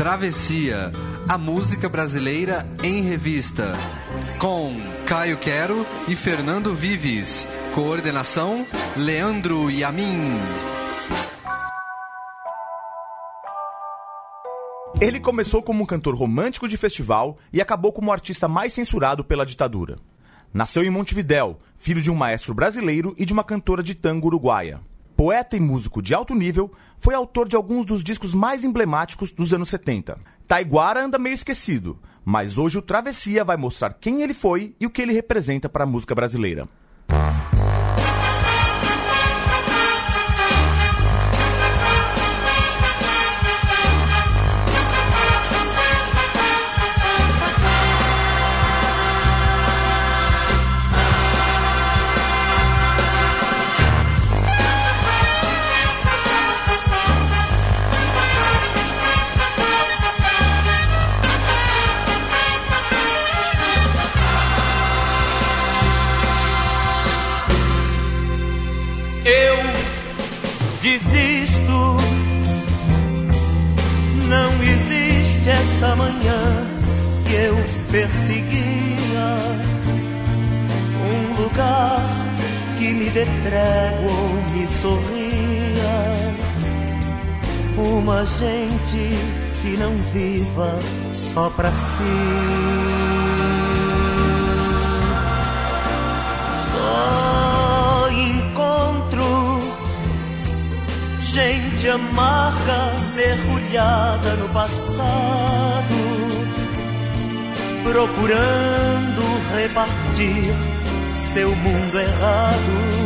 Travessia, 0.00 0.90
a 1.28 1.36
música 1.36 1.86
brasileira 1.86 2.66
em 2.82 3.02
revista. 3.02 3.74
Com 4.38 4.72
Caio 5.06 5.36
Quero 5.36 5.84
e 6.08 6.16
Fernando 6.16 6.74
Vives. 6.74 7.46
Coordenação: 7.74 8.66
Leandro 8.96 9.70
Yamin. 9.70 10.38
Ele 14.98 15.20
começou 15.20 15.62
como 15.62 15.82
um 15.82 15.86
cantor 15.86 16.14
romântico 16.14 16.66
de 16.66 16.78
festival 16.78 17.36
e 17.52 17.60
acabou 17.60 17.92
como 17.92 18.08
o 18.08 18.12
artista 18.12 18.48
mais 18.48 18.72
censurado 18.72 19.22
pela 19.22 19.44
ditadura. 19.44 19.98
Nasceu 20.50 20.82
em 20.82 20.88
Montevidéu, 20.88 21.58
filho 21.76 22.00
de 22.00 22.10
um 22.10 22.14
maestro 22.14 22.54
brasileiro 22.54 23.14
e 23.18 23.26
de 23.26 23.34
uma 23.34 23.44
cantora 23.44 23.82
de 23.82 23.94
tango 23.94 24.28
uruguaia. 24.28 24.80
Poeta 25.20 25.54
e 25.54 25.60
músico 25.60 26.00
de 26.00 26.14
alto 26.14 26.34
nível, 26.34 26.72
foi 26.96 27.14
autor 27.14 27.46
de 27.46 27.54
alguns 27.54 27.84
dos 27.84 28.02
discos 28.02 28.32
mais 28.32 28.64
emblemáticos 28.64 29.30
dos 29.30 29.52
anos 29.52 29.68
70. 29.68 30.18
Taiguara 30.48 31.04
anda 31.04 31.18
meio 31.18 31.34
esquecido, 31.34 31.98
mas 32.24 32.56
hoje 32.56 32.78
o 32.78 32.82
Travessia 32.82 33.44
vai 33.44 33.58
mostrar 33.58 33.92
quem 34.00 34.22
ele 34.22 34.32
foi 34.32 34.74
e 34.80 34.86
o 34.86 34.90
que 34.90 35.02
ele 35.02 35.12
representa 35.12 35.68
para 35.68 35.84
a 35.84 35.86
música 35.86 36.14
brasileira. 36.14 36.66
Não 89.90 89.96
viva 90.12 90.78
só 91.12 91.50
pra 91.50 91.70
si. 91.72 93.10
gente 101.32 101.88
amarga 101.88 102.92
mergulhada 103.14 104.34
no 104.34 104.48
passado, 104.48 105.94
procurando 107.84 109.22
repartir 109.56 110.44
seu 111.32 111.54
mundo 111.54 111.98
errado 112.00 113.00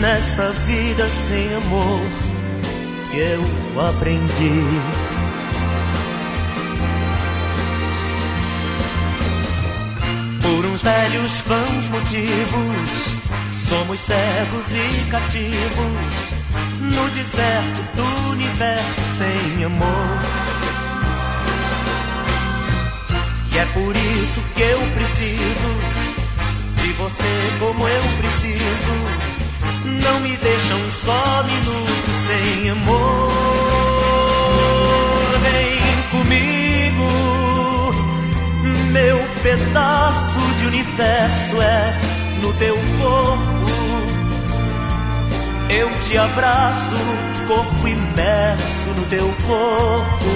nessa 0.00 0.50
vida 0.64 1.06
sem 1.28 1.54
amor 1.54 2.27
eu 3.12 3.42
aprendi. 3.80 4.66
Por 10.42 10.66
uns 10.66 10.82
velhos 10.82 11.30
vãos 11.46 11.88
motivos, 11.88 13.14
somos 13.68 14.00
cegos 14.00 14.66
e 14.70 15.10
cativos 15.10 16.38
no 16.80 17.10
deserto 17.10 17.96
do 17.96 18.30
universo 18.30 19.00
sem 19.18 19.64
amor. 19.64 20.18
E 23.52 23.58
é 23.58 23.64
por 23.66 23.96
isso 23.96 24.40
que 24.54 24.62
eu 24.62 24.78
preciso 24.92 26.08
de 26.76 26.92
você 26.92 27.56
como 27.58 27.88
eu 27.88 28.02
preciso. 28.20 29.27
Não 30.02 30.20
me 30.20 30.36
deixa 30.36 30.74
um 30.74 30.84
só 30.84 31.42
minuto 31.44 32.10
sem 32.26 32.70
amor. 32.70 33.28
Vem 35.42 35.78
comigo, 36.10 37.08
meu 38.92 39.18
pedaço 39.42 40.40
de 40.58 40.66
universo 40.66 41.62
é 41.62 42.00
no 42.42 42.52
teu 42.54 42.76
corpo 43.00 43.58
eu 45.70 45.90
te 46.00 46.16
abraço, 46.16 46.96
corpo 47.46 47.86
imerso 47.86 48.88
no 48.96 49.04
teu 49.10 49.28
corpo. 49.46 50.30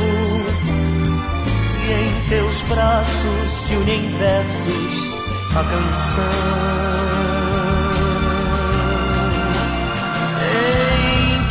E 1.89 1.91
em 1.91 2.29
teus 2.29 2.63
braços 2.63 3.51
se 3.51 3.75
unem 3.75 4.09
versos 4.19 5.15
a 5.57 5.65
canção. 5.65 7.22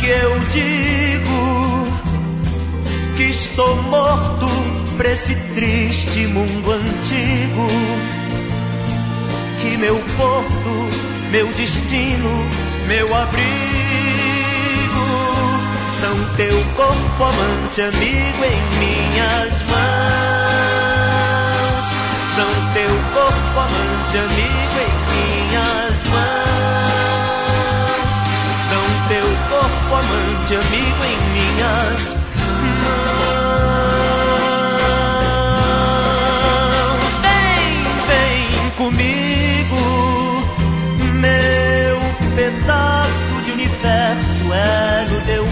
Que 0.02 0.08
eu 0.08 0.38
digo 0.50 1.86
que 3.16 3.22
estou 3.22 3.76
morto 3.84 4.46
pra 4.96 5.12
esse 5.12 5.36
triste 5.54 6.26
mundo 6.26 6.72
antigo. 6.72 7.68
Que 9.60 9.76
meu 9.76 9.96
porto, 10.16 10.88
meu 11.30 11.46
destino, 11.52 12.48
meu 12.88 13.14
abrigo 13.14 13.52
são 16.00 16.34
teu 16.36 16.64
corpo 16.74 17.22
amante, 17.22 17.82
amigo 17.82 18.44
em 18.44 18.60
minhas 18.80 19.52
mãos. 19.70 20.72
São 22.34 22.50
teu 22.72 22.90
corpo 23.14 23.60
amante, 23.60 24.18
amigo 24.18 24.78
em 24.80 24.90
minhas 25.46 25.91
corpo 29.62 29.94
amante, 29.94 30.56
amigo 30.56 31.04
em 31.04 31.16
minhas 31.32 32.16
mãos. 32.82 33.12
Vem, 37.22 37.84
vem 38.08 38.70
comigo, 38.76 39.82
meu 41.14 41.98
pedaço 42.34 43.34
de 43.44 43.50
universo 43.52 44.52
é 44.52 45.04
no 45.10 45.20
teu 45.26 45.42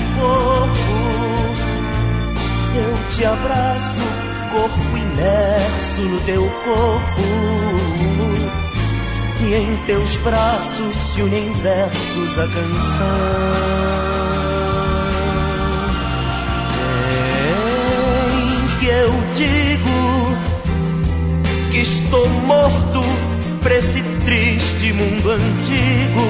te 3.10 3.24
abraço, 3.26 4.04
corpo 4.50 4.96
imerso 4.96 6.02
no 6.02 6.20
teu 6.20 6.42
corpo. 6.64 7.22
E 9.42 9.54
em 9.54 9.76
teus 9.86 10.16
braços 10.18 10.96
se 11.14 11.22
unem 11.22 11.52
versos 11.54 11.99
a 12.38 12.46
canção. 12.46 13.50
Em 18.32 18.78
que 18.78 18.86
eu 18.86 19.10
digo 19.34 20.00
que 21.70 21.78
estou 21.78 22.28
morto 22.46 23.00
pra 23.62 23.76
esse 23.76 24.02
triste 24.24 24.92
mundo 24.92 25.30
antigo. 25.30 26.26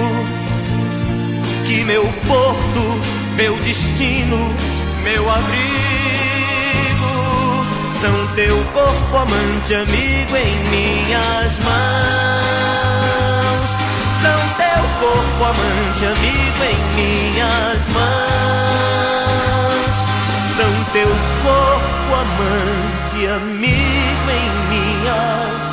Que 1.66 1.84
meu 1.84 2.04
porto, 2.26 2.98
meu 3.36 3.56
destino, 3.56 4.54
meu 5.02 5.30
abrigo 5.30 5.90
são 8.00 8.34
teu 8.34 8.56
corpo 8.72 9.16
amante, 9.16 9.74
amigo 9.74 10.36
em 10.36 10.70
minhas 10.70 11.58
mãos. 11.58 12.69
Corpo 15.00 15.44
amante, 15.44 16.04
amigo 16.04 16.62
em 16.64 16.76
minhas 16.94 17.88
mãos. 17.88 18.20
São 20.56 20.72
teu 20.92 21.08
corpo 21.42 22.14
amante, 22.14 23.26
amigo 23.26 24.30
em 24.30 24.50
minhas 24.68 25.70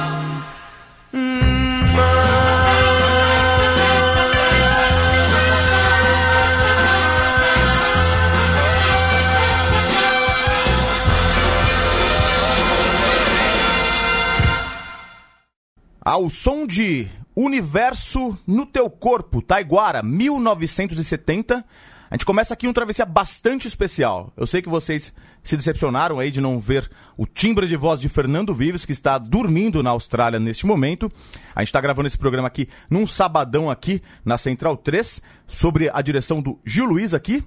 Ao 16.08 16.30
som 16.30 16.66
de 16.66 17.10
Universo 17.40 18.36
no 18.48 18.66
Teu 18.66 18.90
Corpo, 18.90 19.44
Taiguara, 19.44 20.02
1970, 20.02 21.64
A 22.10 22.16
gente 22.16 22.26
começa 22.26 22.52
aqui 22.52 22.68
um 22.68 22.74
travessia 22.74 23.06
bastante 23.06 23.68
especial. 23.68 24.34
Eu 24.36 24.48
sei 24.48 24.60
que 24.60 24.70
vocês 24.70 25.14
se 25.44 25.56
decepcionaram 25.56 26.20
aí 26.20 26.32
de 26.32 26.42
não 26.42 26.60
ver 26.60 26.90
o 27.16 27.28
timbre 27.28 27.68
de 27.68 27.76
voz 27.76 28.00
de 28.00 28.10
Fernando 28.10 28.56
Vives, 28.56 28.86
que 28.86 28.92
está 28.92 29.20
dormindo 29.20 29.84
na 29.84 29.92
Austrália 29.92 30.40
neste 30.40 30.66
momento. 30.66 31.12
A 31.54 31.62
gente 31.62 31.68
está 31.68 31.80
gravando 31.80 32.08
esse 32.08 32.18
programa 32.18 32.48
aqui 32.48 32.68
num 32.90 33.06
sabadão 33.06 33.70
aqui 33.70 34.02
na 34.26 34.38
Central 34.40 34.76
3, 34.76 35.22
sobre 35.46 35.92
a 35.94 36.02
direção 36.02 36.42
do 36.42 36.60
Gil 36.66 36.86
Luiz 36.86 37.14
aqui. 37.14 37.44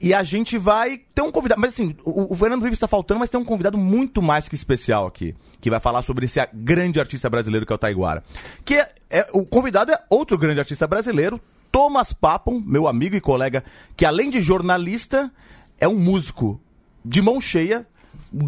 E 0.00 0.12
a 0.12 0.22
gente 0.22 0.58
vai 0.58 0.98
ter 1.14 1.22
um 1.22 1.32
convidado. 1.32 1.60
Mas 1.60 1.72
assim, 1.72 1.96
o, 2.04 2.32
o 2.32 2.36
Fernando 2.36 2.62
Vives 2.62 2.76
está 2.76 2.86
faltando, 2.86 3.20
mas 3.20 3.30
tem 3.30 3.40
um 3.40 3.44
convidado 3.44 3.78
muito 3.78 4.20
mais 4.20 4.48
que 4.48 4.54
especial 4.54 5.06
aqui. 5.06 5.34
Que 5.60 5.70
vai 5.70 5.80
falar 5.80 6.02
sobre 6.02 6.26
esse 6.26 6.40
grande 6.52 7.00
artista 7.00 7.30
brasileiro 7.30 7.64
que 7.64 7.72
é 7.72 7.76
o 7.76 7.78
Taiguara. 7.78 8.22
Que 8.64 8.74
é, 8.74 8.94
é, 9.08 9.28
o 9.32 9.46
convidado 9.46 9.92
é 9.92 9.98
outro 10.10 10.36
grande 10.36 10.60
artista 10.60 10.86
brasileiro, 10.86 11.40
Thomas 11.72 12.12
Papon, 12.12 12.62
meu 12.64 12.86
amigo 12.86 13.16
e 13.16 13.20
colega, 13.20 13.64
que 13.96 14.04
além 14.04 14.30
de 14.30 14.40
jornalista, 14.40 15.30
é 15.78 15.88
um 15.88 15.98
músico 15.98 16.60
de 17.04 17.22
mão 17.22 17.40
cheia, 17.40 17.86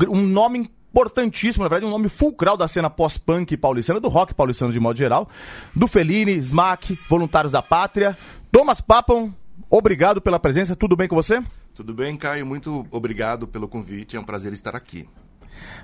um 0.09 0.23
nome 0.23 0.71
importantíssimo, 0.91 1.63
na 1.63 1.69
verdade, 1.69 1.87
um 1.87 1.91
nome 1.91 2.09
fulcral 2.09 2.57
da 2.57 2.67
cena 2.67 2.91
pós-punk 2.91 3.57
paulistana, 3.57 4.01
do 4.01 4.09
rock 4.09 4.35
paulistano 4.35 4.73
de 4.73 4.81
modo 4.81 4.97
geral, 4.97 5.29
do 5.75 5.87
Fellini, 5.87 6.33
Smack, 6.39 6.99
Voluntários 7.09 7.53
da 7.53 7.63
Pátria. 7.63 8.17
Thomas 8.51 8.81
Papon, 8.81 9.33
obrigado 9.71 10.21
pela 10.21 10.39
presença, 10.39 10.77
tudo 10.77 10.97
bem 10.97 11.09
com 11.09 11.17
você? 11.17 11.43
Tudo 11.75 11.95
bem, 11.95 12.17
Caio, 12.17 12.47
muito 12.47 12.87
obrigado 12.91 13.47
pelo 13.47 13.69
convite, 13.69 14.17
é 14.17 14.21
um 14.21 14.25
prazer 14.25 14.53
estar 14.53 14.75
aqui. 14.75 15.09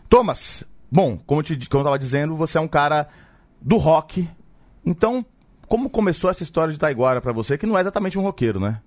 Thomas, 0.09 0.65
bom, 0.91 1.19
como 1.19 1.41
eu 1.41 1.55
estava 1.55 1.99
dizendo, 1.99 2.37
você 2.37 2.59
é 2.59 2.61
um 2.61 2.69
cara 2.69 3.09
do 3.61 3.77
rock, 3.77 4.29
então 4.85 5.25
como 5.69 5.89
começou 5.89 6.31
essa 6.31 6.43
história 6.43 6.73
de 6.73 6.79
Taiguara 6.79 7.21
para 7.21 7.33
você, 7.33 7.57
que 7.57 7.67
não 7.67 7.77
é 7.77 7.81
exatamente 7.81 8.19
um 8.19 8.23
roqueiro, 8.23 8.61
né? 8.61 8.81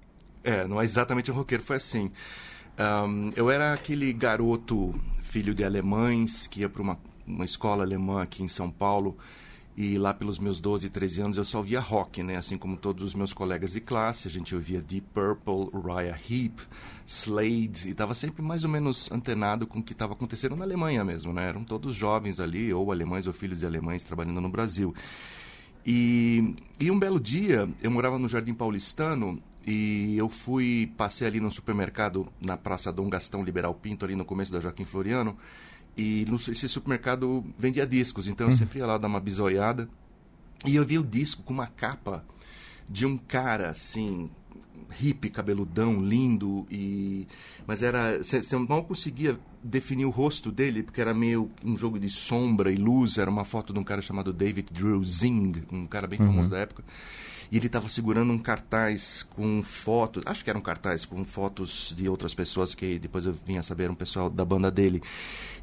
É, 0.44 0.66
não 0.68 0.80
é 0.82 0.84
exatamente 0.84 1.32
um 1.32 1.34
roqueiro, 1.34 1.64
foi 1.64 1.78
assim. 1.78 2.12
Um, 2.80 3.30
eu 3.36 3.50
era 3.50 3.74
aquele 3.74 4.14
garoto, 4.14 4.94
filho 5.22 5.54
de 5.54 5.64
alemães, 5.64 6.48
que 6.48 6.62
ia 6.62 6.70
para 6.70 6.82
uma, 6.82 6.98
uma 7.26 7.44
escola 7.44 7.84
alemã 7.84 8.22
aqui 8.22 8.44
em 8.44 8.48
São 8.48 8.70
Paulo, 8.70 9.18
e 9.78 9.96
lá 9.96 10.12
pelos 10.12 10.40
meus 10.40 10.60
12, 10.60 10.90
13 10.90 11.22
anos 11.22 11.38
eu 11.38 11.46
só 11.46 11.62
via 11.62 11.80
rock, 11.80 12.24
né? 12.24 12.36
Assim 12.36 12.58
como 12.58 12.76
todos 12.76 13.04
os 13.04 13.14
meus 13.14 13.32
colegas 13.32 13.74
de 13.74 13.80
classe, 13.80 14.28
a 14.28 14.32
gente 14.32 14.56
ouvia 14.56 14.82
Deep 14.82 15.06
Purple, 15.14 15.70
Uriah 15.72 16.18
Heep, 16.28 16.62
Slade, 17.06 17.88
e 17.88 17.92
estava 17.92 18.16
sempre 18.16 18.42
mais 18.42 18.64
ou 18.64 18.72
menos 18.72 19.12
antenado 19.12 19.68
com 19.68 19.78
o 19.78 19.84
que 19.84 19.94
estava 19.94 20.14
acontecendo 20.14 20.56
na 20.56 20.66
Alemanha 20.66 21.06
mesmo, 21.06 21.32
né? 21.32 21.48
Eram 21.48 21.64
todos 21.64 21.94
jovens 21.96 22.40
ali, 22.40 22.74
ou 22.74 22.92
alemães 22.92 23.28
ou 23.28 23.34
filhos 23.34 23.60
de 23.60 23.68
alemães 23.68 24.04
trabalhando 24.04 24.42
no 24.42 24.50
Brasil. 24.50 24.96
E, 25.86 26.56
e 26.80 26.90
um 26.90 26.98
belo 26.98 27.20
dia, 27.20 27.70
eu 27.80 27.92
morava 27.92 28.18
no 28.18 28.28
Jardim 28.28 28.56
Paulistano 28.56 29.40
e 29.66 30.18
eu 30.18 30.28
fui, 30.28 30.92
passei 30.98 31.28
ali 31.28 31.40
no 31.40 31.52
supermercado 31.52 32.28
na 32.42 32.58
Praça 32.58 32.92
Dom 32.92 33.08
Gastão 33.10 33.44
Liberal 33.44 33.76
Pinto, 33.76 34.06
ali 34.06 34.16
no 34.16 34.26
começo 34.26 34.52
da 34.52 34.60
Joaquim 34.60 34.86
Floriano, 34.86 35.38
e 35.98 36.26
no, 36.30 36.36
esse 36.36 36.70
supermercado 36.70 37.44
vendia 37.58 37.86
discos, 37.88 38.28
então 38.28 38.48
eu 38.48 38.52
uhum. 38.52 38.58
sempre 38.58 38.80
ia 38.80 38.86
lá 38.86 38.98
dar 38.98 39.08
uma 39.08 39.20
bisoiada. 39.20 39.90
E 40.66 40.76
eu 40.76 40.86
vi 40.86 40.98
o 40.98 41.04
disco 41.04 41.44
com 41.44 41.54
uma 41.54 41.68
capa 41.68 42.24
de 42.90 43.06
um 43.06 43.18
cara, 43.18 43.70
assim, 43.70 44.30
hippie, 44.90 45.30
cabeludão, 45.30 46.00
lindo, 46.00 46.66
e 46.70 47.28
mas 47.66 47.84
era 47.84 48.18
você 48.18 48.42
mal 48.58 48.84
conseguia 48.84 49.40
definir 49.64 50.06
o 50.06 50.10
rosto 50.10 50.52
dele 50.52 50.84
porque 50.84 51.02
era 51.02 51.14
meio 51.14 51.52
um 51.64 51.76
jogo 51.78 52.00
de 52.00 52.10
sombra 52.10 52.72
e 52.72 52.76
luz. 52.76 53.18
Era 53.18 53.30
uma 53.30 53.44
foto 53.44 53.74
de 53.74 53.80
um 53.80 53.84
cara 53.84 54.02
chamado 54.02 54.32
David 54.32 54.72
Drew 54.72 55.04
Zing, 55.04 55.64
um 55.72 55.86
cara 55.88 56.08
bem 56.08 56.20
uhum. 56.20 56.28
famoso 56.28 56.50
da 56.50 56.60
época. 56.60 56.84
E 57.52 57.58
ele 57.58 57.68
estava 57.68 57.88
segurando 57.90 58.32
um 58.32 58.38
cartaz 58.38 59.24
com 59.24 59.62
fotos, 59.64 60.24
acho 60.26 60.44
que 60.44 60.50
era 60.50 60.60
um 60.60 60.62
cartaz 60.62 61.06
com 61.06 61.24
fotos 61.24 61.94
de 61.96 62.10
outras 62.10 62.34
pessoas 62.34 62.76
que 62.76 63.00
depois 63.00 63.26
eu 63.26 63.34
vinha 63.46 63.64
saber 63.64 63.90
um 63.90 63.96
pessoal 63.96 64.30
da 64.30 64.44
banda 64.44 64.70
dele. 64.70 65.02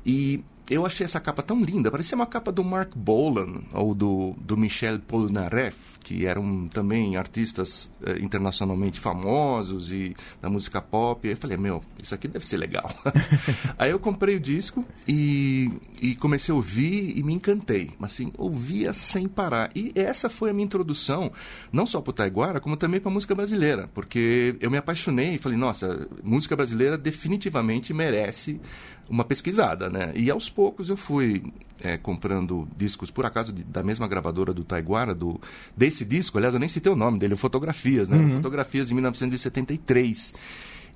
E 0.04 0.42
eu 0.68 0.86
achei 0.86 1.04
essa 1.04 1.20
capa 1.20 1.42
tão 1.42 1.62
linda, 1.62 1.90
parecia 1.90 2.16
uma 2.16 2.26
capa 2.26 2.50
do 2.50 2.64
Mark 2.64 2.92
Bolan 2.96 3.62
ou 3.72 3.94
do, 3.94 4.34
do 4.38 4.56
Michel 4.56 4.98
Polnareff 5.00 5.94
que 6.04 6.26
eram 6.26 6.68
também 6.68 7.16
artistas 7.16 7.90
eh, 8.04 8.18
internacionalmente 8.20 9.00
famosos 9.00 9.90
e 9.90 10.14
da 10.40 10.50
música 10.50 10.80
pop. 10.80 11.26
E 11.26 11.30
eu 11.30 11.36
falei, 11.36 11.56
meu, 11.56 11.82
isso 12.00 12.14
aqui 12.14 12.28
deve 12.28 12.44
ser 12.44 12.58
legal. 12.58 12.94
Aí 13.78 13.90
eu 13.90 13.98
comprei 13.98 14.36
o 14.36 14.40
disco 14.40 14.84
e, 15.08 15.70
e 16.00 16.14
comecei 16.14 16.52
a 16.52 16.56
ouvir 16.56 17.16
e 17.16 17.22
me 17.22 17.32
encantei. 17.32 17.90
Mas 17.98 18.12
assim, 18.12 18.30
ouvia 18.36 18.92
sem 18.92 19.26
parar. 19.26 19.70
E 19.74 19.92
essa 19.94 20.28
foi 20.28 20.50
a 20.50 20.52
minha 20.52 20.66
introdução, 20.66 21.32
não 21.72 21.86
só 21.86 22.02
para 22.02 22.10
o 22.10 22.12
Taiguara, 22.14 22.60
como 22.60 22.76
também 22.76 23.00
para 23.00 23.10
a 23.10 23.14
música 23.14 23.34
brasileira. 23.34 23.88
Porque 23.94 24.56
eu 24.60 24.70
me 24.70 24.76
apaixonei 24.76 25.36
e 25.36 25.38
falei, 25.38 25.56
nossa, 25.56 26.06
música 26.22 26.54
brasileira 26.54 26.98
definitivamente 26.98 27.94
merece 27.94 28.60
uma 29.08 29.24
pesquisada, 29.24 29.88
né? 29.88 30.12
E 30.14 30.30
aos 30.30 30.48
poucos 30.54 30.88
eu 30.88 30.96
fui 30.96 31.42
é, 31.80 31.96
comprando 31.96 32.68
discos, 32.76 33.10
por 33.10 33.26
acaso, 33.26 33.52
de, 33.52 33.62
da 33.64 33.82
mesma 33.82 34.06
gravadora 34.06 34.52
do 34.52 34.64
Taiguara, 34.64 35.14
do, 35.14 35.40
desse 35.76 36.04
disco, 36.04 36.38
aliás, 36.38 36.54
eu 36.54 36.60
nem 36.60 36.68
citei 36.68 36.90
o 36.90 36.96
nome 36.96 37.18
dele, 37.18 37.36
Fotografias, 37.36 38.08
né? 38.08 38.16
Uhum. 38.16 38.30
Fotografias 38.30 38.88
de 38.88 38.94
1973. 38.94 40.34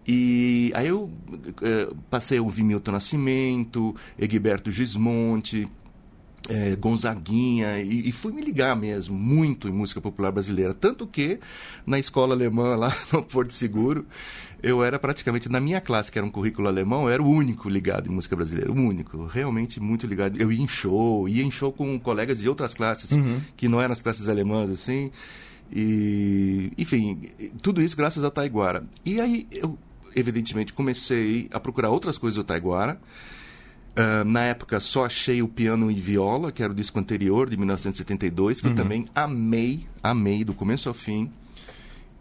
E 0.07 0.73
aí 0.75 0.89
eu 0.89 1.11
é, 1.61 1.93
passei 2.09 2.39
a 2.39 2.43
ouvir 2.43 2.63
Milton 2.63 2.93
Nascimento, 2.93 3.95
Egberto 4.19 4.71
Gismonte, 4.71 5.69
é, 6.49 6.75
Gonzaguinha, 6.77 7.79
e, 7.81 8.09
e, 8.09 8.13
fui 8.13 8.33
me 8.33 8.41
ligar 8.41 8.75
mesmo, 8.75 9.17
muito 9.17 9.69
em 9.69 9.73
música 9.73 10.01
popular 10.01 10.33
brasileira. 10.33 10.73
Tanto 10.73 11.07
que, 11.07 11.39
na 11.87 11.99
escola 11.99 12.35
alemã, 12.35 12.75
lá 12.77 12.95
no 13.13 13.23
Porto 13.23 13.53
Seguro, 13.53 14.07
eu 14.63 14.83
era 14.83 14.99
praticamente, 14.99 15.49
na 15.49 15.61
minha 15.61 15.81
classe, 15.81 16.11
que 16.11 16.19
era 16.19 16.27
um 16.27 16.31
currículo 16.31 16.67
alemão, 16.67 17.05
eu 17.05 17.11
era 17.11 17.23
o 17.23 17.29
único 17.29 17.69
ligado 17.69 18.11
em 18.11 18.15
música 18.15 18.35
brasileira, 18.35 18.73
o 18.73 18.75
único, 18.75 19.27
realmente 19.27 19.79
muito 19.79 20.07
ligado. 20.07 20.41
Eu 20.41 20.51
ia 20.51 20.63
em 20.63 20.69
show, 20.69 21.29
ia 21.29 21.45
em 21.45 21.51
show 21.51 21.73
com 21.73 21.99
colegas 22.01 22.39
de 22.39 22.49
outras 22.49 22.73
classes, 22.73 23.13
uhum. 23.13 23.41
que 23.57 23.69
não 23.69 23.81
eram 23.81 23.93
as 23.93 24.01
classes 24.01 24.29
alemãs, 24.29 24.71
assim. 24.71 25.11
E, 25.71 26.73
enfim, 26.79 27.31
tudo 27.61 27.83
isso 27.83 27.97
graças 27.97 28.25
ao 28.25 28.31
Taiguara. 28.31 28.85
E 29.05 29.21
aí 29.21 29.47
eu, 29.53 29.79
evidentemente, 30.17 30.73
comecei 30.73 31.47
a 31.53 31.61
procurar 31.61 31.91
outras 31.91 32.17
coisas 32.17 32.37
do 32.37 32.45
Taiguara. 32.45 32.99
Uh, 33.97 34.25
na 34.25 34.45
época 34.45 34.79
só 34.79 35.07
achei 35.07 35.43
o 35.43 35.49
Piano 35.49 35.91
e 35.91 35.95
Viola, 35.95 36.53
que 36.53 36.63
era 36.63 36.73
o 36.73 36.75
disco 36.75 36.99
anterior, 37.01 37.51
de 37.51 37.57
1972, 37.57 38.61
que 38.61 38.67
uhum. 38.67 38.73
eu 38.73 38.77
também 38.77 39.07
amei, 39.15 39.87
amei 40.03 40.45
do 40.45 40.55
começo 40.55 40.89
ao 40.89 40.95
fim. 40.95 41.31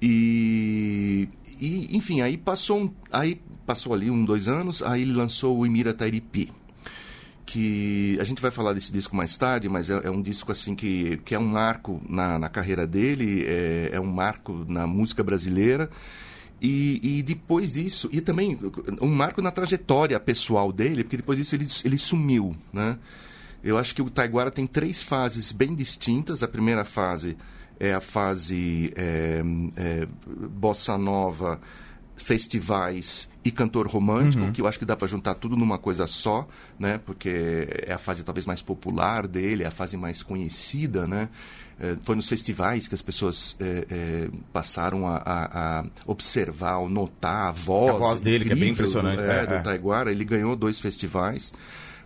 E, 0.01 1.29
e, 1.59 1.95
enfim, 1.95 2.21
aí 2.21 2.37
passou, 2.37 2.79
um, 2.79 2.91
aí 3.11 3.41
passou 3.65 3.93
ali 3.93 4.09
um, 4.09 4.23
dois 4.25 4.47
anos, 4.47 4.81
aí 4.81 5.01
ele 5.01 5.13
lançou 5.13 5.57
o 5.57 5.65
Imira 5.65 5.93
Tairipi. 5.93 6.51
Que 7.45 8.17
a 8.19 8.23
gente 8.23 8.41
vai 8.41 8.51
falar 8.51 8.73
desse 8.73 8.91
disco 8.91 9.15
mais 9.15 9.37
tarde, 9.37 9.69
mas 9.69 9.89
é, 9.89 10.01
é 10.03 10.11
um 10.11 10.21
disco 10.21 10.51
assim 10.51 10.75
que, 10.75 11.17
que 11.23 11.33
é 11.33 11.39
um 11.39 11.47
marco 11.47 12.01
na, 12.09 12.37
na 12.37 12.49
carreira 12.49 12.85
dele, 12.85 13.45
é, 13.47 13.91
é 13.93 13.99
um 13.99 14.11
marco 14.11 14.65
na 14.67 14.85
música 14.85 15.23
brasileira. 15.23 15.89
E, 16.59 17.19
e, 17.19 17.23
depois 17.23 17.71
disso, 17.71 18.09
e 18.11 18.19
também 18.19 18.57
um 18.99 19.07
marco 19.07 19.41
na 19.41 19.51
trajetória 19.51 20.19
pessoal 20.19 20.71
dele, 20.71 21.03
porque 21.03 21.17
depois 21.17 21.37
disso 21.37 21.55
ele, 21.55 21.67
ele 21.85 21.97
sumiu, 21.97 22.55
né? 22.73 22.97
Eu 23.63 23.77
acho 23.77 23.93
que 23.93 24.01
o 24.01 24.09
Taiguara 24.09 24.49
tem 24.49 24.65
três 24.65 25.03
fases 25.03 25.51
bem 25.51 25.75
distintas. 25.75 26.41
A 26.41 26.47
primeira 26.47 26.83
fase 26.85 27.37
é 27.79 27.93
a 27.93 27.99
fase 27.99 28.93
é, 28.95 29.43
é, 29.75 30.07
bossa 30.49 30.97
nova, 30.97 31.59
festivais 32.15 33.29
e 33.45 33.51
cantor 33.51 33.87
romântico, 33.87 34.43
uhum. 34.43 34.51
que 34.51 34.61
eu 34.61 34.67
acho 34.67 34.79
que 34.79 34.85
dá 34.85 34.95
para 34.95 35.07
juntar 35.07 35.35
tudo 35.35 35.55
numa 35.55 35.77
coisa 35.77 36.07
só, 36.07 36.47
né? 36.79 36.97
Porque 36.97 37.67
é 37.85 37.93
a 37.93 37.97
fase 37.97 38.23
talvez 38.23 38.45
mais 38.45 38.61
popular 38.61 39.27
dele, 39.27 39.63
é 39.63 39.67
a 39.67 39.71
fase 39.71 39.95
mais 39.95 40.23
conhecida, 40.23 41.07
né? 41.07 41.29
É, 41.79 41.95
foi 42.01 42.15
nos 42.15 42.27
festivais 42.27 42.87
que 42.87 42.95
as 42.95 43.01
pessoas 43.01 43.55
é, 43.59 43.85
é, 43.89 44.29
passaram 44.51 45.07
a, 45.07 45.17
a, 45.17 45.79
a, 45.79 45.85
observar, 46.07 46.81
notar 46.89 47.49
a 47.49 47.51
voz, 47.51 47.95
a 47.95 47.97
voz 47.97 48.19
dele, 48.19 48.45
que 48.45 48.51
é 48.51 48.55
bem 48.55 48.71
impressionante. 48.71 49.17
Do, 49.17 49.23
é, 49.23 49.45
do 49.45 49.63
Taiguara. 49.63 50.09
Ele 50.09 50.25
ganhou 50.25 50.55
dois 50.55 50.79
festivais 50.79 51.53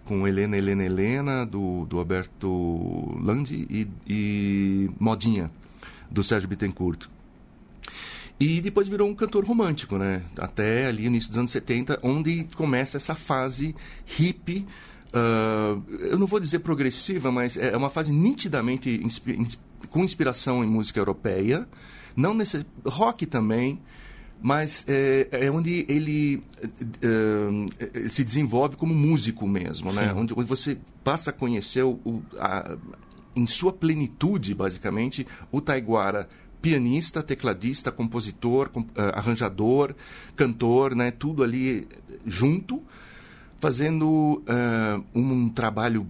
com 0.03 0.27
Helena, 0.27 0.57
Helena, 0.57 0.83
Helena, 0.83 1.45
do, 1.45 1.85
do 1.85 1.99
Alberto 1.99 3.17
Landi 3.23 3.65
e, 3.69 3.87
e 4.05 4.89
Modinha, 4.99 5.49
do 6.09 6.21
Sérgio 6.21 6.49
Bittencourt. 6.49 7.07
E 8.37 8.59
depois 8.59 8.87
virou 8.87 9.07
um 9.07 9.13
cantor 9.13 9.45
romântico, 9.45 9.97
né? 9.97 10.23
Até 10.37 10.87
ali 10.87 11.03
no 11.03 11.09
início 11.09 11.29
dos 11.29 11.37
anos 11.37 11.51
70, 11.51 11.99
onde 12.01 12.47
começa 12.55 12.97
essa 12.97 13.13
fase 13.13 13.75
hippie, 14.03 14.65
uh, 15.13 15.83
eu 15.99 16.17
não 16.17 16.27
vou 16.27 16.39
dizer 16.39 16.59
progressiva, 16.59 17.31
mas 17.31 17.57
é 17.57 17.75
uma 17.75 17.89
fase 17.89 18.11
nitidamente 18.11 19.01
inspi 19.03 19.37
com 19.89 20.03
inspiração 20.03 20.63
em 20.63 20.67
música 20.67 20.99
europeia, 20.99 21.67
não 22.15 22.33
necess... 22.33 22.65
rock 22.85 23.25
também, 23.25 23.79
mas 24.41 24.85
é, 24.87 25.27
é 25.31 25.51
onde 25.51 25.85
ele, 25.87 26.41
uh, 27.03 28.09
se 28.09 28.23
desenvolve 28.23 28.75
como 28.75 28.93
músico 28.93 29.47
mesmo, 29.47 29.93
né? 29.93 30.11
Onde, 30.13 30.33
onde, 30.33 30.47
você 30.47 30.77
passa 31.03 31.29
a 31.29 31.33
conhecer 31.33 31.83
o, 31.83 32.23
a, 32.39 32.75
em 33.35 33.45
sua 33.45 33.71
plenitude, 33.71 34.55
basicamente, 34.55 35.27
o 35.51 35.61
Taiguara 35.61 36.27
pianista, 36.59 37.23
tecladista, 37.23 37.91
compositor, 37.91 38.69
com, 38.69 38.81
uh, 38.81 38.87
arranjador, 39.13 39.95
cantor, 40.35 40.95
né? 40.95 41.11
Tudo 41.11 41.43
ali 41.43 41.87
junto, 42.25 42.81
fazendo 43.61 44.41
uh, 44.41 45.05
um, 45.13 45.47
trabalho 45.47 46.09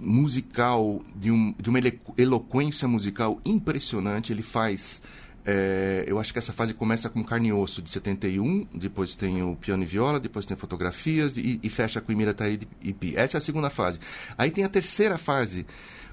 musical 0.00 1.02
de, 1.14 1.30
um, 1.30 1.52
de 1.60 1.68
uma 1.68 1.80
eloquência 2.16 2.86
musical 2.86 3.40
impressionante. 3.44 4.32
Ele 4.32 4.42
faz 4.42 5.02
é, 5.44 6.04
eu 6.06 6.18
acho 6.18 6.32
que 6.32 6.38
essa 6.38 6.54
fase 6.54 6.72
começa 6.72 7.10
com 7.10 7.22
Carne 7.22 7.48
e 7.48 7.52
Osso, 7.52 7.82
de 7.82 7.90
71, 7.90 8.66
depois 8.72 9.14
tem 9.14 9.42
o 9.42 9.54
Piano 9.54 9.82
e 9.82 9.86
Viola, 9.86 10.18
depois 10.18 10.46
tem 10.46 10.56
Fotografias 10.56 11.36
e, 11.36 11.60
e 11.62 11.68
fecha 11.68 12.00
com 12.00 12.10
Imira 12.10 12.32
Taíde 12.32 12.66
e 12.80 12.94
Pi. 12.94 13.14
Essa 13.14 13.36
é 13.36 13.38
a 13.38 13.42
segunda 13.42 13.68
fase. 13.68 14.00
Aí 14.38 14.50
tem 14.50 14.64
a 14.64 14.68
terceira 14.70 15.18
fase, 15.18 15.66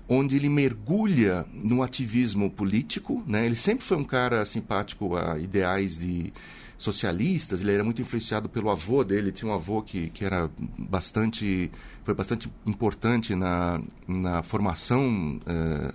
onde 0.10 0.36
ele 0.36 0.50
mergulha 0.50 1.46
no 1.54 1.82
ativismo 1.82 2.50
político. 2.52 3.24
Né? 3.26 3.46
Ele 3.46 3.56
sempre 3.56 3.86
foi 3.86 3.96
um 3.96 4.04
cara 4.04 4.44
simpático 4.44 5.16
a 5.16 5.40
ideais 5.40 5.98
de 5.98 6.34
socialistas, 6.82 7.62
ele 7.62 7.74
era 7.74 7.84
muito 7.84 8.02
influenciado 8.02 8.50
pelo 8.50 8.70
avô 8.70 9.04
dele, 9.04 9.32
tinha 9.32 9.52
um 9.52 9.54
avô 9.54 9.82
que, 9.82 10.10
que 10.10 10.26
era 10.26 10.50
bastante, 10.78 11.72
foi 12.04 12.14
bastante 12.14 12.52
importante 12.66 13.36
na, 13.36 13.82
na 14.08 14.44
formação... 14.44 15.40
Uh, 15.42 15.94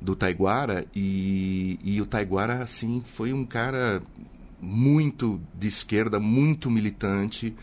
do 0.00 0.14
Taiguara. 0.14 0.84
E, 0.94 1.78
e 1.82 2.00
o 2.00 2.06
Taiguara 2.06 2.62
assim 2.62 3.02
foi 3.04 3.32
um 3.32 3.44
cara 3.44 4.02
muito 4.60 5.40
de 5.54 5.68
esquerda, 5.68 6.18
muito 6.18 6.70
militante. 6.70 7.54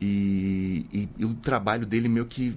E, 0.00 0.86
e, 0.92 1.08
e 1.18 1.24
o 1.24 1.34
trabalho 1.34 1.86
dele 1.86 2.08
meio 2.08 2.26
que 2.26 2.56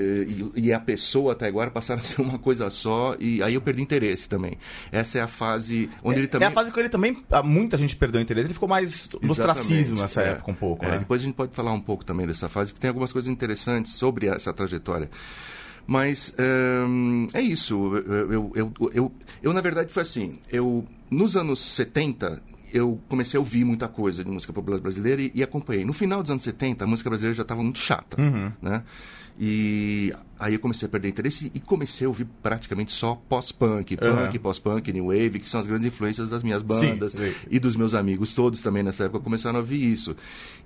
e, 0.00 0.66
e, 0.66 0.72
a 0.72 0.78
pessoa 0.78 1.32
até 1.32 1.46
agora 1.46 1.70
passaram 1.70 2.00
a 2.00 2.04
ser 2.04 2.20
uma 2.22 2.38
coisa 2.38 2.70
só 2.70 3.16
e 3.18 3.42
aí 3.42 3.54
eu 3.54 3.60
perdi 3.60 3.82
interesse 3.82 4.28
também. 4.28 4.56
Essa 4.92 5.18
é 5.18 5.22
a 5.22 5.26
fase 5.26 5.90
onde 6.02 6.18
é, 6.18 6.20
ele 6.20 6.28
também... 6.28 6.46
É 6.46 6.50
a 6.50 6.54
fase 6.54 6.70
que 6.70 6.78
ele 6.78 6.88
também, 6.88 7.22
muita 7.44 7.76
gente 7.76 7.96
perdeu 7.96 8.20
interesse, 8.20 8.46
ele 8.46 8.54
ficou 8.54 8.68
mais 8.68 9.08
no 9.20 9.32
ostracismo 9.32 10.00
nessa 10.00 10.22
é, 10.22 10.30
época 10.30 10.50
um 10.50 10.54
pouco, 10.54 10.84
é, 10.84 10.92
né? 10.92 10.98
Depois 10.98 11.20
a 11.20 11.24
gente 11.24 11.34
pode 11.34 11.54
falar 11.54 11.72
um 11.72 11.80
pouco 11.80 12.04
também 12.04 12.26
dessa 12.26 12.48
fase, 12.48 12.72
que 12.72 12.78
tem 12.78 12.88
algumas 12.88 13.12
coisas 13.12 13.28
interessantes 13.28 13.92
sobre 13.92 14.28
essa 14.28 14.52
trajetória. 14.52 15.10
Mas 15.88 16.34
um, 16.38 17.26
é 17.32 17.40
isso. 17.40 17.96
Eu, 17.96 18.32
eu, 18.32 18.52
eu, 18.54 18.72
eu, 18.92 19.12
eu, 19.42 19.52
na 19.54 19.62
verdade, 19.62 19.90
foi 19.90 20.02
assim. 20.02 20.38
Eu, 20.52 20.86
nos 21.10 21.34
anos 21.34 21.60
70, 21.60 22.42
eu 22.72 23.00
comecei 23.08 23.36
a 23.38 23.40
ouvir 23.40 23.64
muita 23.64 23.88
coisa 23.88 24.24
de 24.24 24.30
música 24.30 24.52
popular 24.52 24.80
brasileira 24.80 25.22
e, 25.22 25.30
e 25.34 25.42
acompanhei. 25.42 25.84
No 25.84 25.92
final 25.92 26.22
dos 26.22 26.30
anos 26.30 26.42
70, 26.42 26.84
a 26.84 26.86
música 26.86 27.08
brasileira 27.08 27.34
já 27.34 27.42
estava 27.42 27.62
muito 27.62 27.78
chata, 27.78 28.20
uhum. 28.20 28.52
né? 28.60 28.82
E 29.40 30.12
aí 30.36 30.54
eu 30.54 30.58
comecei 30.58 30.86
a 30.86 30.90
perder 30.90 31.08
interesse 31.08 31.50
e 31.54 31.60
comecei 31.60 32.04
a 32.04 32.08
ouvir 32.08 32.26
praticamente 32.42 32.90
só 32.90 33.14
pós-punk, 33.28 33.96
punk, 33.96 34.36
uhum. 34.36 34.42
pós-punk, 34.42 34.92
new 34.92 35.06
wave, 35.06 35.38
que 35.38 35.48
são 35.48 35.60
as 35.60 35.66
grandes 35.66 35.86
influências 35.86 36.28
das 36.28 36.42
minhas 36.42 36.60
bandas 36.60 37.12
sim, 37.12 37.18
sim. 37.18 37.34
e 37.48 37.60
dos 37.60 37.76
meus 37.76 37.94
amigos 37.94 38.34
todos 38.34 38.60
também 38.60 38.82
nessa 38.82 39.04
época 39.04 39.20
começaram 39.20 39.58
a 39.58 39.60
ouvir 39.60 39.80
isso. 39.80 40.16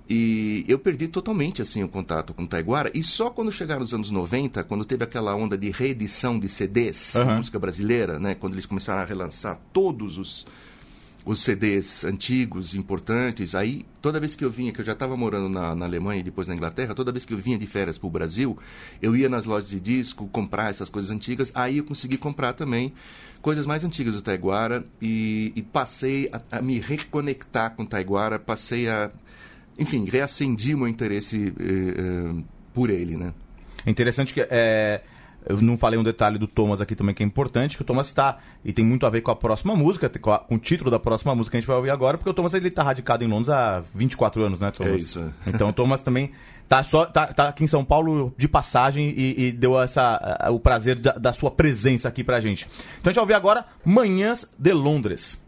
E 0.09 0.65
eu 0.67 0.79
perdi 0.79 1.07
totalmente 1.07 1.61
assim 1.61 1.83
o 1.83 1.87
contato 1.87 2.33
com 2.33 2.43
o 2.43 2.47
Taiguara 2.47 2.89
e 2.95 3.03
só 3.03 3.29
quando 3.29 3.51
chegaram 3.51 3.83
os 3.83 3.93
anos 3.93 4.09
90, 4.09 4.63
quando 4.63 4.83
teve 4.83 5.03
aquela 5.03 5.35
onda 5.35 5.55
de 5.55 5.69
reedição 5.69 6.39
de 6.39 6.49
CDs 6.49 7.13
uhum. 7.13 7.37
música 7.37 7.59
brasileira, 7.59 8.17
né, 8.17 8.33
quando 8.33 8.53
eles 8.53 8.65
começaram 8.65 9.03
a 9.03 9.05
relançar 9.05 9.59
todos 9.71 10.17
os 10.17 10.47
os 11.25 11.39
CDs 11.39 12.03
antigos, 12.03 12.75
importantes. 12.75 13.55
Aí, 13.55 13.85
toda 14.01 14.19
vez 14.19 14.35
que 14.35 14.43
eu 14.43 14.49
vinha, 14.49 14.71
que 14.71 14.81
eu 14.81 14.85
já 14.85 14.93
estava 14.93 15.15
morando 15.15 15.47
na, 15.47 15.73
na, 15.73 15.85
Alemanha 15.85 16.19
e 16.19 16.23
depois 16.23 16.47
na 16.47 16.53
Inglaterra, 16.53 16.93
toda 16.93 17.11
vez 17.11 17.23
que 17.23 17.33
eu 17.33 17.37
vinha 17.37 17.57
de 17.57 17.65
férias 17.65 17.97
para 17.97 18.07
o 18.07 18.09
Brasil, 18.09 18.57
eu 19.01 19.15
ia 19.15 19.29
nas 19.29 19.45
lojas 19.45 19.69
de 19.69 19.79
disco 19.79 20.27
comprar 20.27 20.69
essas 20.69 20.89
coisas 20.89 21.09
antigas. 21.09 21.51
Aí 21.55 21.77
eu 21.77 21.83
consegui 21.85 22.17
comprar 22.17 22.53
também 22.53 22.93
coisas 23.41 23.65
mais 23.65 23.85
antigas 23.85 24.13
do 24.13 24.21
Taiguara 24.21 24.85
e, 25.01 25.53
e 25.55 25.61
passei 25.61 26.29
a, 26.31 26.57
a, 26.57 26.61
me 26.61 26.79
reconectar 26.79 27.75
com 27.75 27.83
o 27.83 27.85
Taiguara, 27.85 28.37
passei 28.37 28.89
a, 28.89 29.09
enfim, 29.79 30.05
reacendi 30.05 30.75
o 30.75 30.77
meu 30.77 30.87
interesse 30.87 31.53
eh, 31.59 31.63
eh, 31.63 32.43
por 32.73 32.89
ele, 32.89 33.17
né? 33.17 33.33
É 33.85 33.89
interessante 33.89 34.33
que 34.33 34.41
é, 34.49 35.01
eu 35.47 35.61
não 35.61 35.77
falei 35.77 35.99
um 35.99 36.03
detalhe 36.03 36.37
do 36.37 36.47
Thomas 36.47 36.81
aqui 36.81 36.95
também 36.95 37.13
que 37.13 37.23
é 37.23 37.25
importante, 37.25 37.75
que 37.75 37.81
o 37.81 37.85
Thomas 37.85 38.07
está, 38.07 38.37
e 38.63 38.71
tem 38.71 38.83
muito 38.83 39.05
a 39.05 39.09
ver 39.09 39.21
com 39.21 39.31
a 39.31 39.35
próxima 39.35 39.75
música, 39.75 40.09
com, 40.09 40.31
a, 40.31 40.39
com, 40.39 40.55
o 40.55 40.59
título 40.59 40.89
da 40.89 40.99
próxima 40.99 41.35
música 41.35 41.51
que 41.51 41.57
a 41.57 41.59
gente 41.61 41.67
vai 41.67 41.77
ouvir 41.77 41.89
agora, 41.89 42.17
porque 42.17 42.29
o 42.29 42.33
Thomas 42.33 42.53
ele 42.53 42.67
está 42.67 42.83
radicado 42.83 43.23
em 43.23 43.27
Londres 43.27 43.49
há 43.49 43.83
24 43.93 44.43
anos, 44.43 44.59
né, 44.59 44.71
Thomas? 44.71 44.93
É 44.93 44.95
isso. 44.95 45.19
É. 45.19 45.33
Então 45.53 45.69
o 45.69 45.73
Thomas 45.73 46.01
também 46.01 46.31
tá, 46.67 46.83
só, 46.83 47.05
tá, 47.05 47.27
tá 47.27 47.49
aqui 47.49 47.63
em 47.63 47.67
São 47.67 47.85
Paulo 47.85 48.33
de 48.37 48.47
passagem 48.47 49.13
e, 49.15 49.47
e 49.47 49.51
deu 49.51 49.79
essa, 49.79 50.49
o 50.51 50.59
prazer 50.59 50.97
da, 50.99 51.13
da, 51.13 51.33
sua 51.33 51.51
presença 51.51 52.07
aqui 52.07 52.23
pra 52.23 52.39
gente. 52.39 52.67
Então 52.99 53.09
a 53.09 53.09
gente 53.09 53.15
vai 53.15 53.23
ouvir 53.23 53.33
agora 53.33 53.65
Manhãs 53.85 54.49
de 54.57 54.73
Londres. 54.73 55.41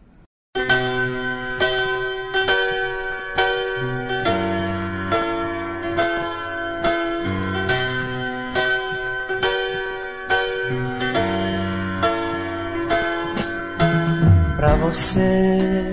Você 14.86 15.84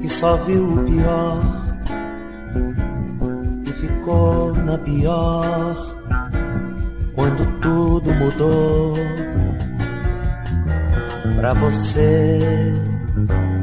que 0.00 0.08
só 0.08 0.36
viu 0.38 0.74
o 0.74 0.84
pior 0.84 1.40
e 3.64 3.72
ficou 3.72 4.52
na 4.56 4.76
pior 4.78 5.76
quando 7.14 7.46
tudo 7.60 8.12
mudou. 8.12 8.94
Pra 11.36 11.52
você, 11.52 12.74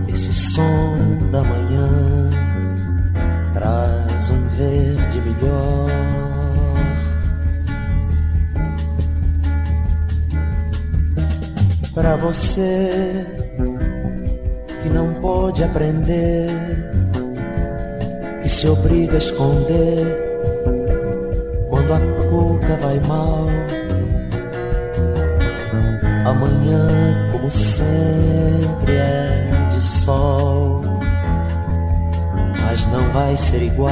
esse 0.07 0.31
som 0.31 0.95
da 1.29 1.43
manhã 1.43 2.29
traz 3.53 4.29
um 4.29 4.47
verde 4.47 5.19
melhor. 5.19 5.91
Pra 11.93 12.15
você 12.15 13.40
que 14.81 14.89
não 14.89 15.11
pode 15.13 15.63
aprender, 15.63 16.49
que 18.41 18.49
se 18.49 18.67
obriga 18.67 19.15
a 19.15 19.17
esconder 19.17 20.05
quando 21.69 21.93
a 21.93 21.99
cuca 22.29 22.75
vai 22.77 22.99
mal. 23.01 23.45
Amanhã, 26.25 27.29
como 27.31 27.51
sempre, 27.51 28.93
é 28.93 29.67
de 29.69 29.81
sol, 29.81 30.81
mas 32.61 32.85
não 32.87 33.11
vai 33.11 33.35
ser 33.35 33.61
igual. 33.63 33.91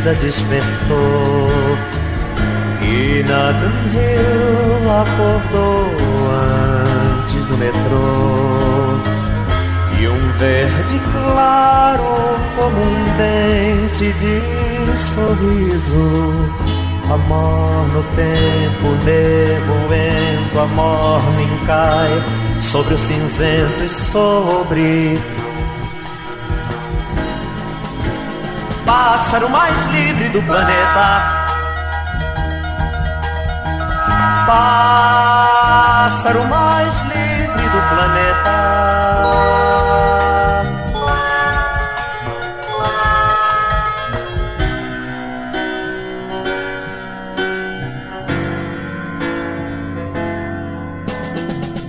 Vida 0.00 0.14
despertou. 0.14 1.50
E 2.82 3.22
Nathan 3.22 3.72
Hill 3.92 4.90
acordou 4.90 5.86
antes 7.18 7.44
do 7.46 7.58
metrô. 7.58 8.98
E 10.00 10.08
um 10.08 10.32
verde 10.32 11.00
claro 11.12 12.38
como 12.56 12.80
um 12.80 13.16
dente 13.18 14.12
de 14.14 14.96
sorriso. 14.96 16.50
Amor 17.12 17.88
no 17.92 18.02
tempo 18.14 19.04
nevoento 19.04 20.60
amor 20.60 21.20
me 21.32 21.66
cai 21.66 22.60
sobre 22.60 22.94
o 22.94 22.98
cinzento 22.98 23.82
e 23.82 23.88
sobre 23.88 25.20
pássaro 28.90 29.48
mais 29.48 29.86
livre 29.86 30.28
do 30.30 30.42
planeta. 30.42 31.06
Pássaro 36.08 36.44
mais 36.46 37.00
livre 37.02 37.62
do 37.74 37.80
planeta. 37.92 38.54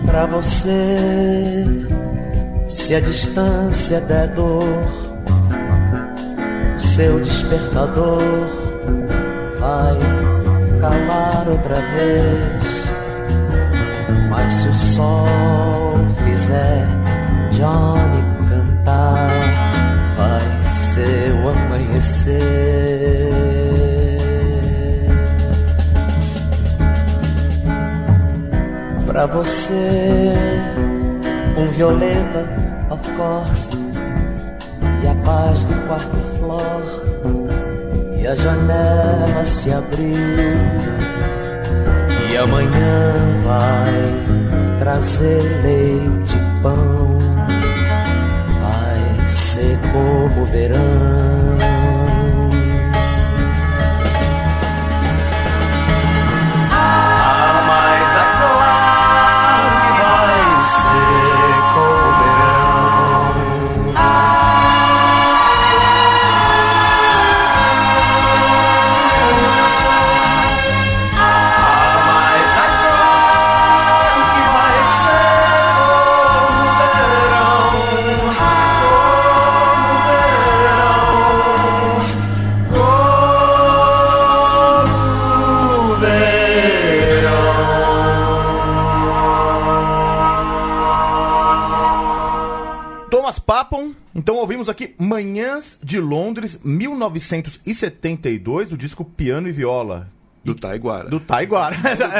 Pra 0.05 0.25
você, 0.27 1.65
se 2.67 2.93
a 2.93 3.00
distância 3.00 4.00
der 4.01 4.27
dor 4.27 5.00
seu 6.96 7.22
despertador 7.22 8.22
vai 9.58 9.98
calar 10.82 11.48
outra 11.48 11.76
vez. 11.76 12.92
Mas 14.30 14.52
se 14.52 14.68
o 14.68 14.74
sol 14.74 15.96
fizer 16.26 16.86
Johnny 17.50 18.26
cantar, 18.50 19.32
vai 20.18 20.66
ser 20.66 21.34
o 21.42 21.50
amanhecer. 21.50 22.42
Pra 29.08 29.26
você, 29.28 30.34
um 31.58 31.68
violeta, 31.68 32.46
of 32.90 33.10
course, 33.14 33.78
e 35.04 35.08
a 35.08 35.16
paz 35.24 35.64
do 35.66 35.88
quarto 35.88 36.18
flor, 36.38 36.71
e 38.22 38.28
a 38.28 38.36
janela 38.36 39.44
se 39.46 39.74
abrir, 39.74 40.56
e 42.32 42.38
amanhã 42.38 43.13
vai 43.44 44.78
trazer 44.78 45.42
leite 45.63 46.36
e 46.36 46.62
pão, 46.62 47.18
vai 48.62 49.28
ser 49.28 49.80
como 49.92 50.44
o 50.44 50.46
verão. 50.46 51.31
Thomas 93.12 93.38
Papon, 93.39 93.94
então 94.15 94.38
ouvimos 94.38 94.70
aqui 94.70 94.96
Manhãs 94.98 95.77
de 95.84 96.00
Londres, 96.00 96.62
1972, 96.63 98.70
do 98.70 98.77
disco 98.77 99.03
Piano 99.03 99.50
e 99.50 99.51
Viola. 99.51 100.08
Do 100.46 100.56
Taiguara. 100.56 101.10
Do 101.10 101.20
Taiguara. 101.20 101.75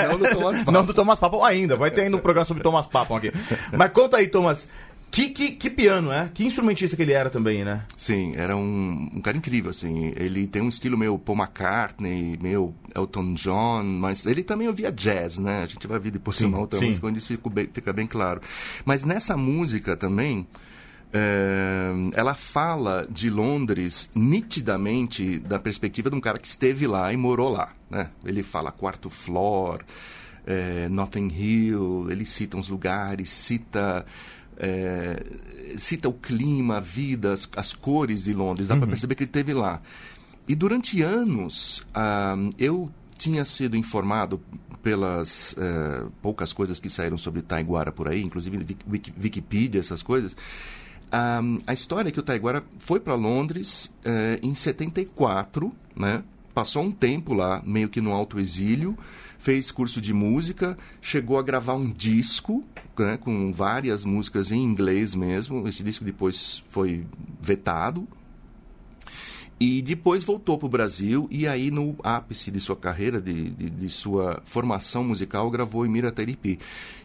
não 0.10 0.20
do 0.20 0.30
Thomas 0.30 0.58
Papon. 0.60 0.72
Não 0.72 0.86
do 0.86 0.94
Thomas 0.94 1.18
Papon 1.18 1.46
ainda, 1.46 1.78
vai 1.78 1.92
ter 1.92 2.02
ainda 2.02 2.18
um 2.18 2.20
programa 2.20 2.44
sobre 2.44 2.62
Thomas 2.62 2.88
Papon 2.88 3.16
aqui. 3.16 3.32
Mas 3.72 3.90
conta 3.94 4.18
aí, 4.18 4.28
Thomas, 4.28 4.68
que, 5.10 5.30
que, 5.30 5.52
que 5.52 5.70
piano, 5.70 6.10
né? 6.10 6.30
Que 6.34 6.46
instrumentista 6.46 6.98
que 6.98 7.04
ele 7.04 7.14
era 7.14 7.30
também, 7.30 7.64
né? 7.64 7.86
Sim, 7.96 8.34
era 8.36 8.58
um, 8.58 9.10
um 9.14 9.22
cara 9.22 9.38
incrível, 9.38 9.72
assim. 9.72 10.12
Ele 10.18 10.46
tem 10.46 10.62
um 10.62 10.68
estilo 10.68 10.98
meio 10.98 11.18
Paul 11.18 11.38
McCartney, 11.38 12.38
meio 12.42 12.76
Elton 12.94 13.36
John, 13.36 13.84
mas 13.84 14.26
ele 14.26 14.44
também 14.44 14.68
ouvia 14.68 14.92
jazz, 14.92 15.40
né? 15.40 15.64
A 15.64 15.68
gente 15.68 15.88
vai 15.88 16.00
ver 16.00 16.12
depois 16.12 16.36
Sim, 16.36 16.48
uma 16.48 16.60
outra 16.60 16.78
sim. 16.78 16.88
música 16.88 17.08
onde 17.08 17.20
isso 17.20 17.30
fica 17.30 17.50
bem, 17.50 17.70
fica 17.74 17.94
bem 17.94 18.06
claro. 18.06 18.42
Mas 18.84 19.06
nessa 19.06 19.38
música 19.38 19.96
também, 19.96 20.46
é, 21.14 21.92
ela 22.14 22.34
fala 22.34 23.08
de 23.10 23.30
Londres 23.30 24.10
nitidamente 24.16 25.40
da 25.40 25.60
perspectiva 25.60 26.10
de 26.10 26.16
um 26.16 26.22
cara 26.22 26.38
que 26.40 26.48
esteve 26.48 26.88
lá 26.88 27.12
e 27.12 27.18
morou 27.18 27.50
lá, 27.50 27.74
né? 27.90 28.10
Ele 28.24 28.44
fala 28.44 28.72
quarto 28.72 29.10
floor, 29.10 29.80
é, 30.46 30.88
Notting 30.90 31.28
Hill, 31.34 32.08
ele 32.10 32.26
cita 32.26 32.58
uns 32.58 32.70
lugares, 32.70 33.30
cita 33.30 34.06
é, 34.58 35.24
cita 35.78 36.08
o 36.10 36.14
clima, 36.14 36.78
a 36.78 36.80
vida, 36.80 37.34
as, 37.34 37.50
as 37.56 37.74
cores 37.74 38.24
de 38.24 38.34
Londres, 38.34 38.68
dá 38.68 38.76
para 38.78 38.88
perceber 38.88 39.16
que 39.16 39.24
ele 39.24 39.30
esteve 39.30 39.54
lá. 39.54 39.82
E 40.48 40.56
durante 40.56 41.02
anos, 41.02 41.86
ah, 41.94 42.36
eu 42.58 42.92
tinha 43.18 43.46
sido 43.46 43.76
informado 43.78 44.42
pelas 44.84 45.56
eh, 45.60 46.08
poucas 46.24 46.52
coisas 46.52 46.80
que 46.80 46.90
saíram 46.90 47.16
sobre 47.16 47.44
Taiguara 47.44 47.92
por 47.92 48.08
aí, 48.08 48.20
inclusive 48.24 48.58
Wiki- 48.58 48.76
Wiki- 48.90 49.14
Wikipedia, 49.22 49.80
essas 49.80 50.02
coisas. 50.02 50.36
Ah, 51.12 51.42
a 51.68 51.74
história 51.74 52.10
é 52.10 52.12
que 52.12 52.20
o 52.20 52.24
Taiguara 52.24 52.64
foi 52.80 53.00
para 53.00 53.16
Londres 53.16 53.92
eh, 54.06 54.40
em 54.42 54.56
74, 54.56 55.72
né? 55.96 56.24
Passou 56.54 56.84
um 56.84 56.92
tempo 56.92 57.34
lá, 57.34 57.62
meio 57.66 57.90
que 57.90 58.02
no 58.02 58.12
alto 58.12 58.40
exílio, 58.40 58.98
fez 59.40 59.72
curso 59.72 60.00
de 60.00 60.14
música, 60.14 60.78
chegou 61.02 61.38
a 61.40 61.44
gravar 61.44 61.76
um 61.76 61.90
disco 61.90 62.64
né, 62.98 63.18
com 63.18 63.52
várias 63.52 64.06
músicas 64.06 64.52
em 64.52 64.62
inglês 64.62 65.16
mesmo. 65.16 65.68
Esse 65.68 65.84
disco 65.84 66.04
depois 66.04 66.64
foi 66.68 67.06
vetado, 67.42 68.08
e 69.62 69.80
depois 69.80 70.24
voltou 70.24 70.58
para 70.58 70.66
o 70.66 70.70
Brasil 70.70 71.28
e 71.30 71.48
aí 71.48 71.70
no 71.70 71.96
ápice 72.02 72.50
de 72.50 72.60
sua 72.60 72.76
carreira, 72.76 73.22
de, 73.22 73.52
de, 73.52 73.70
de 73.70 73.90
sua 73.90 74.42
formação 74.44 75.04
musical, 75.04 75.52
gravou 75.52 75.86
Emira 75.86 76.12
Taripi. 76.12 76.58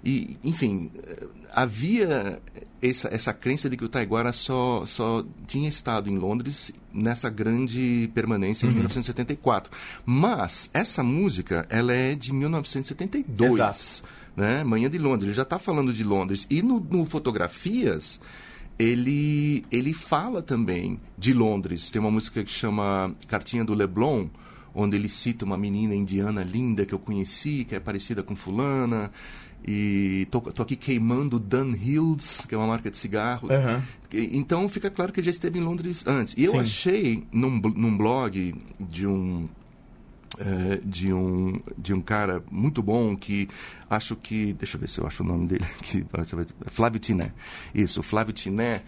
E, 0.03 0.39
enfim, 0.43 0.91
eh, 1.05 1.27
havia 1.53 2.41
essa, 2.81 3.15
essa 3.15 3.35
crença 3.35 3.69
de 3.69 3.77
que 3.77 3.85
o 3.85 3.91
Taiguara 3.91 4.33
só, 4.33 4.87
só 4.87 5.23
tinha 5.47 5.69
estado 5.69 6.09
em 6.09 6.17
Londres 6.17 6.73
nessa 6.95 7.29
grande 7.29 8.11
permanência 8.15 8.67
em 8.67 8.71
1974. 8.71 9.71
Mas 10.07 10.71
essa 10.73 11.03
música, 11.03 11.67
ela 11.69 11.93
é 11.93 12.15
de 12.15 12.33
1972 12.33 13.53
Exato. 13.53 14.09
né? 14.35 14.65
Manhã 14.65 14.89
de 14.89 14.97
Londres. 14.97 15.25
Ele 15.25 15.37
já 15.37 15.43
está 15.43 15.59
falando 15.59 15.93
de 15.93 16.03
Londres. 16.03 16.47
E 16.49 16.63
no, 16.63 16.81
no 16.81 17.05
Fotografias, 17.05 18.19
ele, 18.79 19.65
ele 19.71 19.93
fala 19.93 20.43
também 20.43 21.01
de 21.17 21.33
Londres. 21.33 21.91
Tem 21.91 22.01
uma 22.01 22.11
música 22.11 22.43
que 22.45 22.51
chama 22.51 23.13
Cartinha 23.29 23.65
do 23.65 23.75
Leblon, 23.75 24.29
onde 24.75 24.97
ele 24.97 25.09
cita 25.09 25.45
uma 25.45 25.57
menina 25.57 25.95
indiana 25.95 26.43
linda 26.43 26.85
que 26.85 26.93
eu 26.95 26.99
conheci, 26.99 27.65
que 27.65 27.75
é 27.75 27.81
parecida 27.81 28.23
com 28.23 28.37
fulana. 28.37 29.11
E 29.67 30.29
tô, 30.31 30.41
tô 30.41 30.63
aqui 30.63 30.77
queimando 30.77 31.39
Dunhills, 31.41 32.47
que 32.47 32.55
é 32.55 32.59
uma 32.59 32.67
marca 32.67 32.91
de 32.91 32.99
cigarro. 32.99 33.49
Que- 34.09 34.31
Então 34.33 34.69
fica 34.69 34.91
claro 34.91 35.13
que 35.13 35.19
ele 35.21 35.25
já 35.25 35.31
esteve 35.31 35.59
em 35.59 35.63
Londres 35.63 36.07
antes. 36.07 36.35
E 36.37 36.45
eu 36.45 36.53
Sim. 36.53 36.59
achei 36.59 37.25
num, 37.33 37.59
num 37.61 37.97
blog 37.97 38.55
de 38.79 39.07
um 39.07 39.49
eh, 40.39 40.81
de 40.85 41.13
um 41.13 41.61
de 41.77 41.95
um 41.95 42.01
cara 42.01 42.43
muito 42.51 42.83
bom 42.83 43.17
que 43.17 43.49
acho 43.89 44.17
que 44.17 44.53
deixa 44.53 44.77
eu 44.77 44.81
ver 44.81 44.89
se 44.89 45.01
eu 45.01 45.07
acho 45.07 45.23
o 45.23 45.27
nome 45.27 45.47
dele 45.47 45.65
aqui 45.79 46.05
Flávio 46.67 47.01
Tiné. 47.01 47.33
Isso 47.75 48.03
Flávio 48.03 48.33
Tiné. 48.33 48.83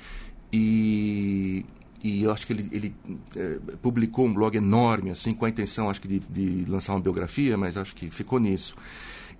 E 0.53 1.65
e 2.03 2.23
eu 2.23 2.33
acho 2.33 2.47
que 2.47 2.53
ele, 2.53 2.69
ele 2.71 2.95
eh, 3.37 3.59
publicou 3.83 4.27
um 4.27 4.33
blog 4.33 4.57
enorme 4.57 5.11
assim 5.11 5.35
com 5.35 5.45
a 5.45 5.49
intenção 5.49 5.91
acho 5.91 6.01
que 6.01 6.07
de, 6.09 6.21
de 6.21 6.71
lançar 6.71 6.93
uma 6.93 7.01
biografia 7.01 7.57
mas 7.57 7.77
acho 7.77 7.95
que 7.95 8.11
ficou 8.11 8.39
nisso. 8.39 8.77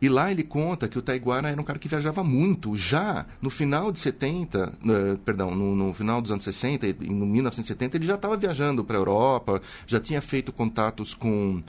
E 0.01 0.09
lá 0.09 0.31
ele 0.31 0.45
conta 0.45 0.87
que 0.87 0.97
o 0.97 1.03
Taiguara 1.03 1.49
era 1.49 1.61
um 1.61 1.65
cara 1.65 1.79
que 1.79 1.89
viajava 1.89 2.23
muito. 2.23 2.77
Já 2.77 3.27
no 3.43 3.51
final 3.51 3.91
de 3.91 3.99
70, 3.99 4.79
eh, 4.89 5.19
perdão, 5.25 5.53
no, 5.53 5.75
no 5.75 5.93
final 5.93 6.23
dos 6.23 6.31
anos 6.31 6.45
60, 6.45 6.87
e 6.87 6.93
no 6.93 7.27
1970, 7.27 7.97
ele 7.97 8.07
já 8.07 8.15
estava 8.15 8.37
viajando 8.37 8.85
para 8.85 8.97
a 8.97 9.01
Europa, 9.01 9.61
já 9.87 9.99
tinha 9.99 10.21
feito 10.21 10.53
contatos 10.53 11.15
com, 11.15 11.63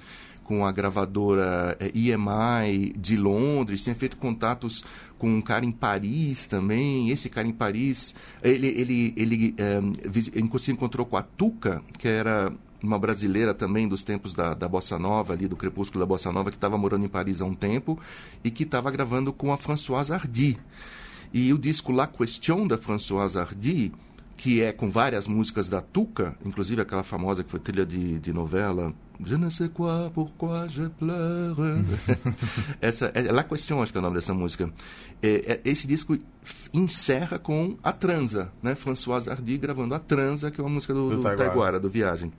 com 0.50 0.66
a 0.66 0.72
gravadora 0.72 1.78
eh, 1.80 1.92
EMI 1.94 2.94
de 2.98 3.16
Londres, 3.16 3.84
tinha 3.84 3.94
feito 3.94 4.18
contatos 4.18 4.84
com 5.20 5.30
um 5.30 5.42
cara 5.44 5.64
em 5.64 5.72
Paris 5.72 6.48
também. 6.48 7.12
Esse 7.12 7.30
cara 7.30 7.48
em 7.48 7.54
Paris, 7.54 8.16
ele, 8.42 8.66
ele, 8.66 9.14
ele 9.16 9.56
eh, 9.60 9.80
ele 10.34 10.50
se 10.58 10.72
encontrou 10.72 11.06
com 11.06 11.16
a 11.16 11.22
Tuca, 11.22 11.84
que 12.00 12.08
era 12.08 12.52
uma 12.84 12.98
brasileira 12.98 13.54
também 13.54 13.88
dos 13.88 14.04
tempos 14.04 14.34
da, 14.34 14.56
da 14.56 14.68
Bossa 14.68 14.98
Nova, 14.98 15.34
ali 15.34 15.48
do 15.48 15.56
crepúsculo 15.56 16.00
da 16.00 16.08
Bossa 16.08 16.32
Nova, 16.32 16.50
que 16.50 16.58
estava 16.58 16.80
morando 16.80 17.06
em 17.06 17.10
Paris 17.10 17.42
há 17.42 17.46
um 17.46 17.54
tempo 17.54 18.00
e 18.44 18.50
que 18.50 18.64
estava 18.64 18.90
gravando 18.90 19.32
com 19.32 19.54
a 19.54 19.58
Françoise 19.58 20.12
Hardy. 20.12 20.58
E 21.32 21.54
o 21.54 21.60
disco 21.60 21.92
La 21.92 22.08
Question 22.08 22.66
da 22.66 22.76
Françoise 22.76 23.38
Hardy, 23.38 23.94
que 24.36 24.64
é 24.64 24.72
com 24.72 24.90
várias 24.90 25.28
músicas 25.28 25.70
da 25.70 25.80
Tuca, 25.80 26.36
inclusive 26.44 26.82
aquela 26.82 27.04
famosa 27.04 27.44
que 27.44 27.52
foi 27.52 27.60
trilha 27.60 27.86
de, 27.86 28.18
de 28.18 28.34
novela 28.34 28.96
Je 29.26 29.36
ne 29.36 29.50
sais 29.50 29.70
quoi, 29.70 30.10
pourquoi 30.14 30.68
je 30.70 30.84
pleure. 30.88 31.84
Essa, 32.82 33.12
é 33.14 33.32
La 33.32 33.44
Question, 33.44 33.82
acho 33.82 33.92
que 33.92 33.98
é 33.98 34.00
o 34.00 34.02
nome 34.02 34.16
dessa 34.16 34.34
música. 34.34 34.72
É, 35.22 35.54
é, 35.54 35.62
esse 35.70 35.86
disco 35.88 36.18
encerra 36.74 37.38
com 37.38 37.78
A 37.84 37.92
Transa, 37.92 38.52
né? 38.64 38.76
Françoise 38.76 39.30
Hardy 39.30 39.58
gravando 39.58 39.94
A 39.94 40.00
Transa, 40.00 40.50
que 40.50 40.62
é 40.62 40.64
uma 40.64 40.70
música 40.70 40.94
do, 40.94 41.10
Do 41.10 41.16
do 41.18 41.22
Taiguara. 41.22 41.50
Taiguara, 41.50 41.80
do 41.80 41.90
Viagem. 41.90 42.32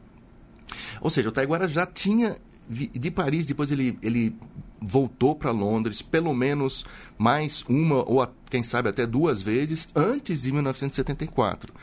Ou 1.02 1.10
seja, 1.10 1.28
o 1.28 1.32
Taiguara 1.32 1.68
já 1.68 1.84
tinha 1.84 2.36
de 2.68 3.10
Paris, 3.10 3.46
depois 3.46 3.70
ele, 3.72 3.98
ele 4.00 4.34
voltou 4.80 5.34
para 5.34 5.50
Londres, 5.50 6.00
pelo 6.00 6.32
menos 6.32 6.84
mais 7.18 7.64
uma 7.68 7.96
ou 8.08 8.22
a- 8.22 8.30
quem 8.48 8.62
sabe 8.62 8.88
até 8.88 9.04
duas 9.06 9.42
vezes 9.42 9.88
antes 9.94 10.42
de 10.42 10.52
1974. 10.52 11.74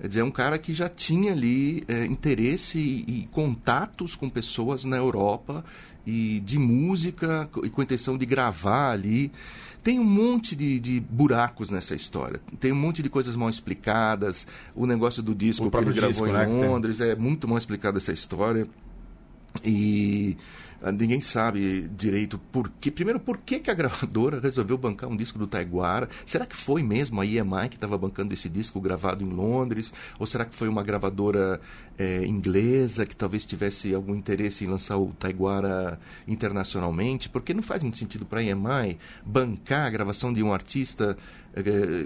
Quer 0.00 0.08
dizer, 0.08 0.20
é 0.20 0.24
um 0.24 0.30
cara 0.30 0.58
que 0.58 0.72
já 0.72 0.88
tinha 0.88 1.32
ali 1.32 1.84
é, 1.88 2.04
interesse 2.04 2.78
e, 2.78 3.20
e, 3.22 3.28
contatos 3.30 4.14
com 4.14 4.28
pessoas 4.28 4.84
na 4.84 4.96
Europa 4.96 5.64
e 6.06 6.40
de 6.40 6.58
música 6.58 7.48
e 7.62 7.70
com 7.70 7.80
a 7.80 7.84
intenção 7.84 8.18
de 8.18 8.26
gravar 8.26 8.90
ali. 8.90 9.30
Tem 9.82 9.98
um 9.98 10.04
monte 10.04 10.56
de, 10.56 10.80
de, 10.80 10.98
buracos 10.98 11.70
nessa 11.70 11.94
história. 11.94 12.40
Tem 12.58 12.72
um 12.72 12.76
monte 12.76 13.02
de 13.02 13.10
coisas 13.10 13.36
mal 13.36 13.50
explicadas. 13.50 14.46
O 14.74 14.86
negócio 14.86 15.22
do 15.22 15.34
disco 15.34 15.70
que 15.70 15.76
ele 15.76 15.92
gravou 15.92 16.26
disco, 16.26 16.26
em 16.26 16.32
né, 16.32 16.68
Londres 16.68 17.00
é 17.00 17.14
muito 17.14 17.46
mal 17.46 17.58
explicada 17.58 17.98
essa 17.98 18.12
história. 18.12 18.66
E 19.62 20.36
ninguém 20.92 21.20
sabe 21.20 21.88
direito 21.96 22.38
por 22.52 22.70
que. 22.80 22.90
Primeiro, 22.90 23.20
por 23.20 23.38
que, 23.38 23.60
que 23.60 23.70
a 23.70 23.74
gravadora 23.74 24.40
resolveu 24.40 24.76
bancar 24.76 25.08
um 25.08 25.16
disco 25.16 25.38
do 25.38 25.46
Taiguara? 25.46 26.08
Será 26.26 26.46
que 26.46 26.56
foi 26.56 26.82
mesmo 26.82 27.20
a 27.20 27.26
EMI 27.26 27.68
que 27.68 27.76
estava 27.76 27.96
bancando 27.96 28.34
esse 28.34 28.48
disco 28.48 28.80
gravado 28.80 29.22
em 29.22 29.28
Londres? 29.28 29.92
Ou 30.18 30.26
será 30.26 30.44
que 30.44 30.54
foi 30.54 30.68
uma 30.68 30.82
gravadora 30.82 31.60
é, 31.98 32.24
inglesa 32.26 33.06
que 33.06 33.16
talvez 33.16 33.46
tivesse 33.46 33.94
algum 33.94 34.14
interesse 34.14 34.64
em 34.64 34.68
lançar 34.68 34.96
o 34.96 35.12
Taiguara 35.12 35.98
internacionalmente? 36.26 37.28
Porque 37.28 37.54
não 37.54 37.62
faz 37.62 37.82
muito 37.82 37.98
sentido 37.98 38.24
para 38.24 38.40
a 38.40 38.42
EMI 38.42 38.98
bancar 39.24 39.86
a 39.86 39.90
gravação 39.90 40.32
de 40.32 40.42
um 40.42 40.52
artista 40.52 41.16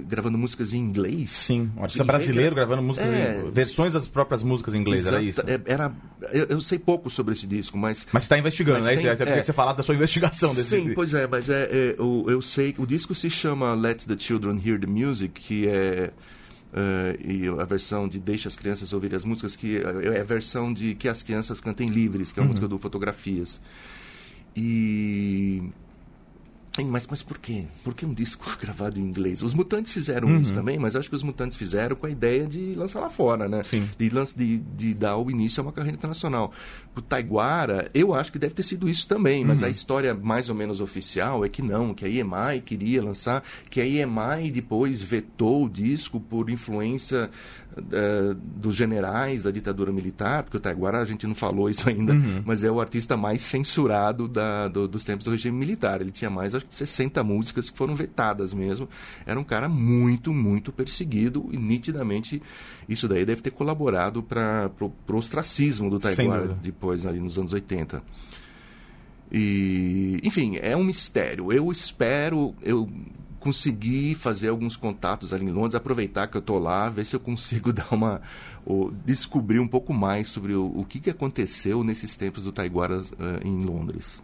gravando 0.06 0.36
músicas 0.36 0.74
em 0.74 0.78
inglês. 0.78 1.30
Sim, 1.30 1.70
um 1.76 1.82
artista 1.82 2.04
brasileiro 2.04 2.54
gravando 2.54 2.82
músicas 2.82 3.08
é, 3.08 3.40
em, 3.40 3.50
versões 3.50 3.92
das 3.92 4.06
próprias 4.06 4.42
músicas 4.42 4.74
em 4.74 4.78
inglês, 4.78 5.06
era 5.06 5.22
isso? 5.22 5.40
É, 5.40 5.60
era, 5.64 5.92
eu, 6.32 6.46
eu, 6.46 6.60
sei 6.60 6.78
pouco 6.78 7.08
sobre 7.08 7.32
esse 7.32 7.46
disco, 7.46 7.78
mas... 7.78 8.06
Mas 8.12 8.24
está 8.24 8.38
investigando, 8.38 8.84
né? 8.84 8.96
Tem, 8.96 9.06
é, 9.06 9.42
você 9.42 9.52
falar 9.52 9.72
da 9.72 9.82
sua 9.82 9.94
investigação 9.94 10.54
desse 10.54 10.80
Sim, 10.80 10.92
pois 10.94 11.14
é, 11.14 11.26
mas 11.26 11.48
é, 11.48 11.62
é, 11.62 11.94
eu, 11.98 12.26
eu 12.28 12.42
sei 12.42 12.72
que 12.72 12.82
o 12.82 12.86
disco 12.86 13.14
se 13.14 13.30
chama 13.30 13.74
Let 13.74 14.04
the 14.04 14.16
Children 14.18 14.60
Hear 14.64 14.78
the 14.78 14.86
Music, 14.86 15.40
que 15.40 15.66
é... 15.66 16.10
E 17.24 17.48
a 17.48 17.64
versão 17.64 18.06
de 18.06 18.18
Deixa 18.18 18.46
as 18.46 18.54
Crianças 18.54 18.92
Ouvir 18.92 19.14
as 19.14 19.24
Músicas, 19.24 19.56
que 19.56 19.78
é 19.78 20.20
a 20.20 20.22
versão 20.22 20.70
de 20.70 20.94
Que 20.94 21.08
as 21.08 21.22
Crianças 21.22 21.62
Cantem 21.62 21.88
Livres, 21.88 22.30
que 22.30 22.38
é 22.38 22.42
a 22.42 22.44
uhum. 22.44 22.50
música 22.50 22.68
do 22.68 22.78
Fotografias. 22.78 23.58
E 24.54 25.62
mas, 26.86 27.06
mas 27.06 27.22
por 27.22 27.38
quê? 27.38 27.64
Por 27.82 27.94
que 27.94 28.06
um 28.06 28.12
disco 28.12 28.44
gravado 28.60 28.98
em 28.98 29.02
inglês? 29.02 29.42
Os 29.42 29.54
Mutantes 29.54 29.92
fizeram 29.92 30.28
uhum. 30.28 30.40
isso 30.40 30.54
também, 30.54 30.78
mas 30.78 30.94
eu 30.94 31.00
acho 31.00 31.08
que 31.08 31.14
os 31.14 31.22
Mutantes 31.22 31.56
fizeram 31.56 31.96
com 31.96 32.06
a 32.06 32.10
ideia 32.10 32.46
de 32.46 32.74
lançar 32.74 33.00
lá 33.00 33.10
fora, 33.10 33.48
né? 33.48 33.62
Sim. 33.64 33.88
De, 33.98 34.10
de, 34.36 34.58
de 34.58 34.94
dar 34.94 35.16
o 35.16 35.30
início 35.30 35.60
a 35.60 35.66
uma 35.66 35.72
carreira 35.72 35.96
internacional. 35.96 36.52
O 36.96 37.00
Taiguara, 37.00 37.90
eu 37.94 38.14
acho 38.14 38.32
que 38.32 38.38
deve 38.38 38.54
ter 38.54 38.62
sido 38.62 38.88
isso 38.88 39.06
também, 39.06 39.44
mas 39.44 39.60
uhum. 39.60 39.68
a 39.68 39.70
história 39.70 40.14
mais 40.14 40.48
ou 40.48 40.54
menos 40.54 40.80
oficial 40.80 41.44
é 41.44 41.48
que 41.48 41.62
não, 41.62 41.94
que 41.94 42.04
a 42.04 42.08
EMI 42.08 42.60
queria 42.64 43.02
lançar, 43.02 43.42
que 43.70 43.80
a 43.80 43.86
EMI 43.86 44.50
depois 44.50 45.02
vetou 45.02 45.64
o 45.64 45.68
disco 45.68 46.20
por 46.20 46.50
influência 46.50 47.30
uh, 47.80 48.34
dos 48.34 48.74
generais 48.74 49.42
da 49.42 49.50
ditadura 49.50 49.92
militar, 49.92 50.42
porque 50.42 50.56
o 50.56 50.60
Taiguara 50.60 50.98
a 50.98 51.04
gente 51.04 51.26
não 51.26 51.34
falou 51.34 51.68
isso 51.70 51.88
ainda, 51.88 52.12
uhum. 52.12 52.42
mas 52.44 52.64
é 52.64 52.70
o 52.70 52.80
artista 52.80 53.16
mais 53.16 53.42
censurado 53.42 54.28
da, 54.28 54.68
do, 54.68 54.88
dos 54.88 55.04
tempos 55.04 55.24
do 55.24 55.30
regime 55.30 55.56
militar. 55.56 56.00
Ele 56.00 56.10
tinha 56.10 56.30
mais, 56.30 56.54
acho 56.54 56.66
que 56.66 56.74
60 56.74 57.22
músicas 57.22 57.70
que 57.70 57.76
foram 57.76 57.94
vetadas 57.94 58.52
mesmo. 58.52 58.88
Era 59.26 59.38
um 59.38 59.44
cara 59.44 59.68
muito, 59.68 60.32
muito 60.32 60.72
perseguido 60.72 61.48
e 61.52 61.56
nitidamente 61.56 62.42
isso 62.88 63.06
daí 63.08 63.24
deve 63.24 63.42
ter 63.42 63.50
colaborado 63.50 64.22
para 64.22 64.70
o 64.80 65.16
ostracismo 65.16 65.90
do 65.90 65.98
Taiguara 65.98 66.58
depois, 66.62 67.04
ali 67.04 67.20
nos 67.20 67.38
anos 67.38 67.52
80. 67.52 68.02
E, 69.30 70.20
enfim, 70.22 70.58
é 70.60 70.76
um 70.76 70.84
mistério. 70.84 71.52
Eu 71.52 71.70
espero, 71.70 72.54
eu 72.62 72.88
consegui 73.38 74.14
fazer 74.14 74.48
alguns 74.48 74.76
contatos 74.76 75.32
ali 75.32 75.44
em 75.44 75.50
Londres, 75.50 75.74
aproveitar 75.74 76.26
que 76.26 76.36
eu 76.36 76.40
estou 76.40 76.58
lá, 76.58 76.88
ver 76.88 77.06
se 77.06 77.14
eu 77.14 77.20
consigo 77.20 77.72
dar 77.74 77.92
uma 77.92 78.20
descobrir 79.04 79.60
um 79.60 79.68
pouco 79.68 79.94
mais 79.94 80.28
sobre 80.28 80.52
o, 80.52 80.66
o 80.66 80.84
que, 80.84 81.00
que 81.00 81.08
aconteceu 81.08 81.82
nesses 81.82 82.16
tempos 82.16 82.44
do 82.44 82.52
Taiguara 82.52 82.98
uh, 82.98 83.04
em 83.42 83.60
Londres. 83.64 84.22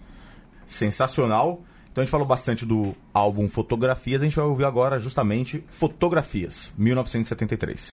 Sensacional. 0.67 1.63
Então 1.91 2.03
a 2.03 2.05
gente 2.05 2.11
falou 2.11 2.27
bastante 2.27 2.67
do 2.67 2.95
álbum 3.13 3.49
Fotografias, 3.49 4.21
a 4.21 4.25
gente 4.25 4.37
vai 4.37 4.45
ouvir 4.45 4.65
agora 4.65 4.99
justamente 4.99 5.65
Fotografias, 5.69 6.73
1973. 6.77 7.94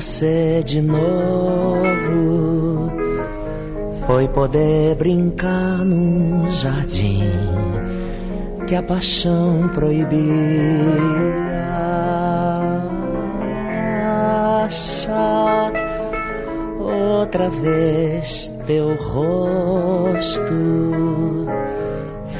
Você 0.00 0.62
de 0.64 0.80
novo 0.80 1.82
foi 4.06 4.28
poder 4.28 4.94
brincar 4.94 5.78
num 5.84 6.52
jardim 6.52 7.28
que 8.68 8.76
a 8.76 8.82
paixão 8.82 9.68
proibia. 9.74 10.22
Achar 14.66 15.72
outra 16.78 17.50
vez 17.50 18.52
teu 18.68 18.94
rosto 19.02 20.54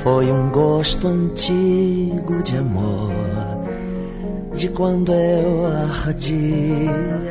foi 0.05 0.31
um 0.31 0.49
gosto 0.51 1.09
antigo 1.09 2.41
de 2.45 2.57
amor 2.57 3.19
de 4.55 4.69
quando 4.69 5.13
eu 5.13 5.67
ardia 6.07 7.28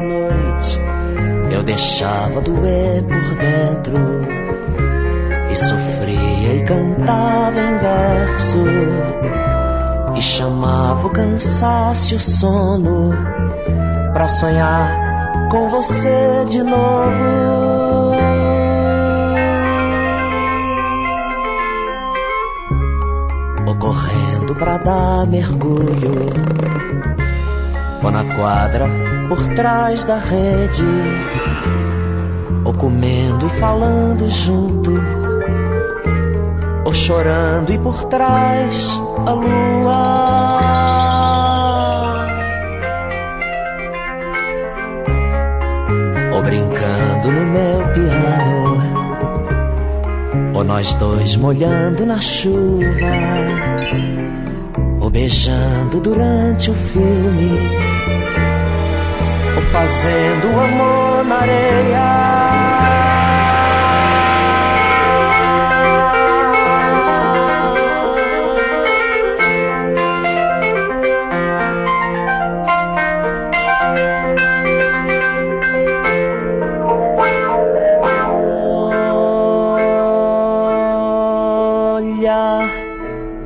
noite 0.00 0.78
eu 1.50 1.62
deixava 1.62 2.40
doer 2.40 3.02
por 3.02 3.36
dentro 3.36 3.96
e 5.50 5.56
sofria 5.56 6.54
e 6.54 6.64
cantava 6.64 7.58
em 7.58 7.78
verso 7.78 8.58
e 10.14 10.22
chamava 10.22 11.06
o 11.06 11.10
cansaço 11.10 12.12
e 12.12 12.16
o 12.16 12.20
sono 12.20 13.12
pra 14.12 14.28
sonhar 14.28 15.48
com 15.50 15.68
você 15.68 16.44
de 16.48 16.62
novo. 16.62 18.18
Ocorrendo 23.66 24.54
pra 24.54 24.76
dar 24.78 25.26
mergulho, 25.26 26.26
ou 28.02 28.10
na 28.10 28.24
quadra 28.34 29.17
por 29.28 29.46
trás 29.48 30.04
da 30.04 30.16
rede, 30.16 30.84
ou 32.64 32.72
comendo 32.72 33.46
e 33.46 33.50
falando 33.60 34.26
junto, 34.30 34.94
ou 36.84 36.94
chorando 36.94 37.70
e 37.70 37.78
por 37.78 38.04
trás 38.06 38.98
a 39.26 39.32
lua. 39.32 40.28
Ou 46.34 46.42
brincando 46.42 47.30
no 47.30 47.46
meu 47.46 47.82
piano, 47.92 48.78
ou 50.54 50.64
nós 50.64 50.94
dois 50.94 51.36
molhando 51.36 52.06
na 52.06 52.18
chuva, 52.18 53.12
ou 55.00 55.10
beijando 55.10 56.00
durante 56.00 56.70
o 56.70 56.74
filme 56.74 57.87
fazendo 59.72 60.60
amor 60.60 61.24
na 61.24 61.36
areia. 61.36 62.28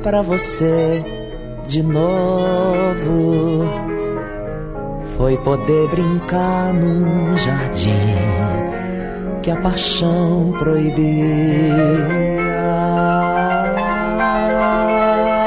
Para 0.03 0.21
você 0.21 1.01
de 1.65 1.81
novo 1.81 3.82
foi 5.23 5.37
poder 5.37 5.87
brincar 5.87 6.73
num 6.73 7.37
jardim 7.37 8.17
que 9.41 9.51
a 9.51 9.55
paixão 9.55 10.53
proibia. 10.59 11.23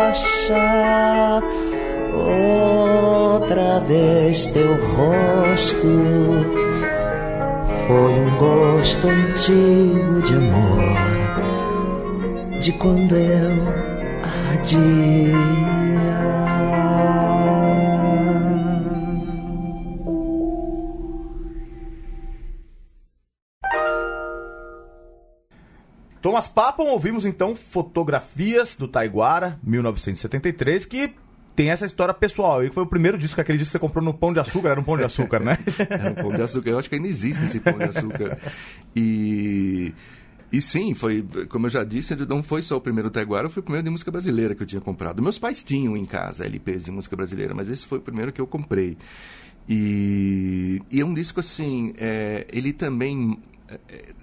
Achar 0.08 1.42
primeira 3.42 3.80
vez 3.80 4.46
teu 4.46 4.74
rosto 4.94 5.88
foi 7.86 8.12
um 8.14 8.30
gosto 8.38 9.08
antigo 9.08 10.22
de 10.22 10.32
amor, 10.36 10.96
de 12.62 12.72
quando 12.72 13.14
eu 13.14 13.74
ardia. 14.24 15.85
Thomas 26.86 26.92
Papon, 26.92 26.92
ouvimos 26.92 27.26
então 27.26 27.56
fotografias 27.56 28.76
do 28.76 28.86
Taiguara, 28.86 29.58
1973, 29.62 30.84
que 30.84 31.12
tem 31.54 31.70
essa 31.70 31.84
história 31.84 32.14
pessoal 32.14 32.60
aí, 32.60 32.68
que 32.68 32.74
foi 32.74 32.84
o 32.84 32.86
primeiro 32.86 33.18
disco, 33.18 33.40
aquele 33.40 33.58
disco 33.58 33.70
que 33.70 33.72
você 33.72 33.78
comprou 33.78 34.04
no 34.04 34.14
Pão 34.14 34.32
de 34.32 34.38
Açúcar, 34.38 34.68
era 34.70 34.80
um 34.80 34.84
Pão 34.84 34.96
de 34.96 35.04
Açúcar, 35.04 35.40
né? 35.40 35.58
era 35.88 36.10
um 36.10 36.14
Pão 36.14 36.28
de 36.30 36.42
Açúcar, 36.42 36.70
eu 36.70 36.78
acho 36.78 36.88
que 36.88 36.94
ainda 36.94 37.08
existe 37.08 37.44
esse 37.44 37.60
Pão 37.60 37.78
de 37.78 37.84
Açúcar. 37.84 38.38
E... 38.94 39.92
E 40.52 40.62
sim, 40.62 40.94
foi, 40.94 41.26
como 41.48 41.66
eu 41.66 41.70
já 41.70 41.82
disse, 41.82 42.14
não 42.24 42.40
foi 42.40 42.62
só 42.62 42.76
o 42.76 42.80
primeiro 42.80 43.10
Taiguara, 43.10 43.48
foi 43.48 43.60
o 43.60 43.64
primeiro 43.64 43.84
de 43.84 43.90
música 43.90 44.12
brasileira 44.12 44.54
que 44.54 44.62
eu 44.62 44.66
tinha 44.66 44.80
comprado. 44.80 45.20
Meus 45.20 45.40
pais 45.40 45.64
tinham 45.64 45.96
em 45.96 46.06
casa 46.06 46.46
LPs 46.46 46.84
de 46.84 46.92
música 46.92 47.16
brasileira, 47.16 47.52
mas 47.52 47.68
esse 47.68 47.84
foi 47.84 47.98
o 47.98 48.00
primeiro 48.00 48.32
que 48.32 48.40
eu 48.40 48.46
comprei. 48.46 48.96
E, 49.68 50.80
e 50.88 51.00
é 51.00 51.04
um 51.04 51.12
disco 51.12 51.40
assim, 51.40 51.92
é, 51.98 52.46
ele 52.48 52.72
também 52.72 53.36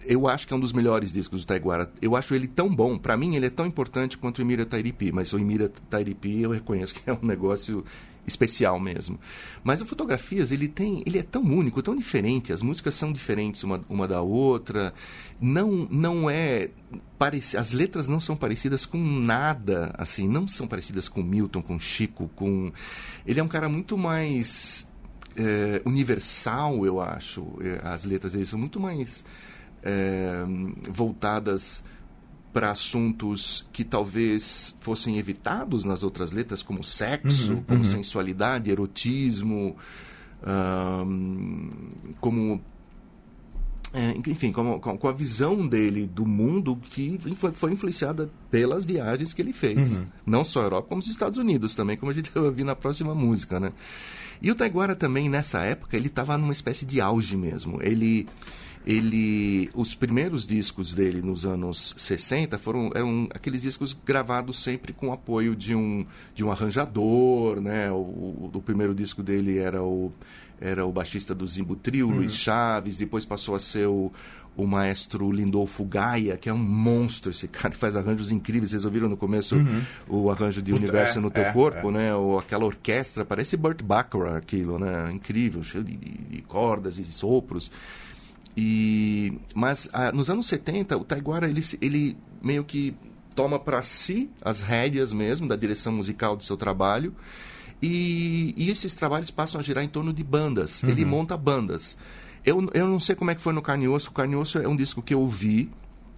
eu 0.06 0.28
acho 0.28 0.48
que 0.48 0.54
é 0.54 0.58
um 0.58 0.60
dos 0.60 0.74
melhores 0.74 1.12
discos 1.12 1.42
do 1.42 1.48
Taiguara. 1.48 1.92
Eu 2.02 2.16
acho 2.16 2.34
ele 2.34 2.48
tão 2.48 2.74
bom, 2.74 2.98
para 2.98 3.18
mim 3.18 3.36
ele 3.36 3.48
é 3.48 3.50
tão 3.50 3.66
importante 3.66 4.18
quanto 4.18 4.40
o 4.40 4.42
Imira 4.42 4.66
Tairipi, 4.66 5.12
mas 5.12 5.34
o 5.34 5.40
Imira 5.40 5.70
Tairipi 5.90 6.42
eu 6.42 6.52
reconheço 6.52 6.96
que 6.96 7.10
é 7.10 7.14
um 7.14 7.26
negócio 7.26 7.84
especial 8.26 8.80
mesmo. 8.80 9.20
Mas 9.64 9.82
o 9.82 9.86
Fotografias, 9.86 10.52
ele 10.52 10.68
tem, 10.68 11.04
ele 11.06 11.20
é 11.20 11.24
tão 11.24 11.44
único, 11.44 11.82
tão 11.82 11.96
diferente, 11.96 12.54
as 12.54 12.62
músicas 12.62 12.96
são 12.96 13.12
diferentes 13.12 13.64
uma, 13.64 13.82
uma 13.90 14.08
da 14.08 14.22
outra. 14.22 14.94
Não 15.40 15.88
não 15.90 16.30
é 16.30 16.70
pareci, 17.18 17.58
as 17.58 17.74
letras 17.74 18.08
não 18.08 18.20
são 18.20 18.36
parecidas 18.36 18.86
com 18.86 18.98
nada, 18.98 19.94
assim, 19.98 20.28
não 20.28 20.48
são 20.48 20.68
parecidas 20.68 21.10
com 21.10 21.22
Milton, 21.22 21.62
com 21.62 21.80
Chico, 21.80 22.30
com 22.36 22.72
ele 23.26 23.40
é 23.40 23.44
um 23.44 23.48
cara 23.48 23.68
muito 23.68 23.98
mais 23.98 24.88
é, 25.36 25.82
universal, 25.86 26.86
eu 26.86 27.02
acho. 27.02 27.46
É, 27.62 27.88
as 27.88 28.06
letras 28.06 28.34
dele 28.34 28.46
são 28.46 28.60
muito 28.60 28.80
mais 28.80 29.26
é, 29.82 30.44
voltadas 30.90 31.84
para 32.52 32.70
assuntos 32.70 33.66
que 33.74 33.84
talvez 33.84 34.76
fossem 34.80 35.18
evitados 35.18 35.84
nas 35.84 36.04
outras 36.04 36.32
letras, 36.32 36.62
como 36.62 36.84
sexo, 36.84 37.54
uhum, 37.54 37.64
como 37.64 37.80
uhum. 37.80 37.84
sensualidade, 37.84 38.70
erotismo, 38.70 39.76
como 42.20 42.62
é, 43.94 44.16
enfim, 44.28 44.52
com, 44.52 44.80
com, 44.80 44.98
com, 44.98 45.08
a 45.08 45.12
visão 45.12 45.68
dele 45.68 46.08
do 46.08 46.26
mundo 46.26 46.76
que 46.76 47.20
foi, 47.36 47.52
foi 47.52 47.74
influenciada 47.74 48.28
pelas 48.50 48.84
viagens 48.84 49.34
que 49.34 49.42
ele 49.42 49.54
fez. 49.54 50.00
Uhum. 50.00 50.06
Não 50.26 50.44
só 50.44 50.62
a 50.62 50.64
Europa, 50.64 50.88
como 50.90 51.00
os 51.00 51.08
Estados 51.08 51.38
Unidos 51.38 51.76
também, 51.76 51.96
como 51.96 52.12
a 52.12 52.14
gente 52.14 52.32
vai 52.34 52.44
ouvir 52.44 52.64
na 52.64 52.76
próxima 52.76 53.14
música, 53.14 53.60
né? 53.60 53.72
E 54.44 54.52
o 54.52 54.56
Taiguara 54.56 54.94
também, 54.94 55.30
nessa 55.30 55.62
época, 55.62 55.96
ele 55.96 56.08
estava 56.08 56.38
numa 56.38 56.52
espécie 56.52 56.86
de 56.86 57.00
auge 57.00 57.38
mesmo. 57.38 57.82
Ele 57.82 58.28
ele 58.86 59.70
os 59.74 59.96
primeiros 59.96 60.46
discos 60.46 60.94
dele 60.94 61.22
nos 61.22 61.46
anos 61.46 61.96
60 61.98 62.58
foram 62.58 62.92
eram 62.94 63.30
aqueles 63.34 63.62
discos 63.62 63.94
gravados 63.94 64.62
sempre 64.62 64.92
com 64.92 65.08
o 65.08 65.14
apoio 65.14 65.56
de 65.56 65.74
um 65.74 66.06
de 66.36 66.44
um 66.44 66.52
arranjador 66.52 67.62
né 67.62 67.90
o, 67.90 68.52
o 68.54 68.62
primeiro 68.62 68.94
disco 68.94 69.24
dele 69.24 69.58
era 69.58 69.82
o 69.82 70.12
era 70.64 70.86
o 70.86 70.92
baixista 70.94 71.36
do 71.36 71.46
Zimbo 71.46 71.76
Trio, 71.76 72.08
uhum. 72.08 72.16
Luiz 72.16 72.34
Chaves, 72.36 72.96
depois 72.96 73.26
passou 73.26 73.54
a 73.54 73.60
ser 73.60 73.86
o, 73.88 74.14
o 74.56 74.68
maestro 74.68 75.32
Lindolfo 75.32 75.84
Gaia, 75.84 76.38
que 76.38 76.48
é 76.48 76.54
um 76.54 76.58
monstro, 76.58 77.32
esse 77.32 77.48
cara 77.48 77.74
faz 77.74 77.96
arranjos 77.96 78.32
incríveis. 78.32 78.70
Vocês 78.70 78.86
ouviram 78.86 79.10
no 79.10 79.18
começo 79.18 79.56
uhum. 79.56 79.82
o 80.08 80.30
arranjo 80.30 80.62
de 80.62 80.72
Universo 80.72 81.18
é, 81.18 81.22
no 81.22 81.32
Teu 81.32 81.44
é, 81.44 81.52
Corpo, 81.52 81.90
é. 81.90 81.94
né? 81.94 82.16
Ou 82.16 82.38
aquela 82.38 82.66
orquestra, 82.66 83.26
parece 83.26 83.58
Burt 83.58 83.82
Bacharach 83.82 84.38
aquilo, 84.38 84.78
né? 84.78 85.12
Incrível, 85.12 85.64
cheio 85.64 85.84
de, 85.84 85.98
de, 85.98 86.12
de 86.12 86.42
cordas 86.42 87.00
e 87.00 87.06
sopros. 87.06 87.72
E, 88.56 89.40
mas 89.56 89.90
ah, 89.92 90.12
nos 90.12 90.30
anos 90.30 90.46
70, 90.46 90.96
o 90.98 91.04
Taiguara, 91.04 91.50
ele, 91.50 91.62
ele 91.82 92.18
meio 92.42 92.64
que 92.64 92.96
toma 93.36 93.58
para 93.60 93.82
si 93.82 94.30
as 94.42 94.62
rédeas 94.62 95.12
mesmo 95.12 95.48
da 95.48 95.56
direção 95.56 95.92
musical 95.92 96.36
do 96.36 96.44
seu 96.44 96.56
trabalho. 96.56 97.16
E, 97.82 98.54
e, 98.56 98.70
esses 98.70 98.94
trabalhos 98.94 99.30
passam 99.30 99.60
a 99.60 99.64
girar 99.64 99.84
em 99.84 99.90
torno 99.90 100.14
de 100.14 100.24
bandas. 100.24 100.84
Uhum. 100.84 100.90
Ele 100.90 101.04
monta 101.04 101.36
bandas. 101.36 101.98
Eu, 102.46 102.70
eu 102.74 102.88
não 102.88 103.00
sei 103.00 103.16
como 103.16 103.32
é 103.32 103.36
que 103.36 103.42
foi 103.42 103.54
no 103.54 103.62
Carne 103.62 103.86
e 103.86 103.88
Osso. 103.88 104.10
O 104.10 104.14
Carne 104.14 104.34
e 104.34 104.36
Osso 104.36 104.58
é 104.60 104.68
um 104.68 104.76
disco 104.76 105.02
que 105.02 105.14
eu 105.14 105.22
ouvi, 105.22 105.70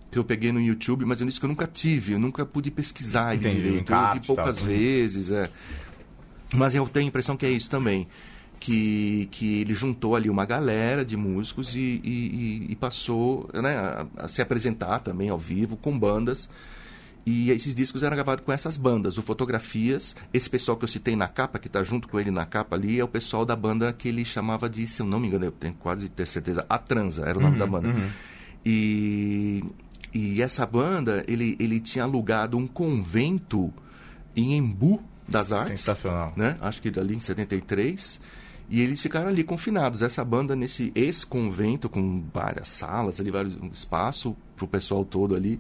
que 0.09 0.17
eu 0.17 0.23
peguei 0.23 0.51
no 0.51 0.59
YouTube, 0.59 1.05
mas 1.05 1.21
é 1.21 1.23
um 1.23 1.27
disco 1.27 1.41
que 1.41 1.45
eu 1.45 1.49
nunca 1.49 1.67
tive, 1.67 2.13
eu 2.13 2.19
nunca 2.19 2.45
pude 2.45 2.71
pesquisar 2.71 3.35
ele 3.35 3.49
direito. 3.49 3.91
Eu 3.91 3.99
ouvi 3.99 4.19
poucas 4.21 4.57
tal. 4.57 4.67
vezes, 4.67 5.29
é. 5.29 5.49
Mas 6.53 6.73
eu 6.73 6.88
tenho 6.88 7.05
a 7.05 7.09
impressão 7.09 7.38
que 7.38 7.45
é 7.45 7.49
isso 7.49 7.69
também. 7.69 8.07
Que, 8.57 9.27
que 9.31 9.61
ele 9.61 9.73
juntou 9.75 10.15
ali 10.15 10.29
uma 10.29 10.45
galera 10.45 11.05
de 11.05 11.15
músicos 11.15 11.75
e, 11.75 12.01
e, 12.03 12.65
e 12.69 12.75
passou 12.75 13.47
né, 13.53 13.75
a, 13.75 14.07
a 14.17 14.27
se 14.27 14.41
apresentar 14.41 14.99
também 14.99 15.29
ao 15.29 15.38
vivo 15.38 15.75
com 15.75 15.97
bandas. 15.97 16.49
E 17.25 17.49
esses 17.49 17.73
discos 17.73 18.03
eram 18.03 18.15
gravados 18.15 18.45
com 18.45 18.51
essas 18.51 18.77
bandas, 18.77 19.17
o 19.17 19.21
Fotografias. 19.23 20.15
Esse 20.31 20.47
pessoal 20.47 20.77
que 20.77 20.83
eu 20.83 20.88
citei 20.88 21.15
na 21.15 21.27
capa, 21.27 21.57
que 21.57 21.65
está 21.65 21.81
junto 21.81 22.07
com 22.07 22.19
ele 22.19 22.29
na 22.29 22.45
capa 22.45 22.75
ali, 22.75 22.99
é 22.99 23.03
o 23.03 23.07
pessoal 23.07 23.43
da 23.43 23.55
banda 23.55 23.91
que 23.91 24.07
ele 24.07 24.23
chamava 24.23 24.69
de, 24.69 24.85
se 24.85 25.01
eu 25.01 25.07
não 25.07 25.19
me 25.19 25.27
engano, 25.27 25.45
eu 25.45 25.51
tenho 25.51 25.73
quase 25.73 26.07
ter 26.07 26.27
certeza, 26.27 26.63
A 26.69 26.77
Transa 26.77 27.25
era 27.25 27.39
o 27.39 27.41
nome 27.41 27.53
uhum, 27.53 27.59
da 27.59 27.65
banda. 27.65 27.88
Uhum. 27.88 28.09
E, 28.63 29.63
e 30.13 30.39
essa 30.39 30.67
banda, 30.67 31.23
ele, 31.27 31.55
ele 31.59 31.79
tinha 31.79 32.03
alugado 32.03 32.59
um 32.59 32.67
convento 32.67 33.73
em 34.35 34.55
Embu 34.55 35.01
das 35.27 35.51
Artes. 35.51 35.81
Sensacional. 35.81 36.31
Né? 36.35 36.57
Acho 36.61 36.79
que 36.79 36.99
ali 36.99 37.15
em 37.15 37.19
73. 37.19 38.21
E 38.69 38.81
eles 38.81 39.01
ficaram 39.01 39.29
ali 39.29 39.43
confinados. 39.43 40.03
Essa 40.03 40.23
banda 40.23 40.55
nesse 40.55 40.91
ex-convento, 40.93 41.89
com 41.89 42.23
várias 42.31 42.67
salas 42.67 43.19
ali, 43.19 43.31
vários 43.31 43.55
um 43.55 43.67
espaço 43.67 44.35
para 44.55 44.65
o 44.65 44.67
pessoal 44.67 45.03
todo 45.03 45.35
ali 45.35 45.59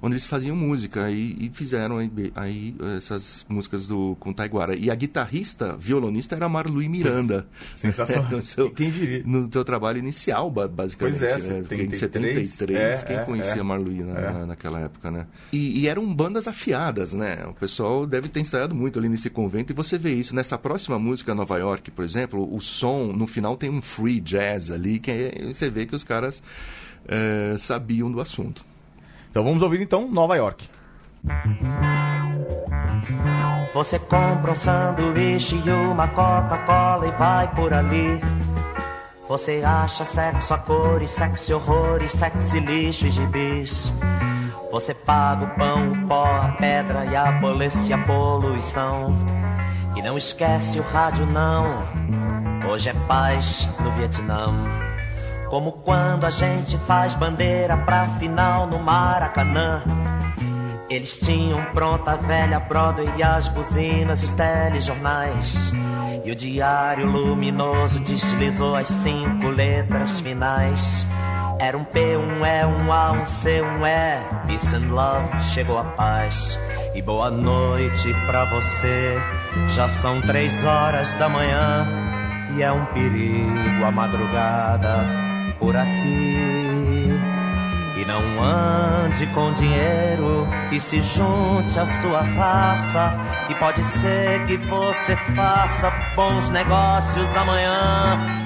onde 0.00 0.14
eles 0.14 0.26
faziam 0.26 0.56
música 0.56 1.10
e, 1.10 1.46
e 1.46 1.50
fizeram 1.52 1.98
aí, 1.98 2.10
aí, 2.34 2.74
essas 2.96 3.44
músicas 3.48 3.86
do, 3.86 4.16
com 4.20 4.32
Taiguara. 4.32 4.76
E 4.76 4.90
a 4.90 4.94
guitarrista, 4.94 5.76
violonista 5.76 6.34
era 6.34 6.48
Marluí 6.48 6.88
Miranda. 6.88 7.46
Sensacional. 7.76 8.30
no 8.36 8.42
seu, 8.42 8.70
Quem 8.70 8.90
diria? 8.90 9.22
No 9.24 9.50
seu 9.50 9.64
trabalho 9.64 9.98
inicial, 9.98 10.50
basicamente. 10.50 11.18
Pois 11.18 11.22
é, 11.22 11.36
né? 11.36 11.62
73, 11.62 11.92
em 11.92 11.96
73. 11.96 12.78
É, 12.78 13.04
quem 13.04 13.16
é, 13.16 13.24
conhecia 13.24 13.60
é, 13.60 13.62
Marluí 13.62 14.02
na, 14.02 14.18
é. 14.18 14.46
naquela 14.46 14.80
época, 14.80 15.10
né? 15.10 15.26
E, 15.52 15.80
e, 15.80 15.88
eram 15.88 16.12
bandas 16.14 16.46
afiadas, 16.46 17.14
né? 17.14 17.44
O 17.46 17.54
pessoal 17.54 18.06
deve 18.06 18.28
ter 18.28 18.40
ensaiado 18.40 18.74
muito 18.74 18.98
ali 18.98 19.08
nesse 19.08 19.30
convento. 19.30 19.72
E 19.72 19.74
você 19.74 19.98
vê 19.98 20.14
isso 20.14 20.34
nessa 20.34 20.58
próxima 20.58 20.98
música, 20.98 21.34
Nova 21.34 21.58
York, 21.58 21.90
por 21.90 22.04
exemplo, 22.04 22.54
o 22.54 22.60
som, 22.60 23.12
no 23.12 23.26
final 23.26 23.56
tem 23.56 23.70
um 23.70 23.82
free 23.82 24.20
jazz 24.20 24.70
ali, 24.70 24.98
que 24.98 25.10
é, 25.10 25.52
você 25.52 25.70
vê 25.70 25.86
que 25.86 25.94
os 25.94 26.04
caras 26.04 26.42
é, 27.06 27.56
sabiam 27.58 28.10
do 28.10 28.20
assunto. 28.20 28.64
Então 29.36 29.44
vamos 29.44 29.62
ouvir 29.62 29.82
então 29.82 30.08
Nova 30.08 30.34
York. 30.34 30.66
Você 33.74 33.98
compra 33.98 34.52
um 34.52 34.54
sanduíche 34.54 35.62
e 35.62 35.70
uma 35.70 36.08
Coca-Cola 36.08 37.06
e 37.06 37.10
vai 37.18 37.54
por 37.54 37.70
ali. 37.70 38.18
Você 39.28 39.62
acha 39.62 40.06
sexo 40.06 40.54
a 40.54 40.56
cores, 40.56 41.10
sexo 41.10 41.54
horrores, 41.54 42.12
sexy 42.12 42.60
lixo 42.60 43.08
e 43.08 43.10
gibis. 43.10 43.92
Você 44.72 44.94
paga 44.94 45.44
o 45.44 45.50
pão, 45.50 45.92
o 45.92 46.06
pó, 46.06 46.24
a 46.24 46.56
pedra 46.58 47.04
e 47.04 47.14
a 47.14 47.38
polícia 47.38 47.96
a 47.96 47.98
poluição. 48.04 49.14
E 49.94 50.00
não 50.00 50.16
esquece 50.16 50.80
o 50.80 50.82
rádio 50.82 51.26
não, 51.26 51.86
hoje 52.70 52.88
é 52.88 52.94
paz 53.06 53.68
no 53.80 53.92
Vietnã. 53.92 54.95
Como 55.48 55.72
quando 55.72 56.24
a 56.24 56.30
gente 56.30 56.76
faz 56.78 57.14
bandeira 57.14 57.76
pra 57.76 58.08
final 58.18 58.66
no 58.66 58.78
Maracanã. 58.80 59.82
Eles 60.90 61.18
tinham 61.18 61.62
pronta 61.66 62.12
a 62.12 62.16
velha 62.16 62.60
Broadway 62.60 63.22
as 63.22 63.48
buzinas 63.48 64.22
os 64.22 64.32
telejornais. 64.32 65.72
E 66.24 66.30
o 66.30 66.34
diário 66.34 67.06
luminoso 67.06 68.00
deslizou 68.00 68.74
as 68.74 68.88
cinco 68.88 69.48
letras 69.48 70.18
finais. 70.18 71.06
Era 71.58 71.78
um 71.78 71.84
P, 71.84 72.16
um 72.16 72.44
E, 72.44 72.66
um 72.66 72.92
A, 72.92 73.12
um 73.12 73.24
C, 73.24 73.62
um 73.62 73.86
E. 73.86 74.46
Peace 74.46 74.74
and 74.74 74.92
love, 74.92 75.28
chegou 75.42 75.78
a 75.78 75.84
paz. 75.84 76.58
E 76.94 77.00
boa 77.00 77.30
noite 77.30 78.12
pra 78.26 78.44
você. 78.46 79.14
Já 79.68 79.88
são 79.88 80.20
três 80.20 80.64
horas 80.64 81.14
da 81.14 81.28
manhã. 81.28 81.86
E 82.56 82.62
é 82.62 82.72
um 82.72 82.84
perigo 82.86 83.84
a 83.84 83.90
madrugada 83.90 85.26
por 85.58 85.76
aqui. 85.76 87.10
E 87.96 88.04
não 88.06 88.42
ande 88.42 89.26
com 89.28 89.52
dinheiro 89.52 90.46
e 90.70 90.78
se 90.78 91.02
junte 91.02 91.78
à 91.78 91.86
sua 91.86 92.20
raça. 92.20 93.18
E 93.48 93.54
pode 93.54 93.82
ser 93.84 94.44
que 94.46 94.56
você 94.56 95.16
faça 95.34 95.90
bons 96.14 96.50
negócios 96.50 97.36
amanhã. 97.36 98.45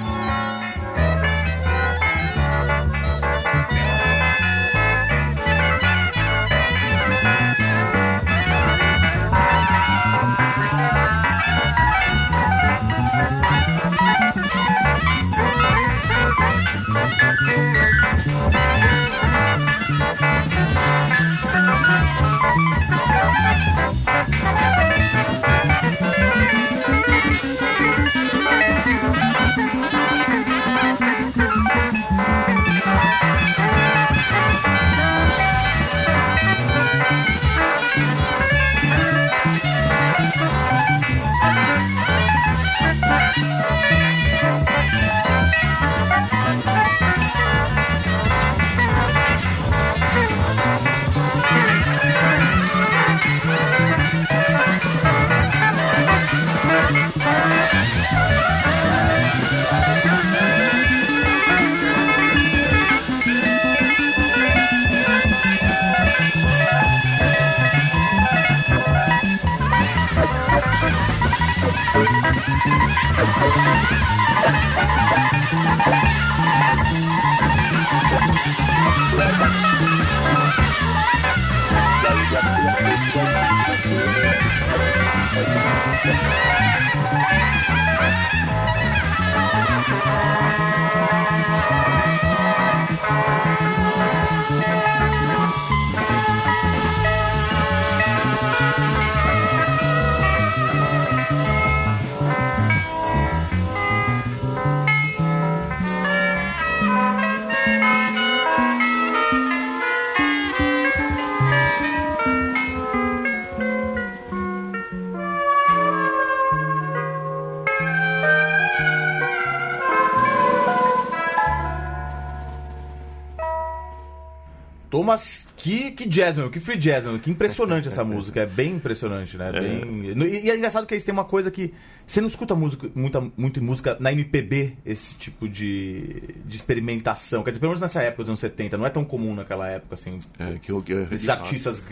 Que, 125.61 125.91
que 125.91 126.09
jazz, 126.09 126.39
meu, 126.39 126.49
que 126.49 126.59
free 126.59 126.79
jazz, 126.79 127.05
meu, 127.05 127.19
que 127.19 127.31
impressionante 127.31 127.87
essa 127.87 128.03
música, 128.05 128.41
é 128.41 128.47
bem 128.47 128.77
impressionante, 128.77 129.37
né? 129.37 129.53
Bem... 129.53 130.11
E, 130.27 130.47
e 130.47 130.51
é 130.51 130.57
engraçado 130.57 130.87
que 130.87 130.95
aí 130.95 131.01
tem 131.03 131.13
uma 131.13 131.25
coisa 131.25 131.51
que 131.51 131.75
você 132.07 132.19
não 132.21 132.29
escuta 132.29 132.55
música, 132.55 132.89
muita, 132.95 133.21
muito 133.37 133.63
música 133.63 133.95
na 134.01 134.11
MPB, 134.11 134.79
esse 134.87 135.15
tipo 135.17 135.47
de, 135.47 136.35
de 136.47 136.57
experimentação. 136.57 137.43
Quer 137.43 137.51
dizer, 137.51 137.61
pelo 137.61 137.71
menos 137.73 137.83
nessa 137.83 138.03
época 138.03 138.23
dos 138.23 138.31
anos 138.31 138.41
70, 138.41 138.79
não 138.79 138.87
é 138.87 138.91
tão 138.91 139.05
comum 139.05 139.35
naquela 139.35 139.69
época, 139.69 139.95
assim. 139.95 140.19
É, 140.39 140.59
que 140.59 140.73
eu, 140.73 140.81
que 140.81 140.93
eu, 140.93 141.03
esses 141.05 141.29
artistas, 141.29 141.85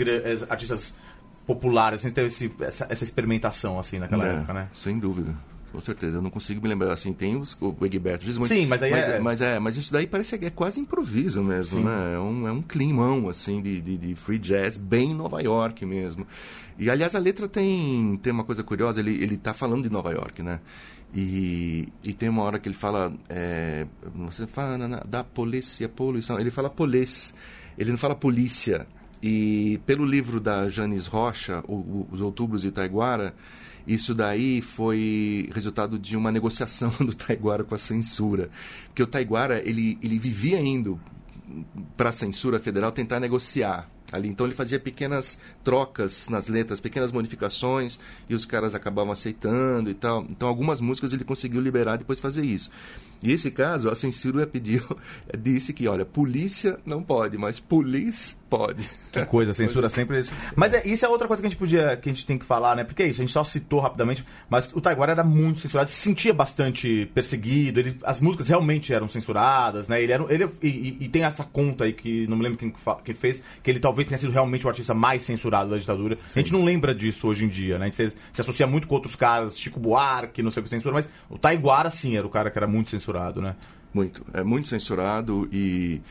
artistas 0.49 0.95
populares, 1.47 2.01
assim, 2.01 2.11
ter 2.11 2.25
esse, 2.25 2.51
essa, 2.61 2.87
essa 2.89 3.05
experimentação, 3.05 3.79
assim, 3.79 3.99
naquela 3.99 4.27
É, 4.27 4.35
época, 4.37 4.55
né? 4.55 4.69
Sem 4.73 4.99
dúvida. 4.99 5.35
Com 5.73 5.81
certeza, 5.83 6.17
eu 6.17 6.23
não 6.23 6.31
consigo 6.31 6.63
me 6.63 6.69
lembrar. 6.69 6.93
Assim, 6.93 7.13
tem 7.13 7.37
os, 7.37 7.57
o 7.61 7.77
Egberto 7.85 8.25
Gismonte. 8.25 8.49
Sim, 8.49 8.67
mas 8.67 8.83
aí 8.83 8.91
mas 8.91 9.09
é- 9.09 9.19
Mas, 9.21 9.41
é, 9.41 9.59
mas 9.59 9.77
isso 9.77 9.93
daí 9.93 10.07
parece 10.07 10.39
que 10.39 10.47
é 10.47 10.51
quase 10.51 10.81
improviso 10.81 11.43
mesmo, 11.43 11.81
né? 11.85 12.15
É 12.15 12.19
um, 12.19 12.49
é 12.49 12.53
um 12.53 12.63
climão, 12.63 13.29
assim, 13.29 13.61
de, 13.61 13.81
de, 13.81 13.99
de 13.99 14.15
free 14.15 14.39
jazz, 14.39 14.79
bem 14.79 15.13
Nova 15.15 15.43
York 15.43 15.85
mesmo. 15.85 16.27
E, 16.79 16.89
aliás, 16.89 17.15
a 17.15 17.19
letra 17.19 17.47
tem, 17.49 18.19
tem 18.23 18.33
uma 18.33 18.45
coisa 18.45 18.63
curiosa, 18.63 19.01
ele, 19.01 19.23
ele 19.23 19.37
tá 19.37 19.53
falando 19.53 19.83
de 19.83 19.91
Nova 19.91 20.11
York, 20.13 20.43
né? 20.43 20.61
E, 21.15 21.89
e 22.05 22.13
tem 22.13 22.29
uma 22.29 22.43
hora 22.43 22.59
que 22.59 22.69
ele 22.69 22.75
fala, 22.77 23.13
é, 23.29 23.87
você 24.15 24.47
fala 24.47 24.77
na- 24.79 25.01
da 25.01 25.25
polícia, 25.25 25.89
poluição, 25.89 26.39
ele 26.39 26.51
fala 26.51 26.69
police, 26.71 27.33
ele 27.77 27.91
não 27.91 27.99
fala 27.99 28.15
polícia. 28.15 28.87
E 29.23 29.81
pelo 29.85 30.05
livro 30.05 30.39
da 30.39 30.69
Janis 30.69 31.07
Rocha, 31.07 31.63
o- 31.67 31.75
o- 31.75 32.09
Os 32.13 32.21
Outubros 32.21 32.63
de 32.63 32.71
Taiguara, 32.71 33.35
isso 33.89 34.15
daí 34.15 34.61
foi 34.61 35.49
resultado 35.55 35.99
de 35.99 36.17
uma 36.17 36.31
negociação 36.31 36.91
do 37.01 37.15
Taiguara 37.15 37.65
com 37.65 37.75
a 37.75 37.79
censura. 37.79 38.51
Porque 38.85 39.03
o 39.03 39.07
Taiguara, 39.07 39.67
ele, 39.67 39.99
ele 40.03 40.19
vivia 40.19 40.61
indo 40.61 41.01
para 41.97 42.11
a 42.11 42.13
censura 42.13 42.59
federal 42.59 42.93
tentar 42.93 43.19
negociar 43.19 43.89
ali. 44.13 44.29
Então 44.29 44.47
ele 44.47 44.55
fazia 44.55 44.79
pequenas 44.79 45.39
trocas 45.65 46.29
nas 46.29 46.49
letras, 46.49 46.81
pequenas 46.81 47.13
modificações, 47.13 47.99
e 48.29 48.35
os 48.35 48.45
caras 48.45 48.75
acabavam 48.75 49.13
aceitando 49.13 49.91
e 49.91 49.95
tal. 49.95 50.27
Então 50.29 50.49
algumas 50.49 50.81
músicas 50.81 51.13
ele 51.13 51.25
conseguiu 51.25 51.61
liberar 51.61 51.97
depois 51.97 52.19
de 52.19 52.23
fazer 52.23 52.45
isso. 52.45 52.71
E 53.23 53.33
esse 53.33 53.51
caso, 53.51 53.89
a 53.91 53.95
censura 53.97 54.47
pediu, 54.47 54.81
disse 55.39 55.73
que, 55.73 55.89
olha, 55.89 56.05
polícia 56.05 56.79
não 56.87 57.03
pode, 57.03 57.37
mas 57.37 57.59
police 57.59 58.37
pode. 58.49 58.89
Que 59.13 59.25
coisa, 59.27 59.53
censura 59.55 59.89
sempre 59.89 60.17
é 60.17 60.21
isso. 60.21 60.33
Mas 60.57 60.73
é, 60.73 60.87
isso 60.87 61.05
é 61.05 61.09
outra 61.09 61.27
coisa 61.27 61.41
que 61.43 61.47
a 61.47 61.51
gente 61.51 61.59
podia, 61.59 61.97
que 61.97 62.09
a 62.09 62.13
gente 62.13 62.25
tem 62.27 62.39
que 62.39 62.45
falar, 62.45 62.77
né? 62.77 62.85
Porque 62.85 63.03
é 63.03 63.07
isso, 63.09 63.21
a 63.21 63.25
gente 63.25 63.33
só 63.33 63.43
citou 63.45 63.81
rapidamente, 63.81 64.25
mas 64.49 64.73
o 64.75 64.81
Taiguara 64.81 65.13
era 65.13 65.25
muito 65.25 65.61
censurado, 65.61 65.91
se 65.91 65.97
sentia 65.97 66.33
bastante 66.33 67.11
perseguido, 67.15 67.81
ele- 67.81 67.97
as 68.05 68.21
músicas 68.21 68.49
realmente 68.49 68.93
eram 68.95 69.09
censuradas, 69.09 69.89
né? 69.89 70.03
Ele 70.03 70.13
era, 70.13 70.25
ele, 70.33 70.49
e, 70.63 70.97
e- 71.01 71.09
tem 71.09 71.25
essa 71.25 71.45
conta 71.45 71.85
aí 71.85 71.93
que 71.93 72.27
não 72.29 72.37
me 72.37 72.43
lembro 72.45 72.59
quem, 72.59 72.73
quem 73.05 73.15
fez, 73.15 73.43
que 73.63 73.71
ele 73.71 73.81
talvez 73.81 74.07
tenha 74.09 74.19
sido 74.19 74.33
realmente 74.33 74.65
o 74.65 74.69
artista 74.69 74.95
mais 74.95 75.23
censurado 75.23 75.71
da 75.71 75.77
ditadura. 75.79 76.17
A 76.27 76.39
gente 76.39 76.53
não 76.53 76.65
lembra 76.65 76.95
disso 76.95 77.27
hoje 77.29 77.45
em 77.45 77.49
dia, 77.49 77.79
né? 77.79 77.87
A 77.87 77.89
gente 77.89 77.97
se, 77.97 78.17
se 78.33 78.41
associa 78.41 78.67
muito 78.67 78.87
com 78.87 78.95
outros 78.95 79.17
caras, 79.17 79.59
Chico 79.59 79.81
Buarque, 79.81 80.43
não 80.43 80.51
sei 80.51 80.61
o 80.61 80.65
que 80.65 80.71
censura, 80.71 80.95
mas 80.95 81.09
o 81.29 81.37
Taiguara 81.37 81.91
sim 81.91 82.17
era 82.17 82.27
o 82.27 82.31
cara 82.31 82.51
que 82.51 82.59
era 82.59 82.67
muito 82.67 82.89
censurado, 82.91 83.08
né? 83.41 83.57
Muito. 83.93 84.25
É 84.35 84.43
muito 84.43 84.69
censurado 84.69 85.49
e, 85.51 86.03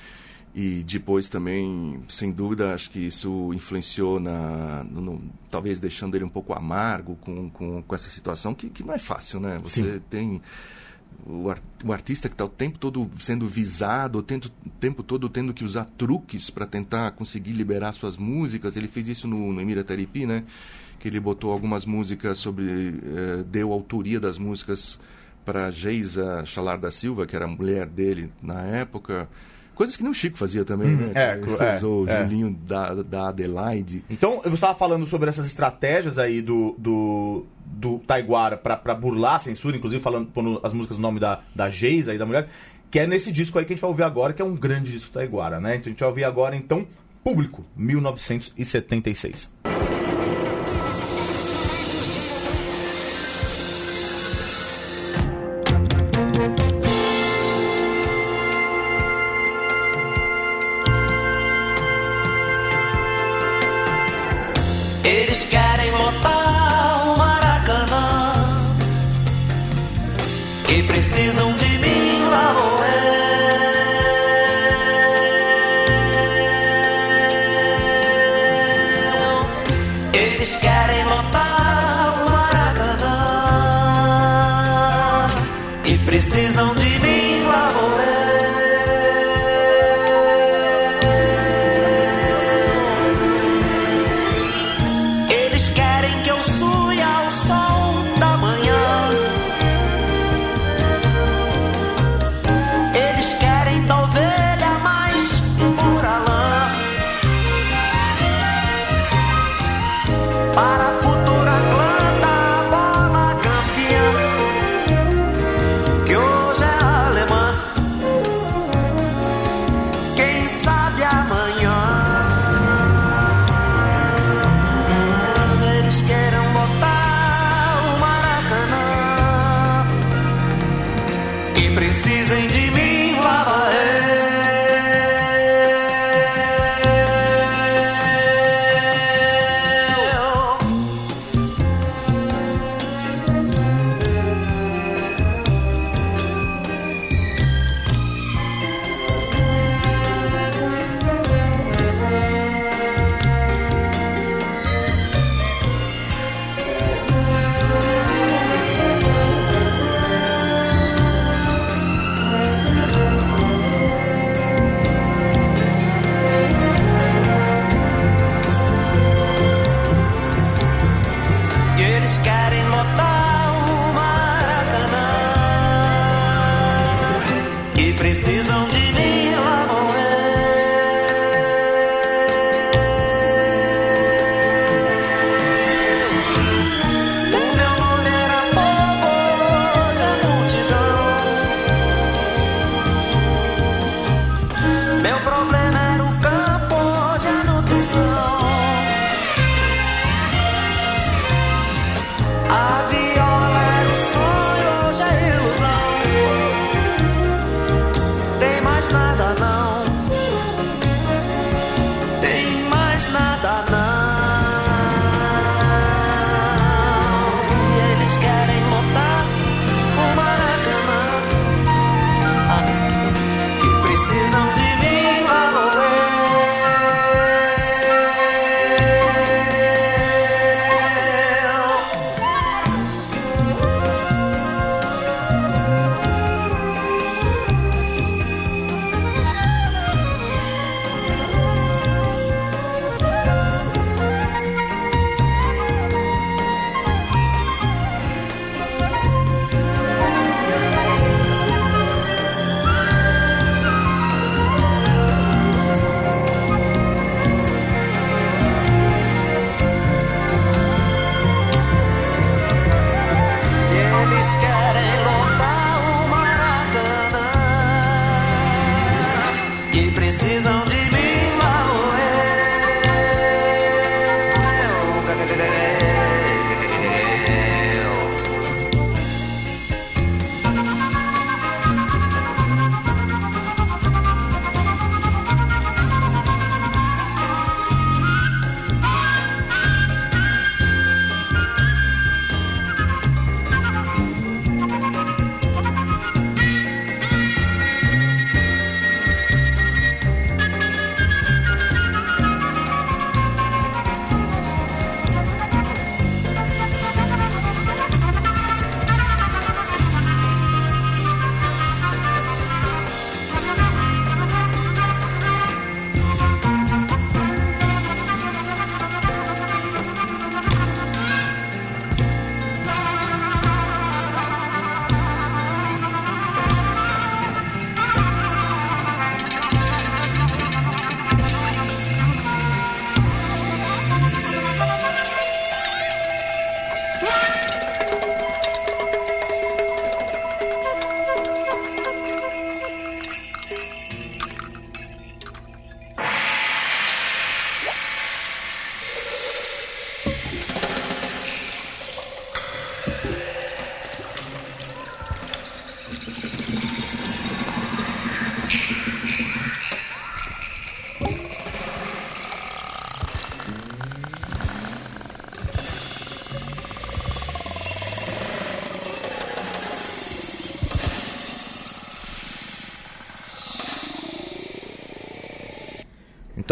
e 0.56 0.84
depois 0.84 1.30
também, 1.30 2.00
sem 2.08 2.32
dúvida, 2.32 2.74
acho 2.74 2.90
que 2.90 3.00
isso 3.00 3.54
influenciou 3.54 4.20
na. 4.20 4.84
no- 4.84 5.22
talvez 5.52 5.80
deixando 5.80 6.16
ele 6.16 6.24
um 6.26 6.30
pouco 6.30 6.54
amargo 6.54 7.16
com, 7.22 7.50
com, 7.52 7.82
com 7.84 7.96
essa 7.96 8.10
situação, 8.10 8.54
que, 8.56 8.70
que 8.70 8.84
não 8.84 8.94
é 8.94 9.00
fácil, 9.00 9.40
né? 9.40 9.60
Você 9.64 9.82
Sim. 9.96 10.02
tem. 10.10 10.42
O, 11.26 11.50
ar- 11.50 11.62
o 11.86 11.92
artista 11.94 12.28
que 12.30 12.34
está 12.36 12.46
o 12.46 12.50
tempo 12.50 12.78
todo 12.80 13.10
sendo 13.18 13.48
visado, 13.48 14.20
o 14.20 14.24
tempo, 14.24 14.48
o 14.66 14.70
tempo 14.80 15.04
todo 15.04 15.28
tendo 15.30 15.54
que 15.54 15.64
usar 15.64 15.86
truques 15.86 16.50
para 16.50 16.66
tentar 16.66 17.12
conseguir 17.12 17.52
liberar 17.54 17.94
suas 17.94 18.18
músicas. 18.18 18.76
Ele 18.78 18.88
fez 18.88 19.08
isso 19.08 19.28
no, 19.28 19.54
no 19.54 19.62
Emira 19.62 19.84
Taripi, 19.84 20.26
né? 20.26 20.44
Que 21.00 21.08
ele 21.08 21.20
botou 21.20 21.52
algumas 21.52 21.86
músicas 21.86 22.40
sobre. 22.40 22.66
eh, 22.66 23.44
deu 23.48 23.72
autoria 23.72 24.20
das 24.20 24.38
músicas 24.38 25.00
para 25.48 25.72
Geisa 25.72 26.44
Chalar 26.46 26.78
da 26.78 26.92
Silva, 26.92 27.26
que 27.26 27.34
era 27.34 27.46
a 27.46 27.48
mulher 27.48 27.86
dele 27.86 28.30
na 28.44 28.64
época. 28.64 29.30
Coisas 29.74 29.96
que 29.96 30.04
nem 30.04 30.12
o 30.12 30.14
Chico 30.14 30.38
fazia 30.38 30.66
também, 30.66 30.90
né? 30.90 31.12
é, 31.16 31.40
é, 31.40 31.86
o 31.86 32.06
é. 32.06 32.22
Julinho 32.22 32.52
da, 32.68 32.96
da 32.96 33.30
Adelaide. 33.30 34.04
Então, 34.10 34.42
eu 34.44 34.54
estava 34.54 34.78
falando 34.78 35.06
sobre 35.06 35.30
essas 35.30 35.46
estratégias 35.46 36.20
aí 36.20 36.42
do, 36.42 36.76
do, 36.78 37.46
do 37.66 38.00
Taiguara 38.00 38.58
pra 38.58 38.94
burlar 38.94 39.36
a 39.36 39.40
censura, 39.40 39.78
inclusive 39.78 40.04
falando 40.04 40.28
pondo 40.28 40.60
as 40.62 40.74
músicas 40.74 40.98
no 40.98 41.04
nome 41.04 41.22
da, 41.22 41.40
da 41.56 41.70
Geisa 41.70 42.12
aí, 42.12 42.18
da 42.18 42.26
mulher, 42.26 42.50
que 42.92 43.00
é 43.00 43.08
nesse 43.08 43.32
disco 43.32 43.58
aí 43.58 43.64
que 43.64 43.72
a 43.72 43.76
gente 43.76 43.82
vai 43.82 43.90
ouvir 43.90 44.04
agora, 44.04 44.34
que 44.34 44.42
é 44.42 44.46
um 44.46 44.56
grande 44.56 44.92
disco 44.92 45.12
do 45.12 45.14
Taiguara, 45.14 45.62
né? 45.62 45.76
Então 45.78 45.86
a 45.86 45.92
gente 45.92 46.00
vai 46.00 46.10
ouvir 46.10 46.24
agora, 46.26 46.58
então, 46.58 46.86
Público, 47.24 47.64
1976. 47.78 49.50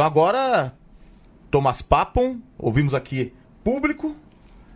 Então 0.05 0.21
agora, 0.21 0.71
Thomas 1.49 1.81
Papon, 1.81 2.37
ouvimos 2.59 2.93
aqui 2.93 3.33
público, 3.63 4.15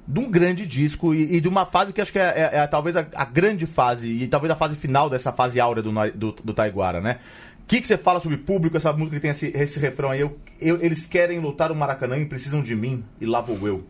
de 0.07 0.19
um 0.19 0.31
grande 0.31 0.65
disco 0.65 1.13
e, 1.13 1.35
e 1.35 1.39
de 1.39 1.47
uma 1.47 1.67
fase 1.67 1.93
que 1.93 2.01
acho 2.01 2.11
que 2.11 2.17
é, 2.17 2.49
é- 2.51 2.57
é 2.57 2.65
talvez 2.67 2.97
a, 2.97 3.05
a 3.15 3.25
grande 3.25 3.67
fase 3.67 4.07
e 4.07 4.27
talvez 4.27 4.49
a 4.49 4.55
fase 4.55 4.75
final 4.75 5.07
dessa 5.07 5.31
fase 5.31 5.59
áurea 5.59 5.83
do, 5.83 5.91
do, 6.15 6.31
do 6.31 6.51
Taiguara, 6.51 6.99
né? 6.99 7.19
O 7.61 7.65
que, 7.67 7.79
que 7.79 7.87
você 7.87 7.95
fala 7.95 8.19
sobre 8.19 8.39
público, 8.39 8.75
essa 8.75 8.91
música 8.91 9.17
que 9.17 9.21
tem 9.21 9.29
esse, 9.29 9.51
esse 9.55 9.79
refrão 9.79 10.09
aí? 10.09 10.19
Eu, 10.21 10.35
eu- 10.59 10.81
eles 10.81 11.05
querem 11.05 11.37
lutar 11.39 11.71
o 11.71 11.75
Maracanã 11.75 12.17
e 12.17 12.25
precisam 12.25 12.63
de 12.63 12.73
mim, 12.75 13.03
e 13.21 13.25
lá 13.27 13.39
vou 13.39 13.67
eu. 13.67 13.85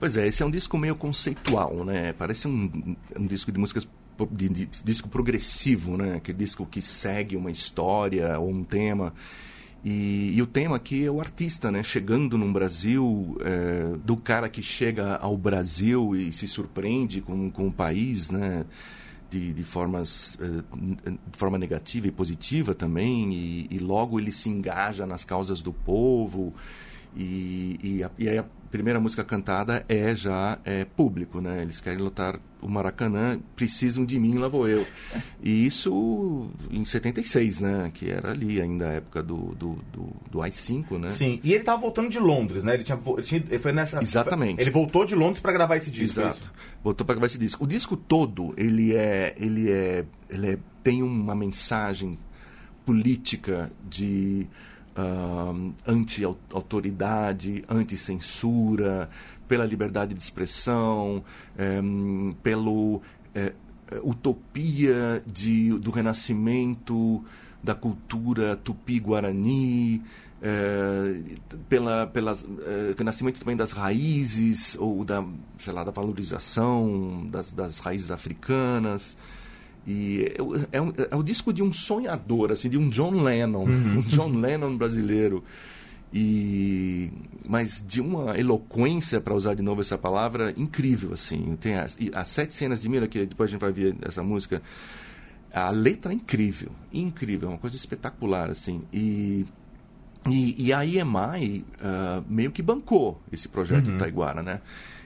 Pois 0.00 0.16
é, 0.16 0.26
esse 0.26 0.42
é 0.42 0.46
um 0.46 0.50
disco 0.50 0.76
meio 0.76 0.96
conceitual, 0.96 1.84
né? 1.84 2.12
Parece 2.14 2.48
um, 2.48 2.96
um 3.16 3.26
disco 3.28 3.52
de 3.52 3.60
músicas 3.60 3.86
de, 4.32 4.48
de- 4.48 4.68
disco 4.84 5.08
progressivo, 5.08 5.96
né? 5.96 6.16
Aquele 6.16 6.38
disco 6.38 6.66
que 6.66 6.82
segue 6.82 7.36
uma 7.36 7.50
história 7.52 8.36
ou 8.40 8.50
um 8.50 8.64
tema. 8.64 9.14
E, 9.84 10.32
e 10.34 10.40
o 10.40 10.46
tema 10.46 10.76
aqui 10.76 11.04
é 11.04 11.10
o 11.10 11.20
artista, 11.20 11.70
né? 11.70 11.82
Chegando 11.82 12.38
num 12.38 12.52
Brasil, 12.52 13.36
é, 13.40 13.96
do 14.04 14.16
cara 14.16 14.48
que 14.48 14.62
chega 14.62 15.16
ao 15.16 15.36
Brasil 15.36 16.14
e 16.14 16.32
se 16.32 16.46
surpreende 16.46 17.20
com, 17.20 17.50
com 17.50 17.66
o 17.66 17.72
país, 17.72 18.30
né? 18.30 18.64
De, 19.28 19.52
de 19.52 19.64
formas 19.64 20.36
n- 20.40 20.96
de 21.32 21.38
forma 21.38 21.56
negativa 21.58 22.06
e 22.06 22.10
positiva 22.10 22.74
também 22.74 23.32
e, 23.32 23.66
e 23.70 23.78
logo 23.78 24.20
ele 24.20 24.30
se 24.30 24.50
engaja 24.50 25.06
nas 25.06 25.24
causas 25.24 25.62
do 25.62 25.72
povo 25.72 26.52
e, 27.16 27.78
e, 27.82 28.04
a, 28.04 28.10
e 28.18 28.28
a 28.28 28.44
primeira 28.72 28.98
música 28.98 29.22
cantada 29.22 29.84
é 29.88 30.14
já 30.14 30.58
é 30.64 30.84
público, 30.84 31.40
né? 31.40 31.60
Eles 31.62 31.80
querem 31.80 31.98
lutar 32.00 32.40
o 32.60 32.68
Maracanã, 32.68 33.38
precisam 33.54 34.04
de 34.04 34.18
mim, 34.18 34.38
lá 34.38 34.48
vou 34.48 34.66
eu. 34.66 34.86
E 35.42 35.66
isso 35.66 36.50
em 36.70 36.84
76, 36.84 37.60
né? 37.60 37.90
Que 37.92 38.10
era 38.10 38.30
ali 38.30 38.60
ainda 38.60 38.88
a 38.88 38.92
época 38.94 39.22
do, 39.22 39.54
do, 39.54 39.78
do, 39.92 40.08
do 40.30 40.42
AI-5, 40.42 40.98
né? 40.98 41.10
Sim, 41.10 41.38
e 41.44 41.52
ele 41.52 41.62
tava 41.62 41.80
voltando 41.82 42.08
de 42.08 42.18
Londres, 42.18 42.64
né? 42.64 42.74
Ele, 42.74 42.82
tinha, 42.82 42.98
ele, 43.06 43.22
tinha- 43.22 43.44
ele 43.48 43.58
foi 43.58 43.72
nessa. 43.72 44.02
Exatamente. 44.02 44.60
Ele 44.60 44.70
voltou 44.70 45.04
de 45.04 45.14
Londres 45.14 45.40
pra 45.40 45.52
gravar 45.52 45.76
esse 45.76 45.90
disco. 45.90 46.20
é 46.20 46.24
Exato. 46.24 46.50
Voltou 46.82 47.04
para 47.04 47.14
gravar 47.14 47.26
esse 47.26 47.38
disco. 47.38 47.64
O 47.64 47.66
disco 47.68 47.96
todo, 47.96 48.54
ele 48.56 48.94
é, 48.96 49.34
ele 49.38 49.70
é, 49.70 50.04
ele 50.30 50.46
é, 50.52 50.58
tem 50.82 51.02
uma 51.02 51.34
mensagem 51.34 52.18
política 52.86 53.70
de 53.88 54.46
ahn, 54.96 55.72
anti-autoridade, 55.86 57.64
anti-censura, 57.68 59.08
pela 59.48 59.64
liberdade 59.64 60.14
de 60.14 60.22
expressão, 60.22 61.24
em, 61.58 62.32
pelo 62.42 63.02
eh, 63.34 63.52
eh, 63.90 64.00
utopia 64.02 65.22
de, 65.26 65.78
do 65.78 65.90
renascimento 65.90 67.24
da 67.62 67.74
cultura 67.74 68.56
tupi-guarani, 68.56 70.02
eh, 70.42 71.20
pela 71.68 72.06
pelas 72.06 72.44
eh, 72.44 72.94
renascimento 72.98 73.38
também 73.38 73.56
das 73.56 73.72
raízes 73.72 74.76
ou 74.78 75.04
da 75.04 75.24
sei 75.58 75.72
lá 75.72 75.84
da 75.84 75.92
valorização 75.92 77.28
das, 77.30 77.52
das 77.52 77.78
raízes 77.78 78.10
africanas 78.10 79.16
e 79.86 80.32
é, 80.36 80.40
o- 80.42 80.54
um, 80.56 80.92
é 81.10 81.16
o 81.16 81.22
disco 81.22 81.52
de 81.52 81.62
um 81.62 81.72
sonhador 81.72 82.52
assim 82.52 82.68
de 82.68 82.78
um 82.78 82.88
John 82.88 83.10
Lennon 83.22 83.64
um 83.98 84.00
John 84.02 84.28
Lennon 84.30 84.76
brasileiro 84.76 85.42
e 86.12 87.10
mas 87.48 87.84
de 87.86 88.00
uma 88.00 88.38
eloquência 88.38 89.20
para 89.20 89.34
usar 89.34 89.54
de 89.54 89.62
novo 89.62 89.80
essa 89.80 89.96
palavra 89.98 90.52
incrível 90.56 91.12
assim 91.12 91.56
tem 91.60 91.76
as, 91.76 91.96
as 92.14 92.28
sete 92.28 92.54
cenas 92.54 92.82
de 92.82 92.88
Mira 92.88 93.08
que 93.08 93.24
depois 93.26 93.48
a 93.48 93.52
gente 93.52 93.60
vai 93.60 93.72
ver 93.72 93.96
essa 94.02 94.22
música 94.22 94.62
a 95.54 95.68
letra 95.68 96.12
é 96.12 96.14
incrível, 96.14 96.70
incrível, 96.90 97.48
é 97.50 97.52
uma 97.52 97.58
coisa 97.58 97.76
espetacular, 97.76 98.48
assim. 98.48 98.80
E, 98.90 99.44
e, 100.26 100.68
e 100.68 100.72
a 100.72 100.82
EMI 100.86 101.62
ah, 101.78 102.22
meio 102.26 102.50
que 102.50 102.62
bancou 102.62 103.20
esse 103.30 103.48
projeto 103.50 103.90
do 103.90 103.98
Taiguara, 103.98 104.42
né? 104.42 104.62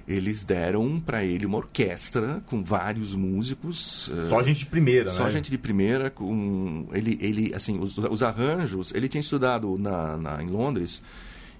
Eles 0.09 0.45
deram 0.45 1.01
para 1.01 1.25
ele 1.25 1.45
uma 1.45 1.59
orquestra 1.59 2.41
com 2.47 2.63
vários 2.63 3.15
músicos. 3.15 4.09
ah, 4.15 4.29
Só 4.29 4.43
gente 4.43 4.61
de 4.61 4.67
primeira, 4.67 5.11
só 5.11 5.25
né? 5.25 5.31
gente 5.31 5.51
de 5.51 5.59
primeira, 5.59 6.11
com 6.11 6.87
ele, 6.93 7.19
ele 7.21 7.53
assim, 7.55 7.79
os, 7.81 7.99
os 7.99 8.23
arranjos, 8.23 8.95
ele 8.95 9.09
tinha 9.09 9.21
estudado 9.21 9.77
na, 9.77 10.17
na- 10.17 10.43
em 10.43 10.47
Londres 10.49 11.03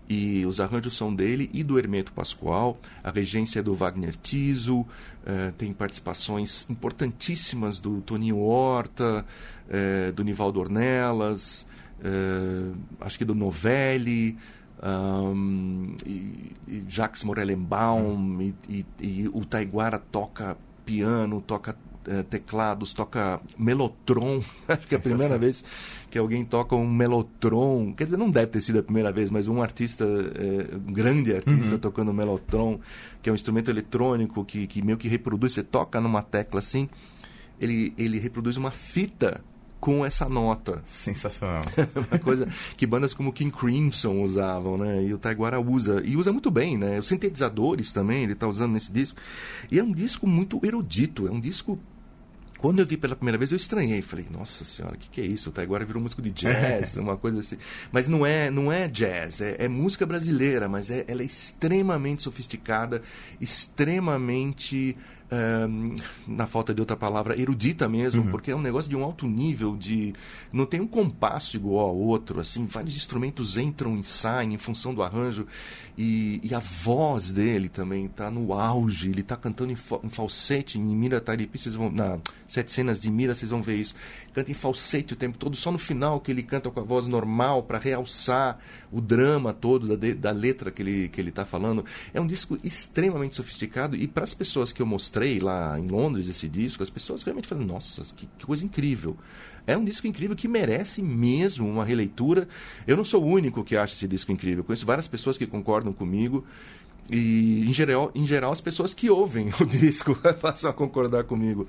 e 0.09 0.47
os 0.47 0.61
arranjos 0.61 0.97
são 0.97 1.13
dele 1.13 1.51
e 1.53 1.65
do 1.65 1.77
Hermeto 1.77 2.13
Pascoal, 2.13 2.79
a 3.03 3.11
regência 3.11 3.59
é 3.59 3.63
do 3.65 3.75
Wagner 3.75 4.15
Tiso, 4.15 4.87
eh, 5.27 5.53
tem 5.59 5.73
participações 5.73 6.65
importantíssimas 6.71 7.81
do 7.81 8.01
Toninho 8.03 8.39
Horta, 8.39 9.27
eh, 9.69 10.13
do 10.15 10.23
Nivaldo 10.23 10.61
Ornelas, 10.61 11.67
eh, 12.01 12.71
acho 13.01 13.19
que 13.19 13.25
do 13.25 13.35
Novelli, 13.35 14.39
ahn, 14.83 15.97
e, 16.07 16.53
e 16.69 16.85
Jacques 16.89 17.25
Morellenbaum, 17.25 18.41
e, 18.43 18.55
e- 18.69 18.87
e 19.01 19.29
o 19.33 19.45
Taiguara 19.45 19.99
toca 19.99 20.57
piano, 20.85 21.41
toca 21.41 21.77
eh, 22.07 22.23
teclados, 22.23 22.93
toca 22.93 23.41
melotron. 23.59 24.41
Acho 24.69 24.87
que 24.87 24.95
é 24.95 24.99
a 24.99 25.01
primeira 25.01 25.37
vez 25.37 25.65
que 26.11 26.17
alguém 26.19 26.45
toca 26.45 26.77
um 26.77 26.89
melotron. 26.89 27.93
Quer 27.95 28.05
dizer, 28.05 28.17
não 28.17 28.31
deve 28.31 28.47
ter 28.49 28.61
sido 28.61 28.79
a 28.79 28.83
primeira 28.83 29.11
vez, 29.11 29.31
mas 29.31 29.49
um 29.49 29.61
artista, 29.61 30.05
eh, 30.05 30.77
um 30.77 30.93
grande 30.93 31.35
artista 31.35 31.77
tocando 31.79 32.13
melotron, 32.13 32.79
que 33.21 33.29
é 33.29 33.33
um 33.33 33.35
instrumento 33.35 33.71
eletrônico 33.71 34.45
que, 34.45 34.67
que 34.69 34.83
meio 34.83 34.97
que 34.99 35.09
reproduz, 35.09 35.55
você 35.55 35.63
toca 35.65 36.01
numa 36.01 36.23
tecla 36.23 36.61
assim, 36.61 36.89
ele, 37.61 37.93
ele 37.99 38.19
reproduz 38.21 38.57
uma 38.57 38.71
fita 38.71 39.43
com 39.81 40.05
essa 40.05 40.29
nota. 40.29 40.83
Sensacional. 40.87 41.63
Uma 41.95 42.19
coisa 42.19 42.49
que 42.77 42.87
bandas 42.87 43.15
como 43.15 43.33
King 43.33 43.51
Crimson 43.51 44.23
usavam, 44.23 44.79
né? 44.79 45.03
E 45.05 45.15
o 45.15 45.19
Taiguara 45.19 45.61
usa. 45.61 46.03
E 46.05 46.17
usa 46.17 46.33
muito 46.33 46.51
bem, 46.51 46.77
né? 46.77 46.99
Os 46.99 47.07
sintetizadores 47.07 47.93
também, 47.93 48.25
ele 48.25 48.35
tá 48.35 48.47
usando 48.47 48.73
nesse 48.73 48.91
disco. 48.91 49.21
E 49.71 49.79
é 49.79 49.83
um 49.83 49.93
disco 49.93 50.27
muito 50.27 50.61
erudito, 50.65 51.27
é 51.27 51.31
um 51.31 51.41
disco. 51.41 51.79
Quando 52.59 52.79
eu 52.79 52.87
vi 52.87 52.97
pela 52.97 53.15
primeira 53.15 53.37
vez, 53.37 53.53
eu 53.53 53.57
estranhei. 53.57 54.01
Falei, 54.01 54.27
nossa 54.31 54.65
senhora, 54.65 54.95
o 54.95 54.99
que, 54.99 55.11
que 55.11 55.21
é 55.21 55.27
isso? 55.27 55.51
O 55.51 55.53
Taiguara 55.53 55.85
virou 55.85 56.03
músico 56.03 56.23
de 56.23 56.31
jazz, 56.31 56.97
uma 56.99 57.17
coisa 57.17 57.41
assim. 57.41 57.59
Mas 57.93 58.09
não 58.09 58.25
é, 58.25 58.51
não 58.51 58.73
é 58.73 58.89
jazz, 58.89 59.41
é, 59.41 59.57
é 59.59 59.69
música 59.69 60.07
brasileira, 60.07 60.67
mas 60.67 60.91
é, 60.91 61.05
ela 61.07 61.23
é 61.23 61.27
extremamente 61.27 62.23
sofisticada, 62.23 63.03
extremamente. 63.41 64.97
Ahn, 65.31 65.95
na 66.27 66.47
falta 66.47 66.75
de 66.75 66.81
outra 66.81 66.97
palavra, 66.97 67.39
erudita 67.41 67.89
mesmo, 67.89 68.23
porque 68.31 68.51
é 68.51 68.57
um 68.57 68.61
negócio 68.61 68.89
de 68.89 68.97
um 68.97 69.03
alto 69.05 69.27
nível, 69.27 69.77
de 69.77 70.15
não 70.53 70.67
tem 70.67 70.81
um 70.81 70.87
compasso 70.87 71.57
igual 71.57 71.89
ao 71.89 71.97
outro, 71.97 72.41
assim, 72.41 72.67
vários 72.67 72.97
instrumentos 72.97 73.57
entram 73.57 73.97
e 73.99 74.05
saem 74.05 74.55
em 74.55 74.59
função 74.59 74.95
do 74.95 75.03
arranjo, 75.03 75.47
e, 75.99 76.41
e 76.43 76.55
a 76.55 76.59
voz 76.59 77.33
dele 77.33 77.69
também 77.69 78.07
está 78.07 78.31
no 78.31 78.53
auge, 78.53 79.09
ele 79.11 79.23
está 79.23 79.37
cantando 79.37 79.73
em, 79.73 79.77
fa- 79.77 80.01
em 80.05 80.09
falsete, 80.09 80.79
em 80.79 80.83
Mira 80.83 81.21
Taripi, 81.21 81.59
vocês 81.59 81.75
vão, 81.75 81.91
na 81.91 82.19
Sete 82.47 82.71
Cenas 82.71 83.01
de 83.01 83.11
Mira, 83.11 83.35
vocês 83.35 83.51
vão 83.51 83.63
ver 83.63 83.77
isso, 83.77 83.95
canta 84.33 84.51
em 84.51 84.55
falsete 84.55 85.15
o 85.15 85.17
tempo 85.17 85.39
todo, 85.39 85.57
só 85.57 85.73
no 85.73 85.79
final 85.79 86.21
que 86.21 86.31
ele 86.31 86.43
canta 86.43 86.71
com 86.71 86.81
a 86.81 86.83
voz 86.85 87.07
normal, 87.07 87.63
para 87.63 87.79
realçar 87.79 88.59
o 88.93 89.01
drama 89.01 89.53
todo 89.53 89.89
da, 89.89 89.97
de- 89.97 90.15
da 90.15 90.31
letra 90.31 90.71
que 90.71 90.83
ele 90.83 91.09
que 91.09 91.21
ele 91.21 91.31
está 91.31 91.45
falando, 91.45 91.85
é 92.13 92.21
um 92.21 92.27
disco 92.27 92.57
extremamente 92.63 93.35
sofisticado, 93.35 93.97
e 93.97 94.07
para 94.07 94.25
as 94.25 94.35
pessoas 94.35 94.73
que 94.73 94.83
eu 94.83 94.87
mostrei 94.87 95.16
lá 95.41 95.79
em 95.79 95.87
Londres 95.87 96.29
esse 96.29 96.49
disco, 96.49 96.83
as 96.83 96.91
pessoas 96.91 97.23
realmente 97.23 97.49
falam, 97.49 97.65
nossa, 97.65 98.03
que, 98.15 98.29
que 98.39 98.47
coisa 98.47 98.65
incrível. 98.65 99.17
É 99.67 99.77
um 99.77 99.85
disco 99.85 100.07
incrível 100.07 100.37
que 100.37 100.47
merece 100.47 101.03
mesmo 101.03 101.69
uma 101.69 101.85
releitura. 101.85 102.47
Eu 102.87 102.97
não 102.97 103.05
sou 103.05 103.25
o 103.25 103.27
único 103.27 103.65
que 103.65 103.77
acha 103.77 103.95
esse 103.95 104.07
disco 104.07 104.31
incrível. 104.31 104.63
Conheço 104.63 104.87
várias 104.87 105.09
pessoas 105.09 105.37
que 105.37 105.47
concordam 105.47 105.93
comigo. 105.93 106.45
E, 107.11 107.65
em 107.67 107.73
geral, 107.73 108.11
em 108.15 108.27
geral 108.27 108.53
as 108.53 108.61
pessoas 108.61 108.95
que 108.95 109.11
ouvem 109.11 109.51
o 109.61 109.65
disco 109.65 110.15
passam 110.41 110.71
a 110.71 110.73
concordar 110.73 111.25
comigo. 111.25 111.67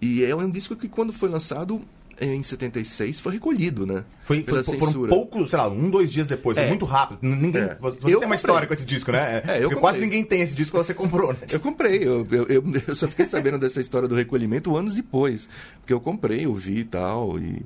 E 0.00 0.24
é 0.24 0.34
um 0.34 0.50
disco 0.50 0.76
que, 0.76 0.88
quando 0.88 1.12
foi 1.12 1.28
lançado 1.28 1.80
em 2.20 2.42
76, 2.42 3.20
foi 3.20 3.32
recolhido, 3.34 3.86
né? 3.86 4.04
Foi, 4.22 4.42
foi, 4.42 4.62
foram 4.62 5.08
poucos, 5.08 5.50
sei 5.50 5.58
lá, 5.58 5.68
um, 5.68 5.90
dois 5.90 6.12
dias 6.12 6.26
depois. 6.26 6.56
Foi 6.56 6.66
É. 6.66 6.68
muito 6.68 6.84
rápido. 6.84 7.18
Ninguém, 7.22 7.62
É. 7.62 7.74
Você 7.80 7.96
Eu 7.96 8.00
tem 8.00 8.14
uma 8.14 8.20
comprei. 8.20 8.36
história 8.36 8.66
com 8.68 8.74
esse 8.74 8.84
disco, 8.84 9.10
né? 9.12 9.42
É, 9.46 9.64
eu 9.64 9.78
quase 9.78 9.98
ninguém 10.00 10.22
tem 10.24 10.40
esse 10.40 10.54
disco, 10.54 10.76
você 10.76 10.94
comprou, 10.94 11.32
né? 11.32 11.38
Eu 11.50 11.60
comprei, 11.60 11.96
eu, 11.98 12.26
eu, 12.30 12.46
eu, 12.46 12.64
eu 12.88 12.94
só 12.94 13.08
fiquei 13.08 13.24
sabendo 13.24 13.58
dessa 13.58 13.80
história 13.80 14.06
do 14.08 14.14
recolhimento 14.14 14.76
anos 14.76 14.94
depois. 14.94 15.48
Porque 15.80 15.92
eu 15.92 16.00
comprei, 16.00 16.44
eu 16.46 16.54
vi 16.54 16.78
e 16.78 16.84
tal. 16.84 17.38
E, 17.38 17.62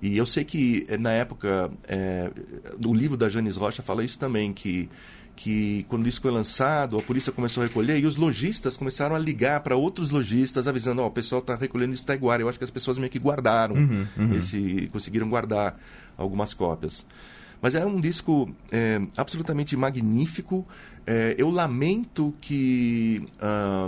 e 0.00 0.16
eu 0.16 0.24
sei 0.26 0.44
que 0.44 0.86
eh, 0.88 0.96
na 0.96 1.12
época, 1.12 1.70
é, 1.86 2.30
o 2.84 2.94
livro 2.94 3.16
da 3.16 3.28
Janis 3.28 3.56
Rocha 3.56 3.82
fala 3.82 4.04
isso 4.04 4.18
também, 4.18 4.52
que, 4.52 4.88
que 5.38 5.86
quando 5.88 6.08
isso 6.08 6.20
foi 6.20 6.32
lançado, 6.32 6.98
a 6.98 7.02
polícia 7.02 7.30
começou 7.30 7.62
a 7.62 7.66
recolher 7.66 7.96
e 7.96 8.06
os 8.06 8.16
lojistas 8.16 8.76
começaram 8.76 9.14
a 9.14 9.18
ligar 9.20 9.60
para 9.60 9.76
outros 9.76 10.10
lojistas 10.10 10.66
avisando, 10.66 11.00
ó, 11.00 11.06
o 11.06 11.10
pessoal 11.12 11.38
está 11.38 11.54
recolhendo 11.54 11.94
isso 11.94 12.04
Taiguara. 12.04 12.42
Eu 12.42 12.48
acho 12.48 12.58
que 12.58 12.64
as 12.64 12.70
pessoas 12.72 12.98
meio 12.98 13.08
que 13.08 13.20
guardaram, 13.20 13.76
esse, 14.36 14.90
conseguiram 14.92 15.28
guardar 15.28 15.78
algumas 16.16 16.52
cópias. 16.52 17.06
Mas 17.62 17.76
é 17.76 17.86
um 17.86 18.00
disco 18.00 18.52
é, 18.72 19.00
absolutamente 19.16 19.76
magnífico. 19.76 20.66
É, 21.10 21.34
eu 21.38 21.48
lamento 21.48 22.34
que, 22.38 23.22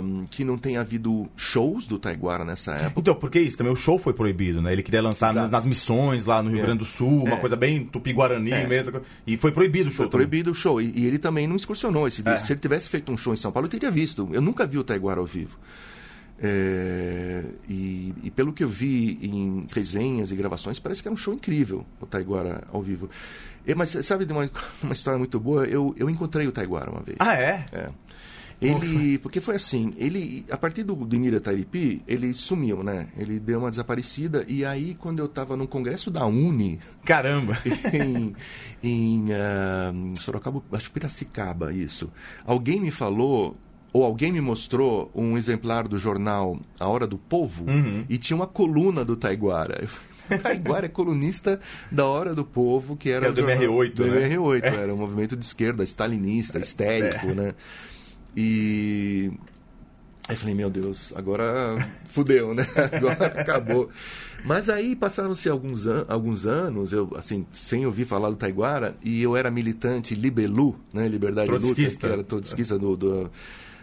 um, 0.03 0.25
que 0.25 0.43
não 0.43 0.57
tenha 0.57 0.81
havido 0.81 1.29
shows 1.37 1.85
do 1.85 1.99
Taiguara 1.99 2.43
nessa 2.43 2.71
época. 2.71 2.99
Então, 2.99 3.13
porque 3.13 3.39
isso? 3.39 3.55
Também 3.55 3.71
o 3.71 3.75
show 3.75 3.99
foi 3.99 4.11
proibido, 4.11 4.59
né? 4.59 4.73
Ele 4.73 4.81
queria 4.81 5.03
lançar 5.03 5.31
nas, 5.31 5.51
nas, 5.51 5.63
missões 5.63 6.25
lá 6.25 6.41
no 6.41 6.49
Rio 6.49 6.57
é. 6.57 6.61
Grande 6.63 6.79
do 6.79 6.85
Sul, 6.85 7.25
uma 7.25 7.35
é. 7.35 7.39
coisa 7.39 7.55
bem 7.55 7.85
tupi-guarani 7.85 8.51
é. 8.51 8.65
mesmo. 8.65 9.01
E 9.27 9.37
foi 9.37 9.51
proibido 9.51 9.89
o 9.89 9.91
show. 9.91 9.97
Foi 9.97 10.05
também. 10.07 10.27
proibido 10.27 10.49
o 10.49 10.55
show. 10.55 10.81
E, 10.81 10.91
e, 10.97 11.05
ele 11.05 11.19
também 11.19 11.45
não 11.45 11.55
excursionou 11.55 12.07
esse 12.07 12.23
disco. 12.23 12.41
É. 12.41 12.43
Se 12.43 12.53
ele 12.53 12.59
tivesse 12.59 12.89
feito 12.89 13.11
um 13.11 13.17
show 13.17 13.35
em 13.35 13.37
São 13.37 13.51
Paulo, 13.51 13.67
eu 13.67 13.69
teria 13.69 13.91
visto. 13.91 14.27
Eu 14.31 14.41
nunca 14.41 14.65
vi 14.65 14.79
o 14.79 14.83
Taiguara 14.83 15.19
ao 15.19 15.25
vivo. 15.27 15.59
É, 16.43 17.43
e, 17.69 18.15
e, 18.23 18.31
pelo 18.31 18.51
que 18.51 18.63
eu 18.63 18.67
vi 18.67 19.19
em 19.21 19.67
resenhas 19.71 20.31
e 20.31 20.35
gravações, 20.35 20.79
parece 20.79 21.01
que 21.01 21.07
era 21.07 21.13
um 21.13 21.17
show 21.17 21.35
incrível 21.35 21.85
o 21.99 22.05
Taiguara 22.07 22.63
ao 22.71 22.81
vivo. 22.81 23.09
E, 23.65 23.75
mas 23.75 23.89
sabe 23.89 24.25
de 24.25 24.33
uma, 24.33 24.49
uma 24.81 24.93
história 24.93 25.19
muito 25.19 25.39
boa? 25.39 25.65
Eu, 25.65 25.93
eu 25.97 26.09
encontrei 26.09 26.47
o 26.47 26.51
Taiguara 26.51 26.89
uma 26.89 27.01
vez. 27.01 27.17
Ah, 27.19 27.35
é? 27.35 27.65
É. 27.71 27.89
Ele, 28.59 29.17
porque 29.17 29.41
foi 29.41 29.55
assim, 29.55 29.91
ele, 29.97 30.45
a 30.51 30.55
partir 30.55 30.83
do, 30.83 30.93
do 30.93 31.15
Imira 31.15 31.39
Tairipi, 31.39 32.03
ele 32.07 32.31
sumiu, 32.31 32.83
né? 32.83 33.09
Ele 33.17 33.39
deu 33.39 33.57
uma 33.57 33.71
desaparecida 33.71 34.45
e 34.47 34.63
aí 34.63 34.93
quando 34.93 35.17
eu 35.17 35.25
estava 35.25 35.57
no 35.57 35.67
congresso 35.67 36.11
da 36.11 36.27
Uni... 36.27 36.79
Caramba! 37.03 37.57
Em, 37.91 38.35
em 38.83 39.25
uh, 39.31 40.15
Sorocaba, 40.15 40.61
acho 40.73 40.91
Piracicaba, 40.91 41.73
isso. 41.73 42.11
Alguém 42.45 42.79
me 42.79 42.91
falou 42.91 43.57
ou 43.93 44.03
alguém 44.03 44.31
me 44.31 44.41
mostrou 44.41 45.11
um 45.13 45.37
exemplar 45.37 45.87
do 45.87 45.97
jornal 45.97 46.59
A 46.79 46.87
Hora 46.87 47.05
do 47.05 47.17
Povo 47.17 47.69
uhum. 47.69 48.05
e 48.09 48.17
tinha 48.17 48.35
uma 48.35 48.47
coluna 48.47 49.03
do 49.03 49.15
Taiguara. 49.15 49.85
Taiguara 50.41 50.85
é 50.85 50.89
colunista 50.89 51.59
da 51.91 52.05
Hora 52.05 52.33
do 52.33 52.45
Povo, 52.45 52.95
que 52.95 53.09
era 53.09 53.25
que 53.25 53.31
o 53.41 53.45
do 53.45 53.51
MR8, 53.51 53.93
do 53.93 54.07
né? 54.07 54.29
MR8, 54.29 54.63
é. 54.63 54.75
era 54.75 54.93
um 54.93 54.97
movimento 54.97 55.35
de 55.35 55.43
esquerda, 55.43 55.83
stalinista, 55.83 56.57
é. 56.57 56.61
histérico, 56.61 57.27
é. 57.27 57.33
né? 57.33 57.53
E 58.35 59.31
aí 60.29 60.35
falei, 60.37 60.55
meu 60.55 60.69
Deus, 60.69 61.13
agora 61.17 61.85
fudeu, 62.05 62.53
né? 62.53 62.65
Agora 62.93 63.25
acabou. 63.25 63.89
Mas 64.45 64.69
aí 64.69 64.95
passaram-se 64.95 65.49
alguns, 65.49 65.85
an 65.85 66.05
alguns 66.07 66.45
anos, 66.45 66.93
eu 66.93 67.11
assim, 67.17 67.45
sem 67.51 67.85
ouvir 67.85 68.05
falar 68.05 68.29
do 68.29 68.37
Taiguara, 68.37 68.95
e 69.03 69.21
eu 69.21 69.35
era 69.35 69.51
militante 69.51 70.15
Libelu, 70.15 70.79
né? 70.93 71.09
Liberdade 71.09 71.51
Luta, 71.51 71.75
que 71.75 72.05
era 72.05 72.23
trotskista 72.23 72.79
do, 72.79 72.95
do 72.95 73.29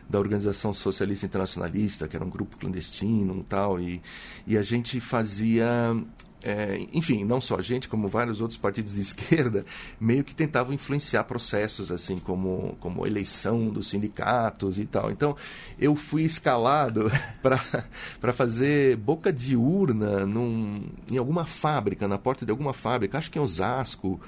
da 0.08 0.18
Organização 0.18 0.72
Socialista 0.72 1.26
Internacionalista, 1.26 2.08
que 2.08 2.16
era 2.16 2.24
um 2.24 2.30
grupo 2.30 2.56
clandestino 2.56 3.40
e 3.40 3.44
tal, 3.44 3.78
e, 3.80 4.00
e 4.46 4.56
a 4.56 4.62
gente 4.62 5.00
fazia 5.00 5.94
é, 6.42 6.86
enfim, 6.92 7.24
não 7.24 7.40
só 7.40 7.56
a 7.56 7.62
gente, 7.62 7.88
como 7.88 8.06
vários 8.06 8.40
outros 8.40 8.56
partidos 8.56 8.94
de 8.94 9.00
esquerda, 9.02 9.64
meio 10.00 10.22
que 10.22 10.34
tentavam 10.34 10.72
influenciar 10.72 11.24
processos, 11.24 11.90
assim, 11.90 12.18
como, 12.18 12.76
como 12.80 13.06
eleição 13.06 13.68
dos 13.68 13.88
sindicatos 13.88 14.78
e 14.78 14.86
tal. 14.86 15.10
Então, 15.10 15.36
eu 15.78 15.96
fui 15.96 16.22
escalado 16.22 17.10
para 17.42 18.32
fazer 18.32 18.96
boca 18.96 19.32
de 19.32 19.56
urna 19.56 20.24
num, 20.24 20.82
em 21.10 21.18
alguma 21.18 21.44
fábrica, 21.44 22.06
na 22.06 22.18
porta 22.18 22.44
de 22.44 22.50
alguma 22.50 22.72
fábrica, 22.72 23.18
acho 23.18 23.30
que 23.30 23.38
em 23.38 23.42
Osasco, 23.42 24.20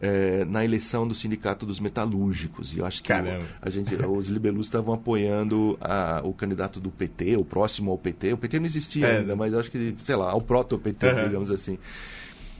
é, 0.00 0.44
na 0.44 0.64
eleição 0.64 1.06
do 1.06 1.14
Sindicato 1.14 1.66
dos 1.66 1.80
Metalúrgicos. 1.80 2.74
E 2.74 2.78
eu 2.78 2.86
acho 2.86 3.02
que 3.02 3.12
o, 3.12 3.16
a 3.60 3.70
gente, 3.70 3.94
os 3.94 4.28
libelus 4.28 4.66
estavam 4.66 4.94
apoiando 4.94 5.76
a, 5.80 6.20
o 6.24 6.32
candidato 6.32 6.80
do 6.80 6.90
PT, 6.90 7.36
o 7.36 7.44
próximo 7.44 7.90
ao 7.90 7.98
PT. 7.98 8.32
O 8.32 8.38
PT 8.38 8.58
não 8.58 8.66
existia 8.66 9.06
é. 9.06 9.18
ainda, 9.18 9.34
mas 9.34 9.54
acho 9.54 9.70
que, 9.70 9.94
sei 10.02 10.16
lá, 10.16 10.30
ao 10.30 10.40
proto-PT, 10.40 11.06
uhum. 11.06 11.24
digamos 11.24 11.50
assim. 11.50 11.78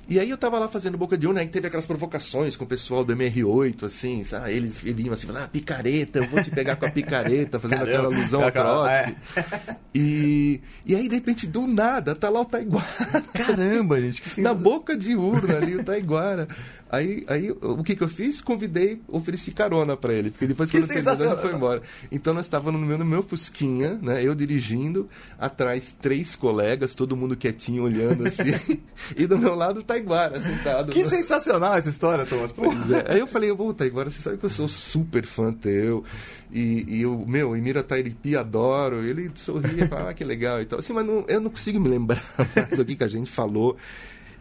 E 0.08 0.18
aí 0.18 0.30
eu 0.30 0.38
tava 0.38 0.58
lá 0.58 0.66
fazendo 0.68 0.96
boca 0.96 1.18
de 1.18 1.26
urna, 1.26 1.40
aí 1.40 1.48
teve 1.48 1.66
aquelas 1.66 1.86
provocações 1.86 2.56
com 2.56 2.64
o 2.64 2.66
pessoal 2.66 3.04
do 3.04 3.14
MR8, 3.14 3.84
assim, 3.84 4.24
sabe? 4.24 4.52
Eles 4.52 4.78
vinham 4.78 5.12
assim, 5.12 5.26
ah, 5.36 5.46
picareta, 5.46 6.20
eu 6.20 6.26
vou 6.26 6.42
te 6.42 6.50
pegar 6.50 6.76
com 6.76 6.86
a 6.86 6.90
picareta, 6.90 7.60
fazendo 7.60 7.80
Caramba, 7.80 7.98
aquela 7.98 8.16
alusão 8.16 8.42
ao 8.42 8.50
Trotsky. 8.50 9.16
É. 9.36 9.76
E, 9.94 10.62
e 10.86 10.94
aí, 10.94 11.08
de 11.08 11.14
repente, 11.14 11.46
do 11.46 11.66
nada, 11.66 12.14
tá 12.14 12.30
lá 12.30 12.40
o 12.40 12.44
Taiguara. 12.46 12.86
Caramba, 13.34 14.00
gente, 14.00 14.22
que 14.22 14.40
Na 14.40 14.54
boca 14.54 14.96
de 14.96 15.14
urna 15.14 15.58
ali, 15.58 15.76
o 15.76 15.84
Taiguara. 15.84 16.48
Aí, 16.90 17.22
aí 17.28 17.50
o 17.50 17.84
que, 17.84 17.94
que 17.94 18.02
eu 18.02 18.08
fiz? 18.08 18.40
Convidei, 18.40 19.02
ofereci 19.08 19.52
carona 19.52 19.94
para 19.94 20.14
ele, 20.14 20.30
porque 20.30 20.46
depois 20.46 20.70
que, 20.70 20.78
ele 20.78 20.86
terminou, 20.86 21.26
ele 21.26 21.36
foi 21.36 21.54
embora. 21.54 21.82
Então 22.10 22.32
nós 22.32 22.46
estávamos 22.46 22.80
no 22.80 22.86
meu, 22.86 22.96
no 22.96 23.04
meu 23.04 23.22
Fusquinha, 23.22 23.98
né? 24.00 24.24
Eu 24.24 24.34
dirigindo, 24.34 25.06
atrás 25.38 25.94
três 26.00 26.34
colegas, 26.34 26.94
todo 26.94 27.14
mundo 27.14 27.36
quietinho 27.36 27.82
olhando 27.82 28.26
assim, 28.26 28.80
e 29.14 29.26
do 29.26 29.36
meu 29.38 29.54
lado 29.54 29.80
o 29.80 29.82
Taiguara 29.82 29.97
sentado. 30.40 30.92
Que 30.92 31.08
sensacional 31.08 31.76
essa 31.76 31.90
história, 31.90 32.24
Thomas. 32.26 32.52
Pois 32.52 32.90
é. 32.90 33.04
Aí 33.08 33.18
eu 33.20 33.26
falei, 33.26 33.50
ô 33.50 33.74
Taiguara, 33.74 34.10
você 34.10 34.20
sabe 34.20 34.38
que 34.38 34.44
eu 34.44 34.50
sou 34.50 34.68
super 34.68 35.24
fã 35.26 35.52
teu, 35.52 36.04
e, 36.52 36.84
e 36.88 37.02
eu, 37.02 37.24
meu, 37.26 37.56
Emira 37.56 37.82
Tairipi 37.82 38.36
adoro, 38.36 39.04
ele 39.04 39.30
sorria 39.34 39.84
e 39.84 39.88
fala, 39.88 40.10
ah, 40.10 40.14
que 40.14 40.24
legal 40.24 40.60
e 40.60 40.64
tal. 40.64 40.78
Assim, 40.78 40.92
mas 40.92 41.06
não, 41.06 41.24
eu 41.28 41.40
não 41.40 41.50
consigo 41.50 41.80
me 41.80 41.88
lembrar 41.88 42.22
mais 42.54 42.78
o 42.78 42.84
que, 42.84 42.96
que 42.96 43.04
a 43.04 43.08
gente 43.08 43.30
falou. 43.30 43.76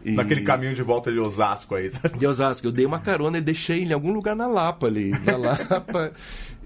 E... 0.04 0.12
Naquele 0.12 0.42
caminho 0.42 0.74
de 0.74 0.82
volta 0.82 1.12
de 1.12 1.18
Osasco 1.18 1.74
aí. 1.74 1.90
De 2.16 2.26
Osasco. 2.26 2.66
Eu 2.66 2.72
dei 2.72 2.86
uma 2.86 3.00
carona 3.00 3.38
e 3.38 3.40
deixei 3.40 3.82
ele 3.82 3.90
em 3.90 3.94
algum 3.94 4.12
lugar 4.12 4.36
na 4.36 4.46
Lapa 4.46 4.86
ali. 4.86 5.10
Na 5.10 5.36
Lapa. 5.36 6.12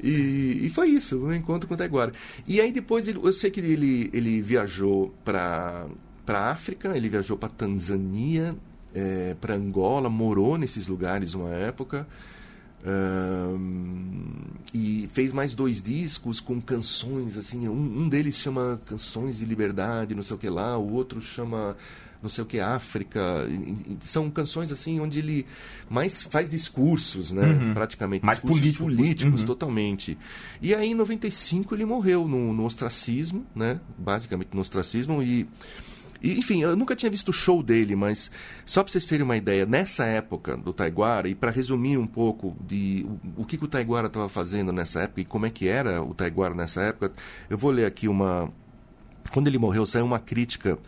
e, 0.03 0.67
e 0.67 0.71
foi 0.71 0.89
isso, 0.89 1.19
o 1.19 1.27
um 1.27 1.33
encontro 1.33 1.67
com 1.67 1.75
o 1.75 1.77
Taiguara. 1.77 2.13
E 2.47 2.61
aí 2.61 2.71
depois, 2.71 3.09
ele, 3.09 3.19
eu 3.23 3.33
sei 3.33 3.51
que 3.51 3.61
ele, 3.61 4.11
ele 4.13 4.41
viajou 4.43 5.15
para 5.25 5.87
para 6.25 6.51
África, 6.51 6.97
ele 6.97 7.09
viajou 7.09 7.37
para 7.37 7.49
Tanzânia, 7.49 8.55
é, 8.95 9.35
para 9.41 9.55
Angola, 9.55 10.09
morou 10.09 10.57
nesses 10.59 10.89
lugares 10.89 11.35
uma 11.35 11.51
época. 11.51 12.07
Um, 12.85 14.33
e 14.75 15.09
fez 15.13 15.33
mais 15.33 15.55
dois 15.55 15.81
discos 15.81 16.41
com 16.41 16.61
canções 16.61 17.37
assim 17.37 17.69
um, 17.69 18.01
um 18.01 18.09
deles 18.09 18.35
chama 18.35 18.81
canções 18.85 19.39
de 19.39 19.45
liberdade 19.45 20.17
não 20.17 20.23
sei 20.25 20.35
o 20.35 20.39
que 20.39 20.49
lá 20.49 20.77
o 20.77 20.93
outro 20.93 21.21
chama 21.21 21.77
não 22.23 22.31
sei 22.31 22.45
o 22.45 22.47
que, 22.47 22.61
África. 22.61 23.21
São 24.01 24.31
canções 24.31 24.71
assim 24.71 25.01
onde 25.01 25.19
ele 25.19 25.45
mais 25.91 26.23
faz 26.23 26.49
discursos, 26.49 27.33
né? 27.33 27.43
Uhum. 27.43 27.75
Praticamente. 27.75 28.25
Mais 28.25 28.39
político. 28.39 28.85
políticos, 28.85 29.41
uhum. 29.41 29.47
totalmente. 29.47 30.17
E 30.61 30.73
aí 30.73 30.91
em 30.91 30.95
95 30.95 31.75
ele 31.75 31.85
morreu 31.85 32.29
no, 32.29 32.53
no 32.53 32.65
ostracismo, 32.65 33.45
né? 33.55 33.81
Basicamente 33.99 34.51
no 34.55 34.61
ostracismo 34.61 35.23
e. 35.23 35.49
E, 36.23 36.39
enfim, 36.39 36.63
eu 36.63 36.77
nunca 36.77 36.95
tinha 36.95 37.11
visto 37.11 37.31
o 37.31 37.33
show 37.33 37.63
dele, 37.63 37.97
mas 37.97 38.31
só 38.65 38.83
para 38.83 38.93
vocês 38.93 39.07
terem 39.07 39.25
uma 39.25 39.37
ideia, 39.37 39.67
nessa 39.67 40.05
época 40.05 40.57
do 40.57 40.73
Taiguara, 40.73 41.29
e 41.29 41.35
para 41.35 41.51
resumir 41.51 41.99
um 41.99 42.07
pouco 42.07 42.57
de 42.61 43.05
o, 43.37 43.43
o 43.43 43.45
que, 43.45 43.59
que 43.59 43.65
o 43.65 43.69
Taiguara 43.69 44.07
estava 44.07 44.29
fazendo 44.29 44.73
nessa 44.73 45.03
época 45.03 45.21
e 45.21 45.25
como 45.25 45.47
é 45.47 45.51
que 45.51 45.69
era 45.69 46.03
o 46.03 46.15
Taiguara 46.15 46.55
nessa 46.55 46.83
época, 46.83 47.13
eu 47.51 47.59
vou 47.59 47.71
ler 47.71 47.87
aqui 47.87 48.07
uma. 48.09 48.51
Quando 49.33 49.49
ele 49.49 49.59
morreu, 49.59 49.85
saiu 49.87 50.05
uma 50.05 50.19
crítica 50.19 50.79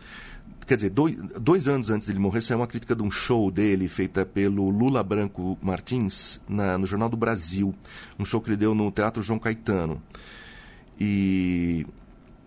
quer 0.65 0.75
dizer, 0.75 0.89
dois, 0.89 1.15
dois 1.39 1.67
anos 1.67 1.89
antes 1.89 2.07
dele 2.07 2.19
morrer, 2.19 2.41
saiu 2.41 2.59
uma 2.59 2.67
crítica 2.67 2.95
de 2.95 3.03
um 3.03 3.11
show 3.11 3.51
dele 3.51 3.87
feita 3.87 4.25
pelo 4.25 4.69
Lula 4.69 5.03
Branco 5.03 5.57
Martins 5.61 6.41
na, 6.49 6.77
no 6.77 6.87
Jornal 6.87 7.07
do 7.07 7.15
Brasil. 7.15 7.73
Um 8.17 8.25
show 8.25 8.41
que 8.41 8.49
ele 8.49 8.57
deu 8.57 8.73
no 8.73 8.91
Teatro 8.91 9.21
João 9.21 9.37
Caetano. 9.37 10.01
E, 10.99 11.85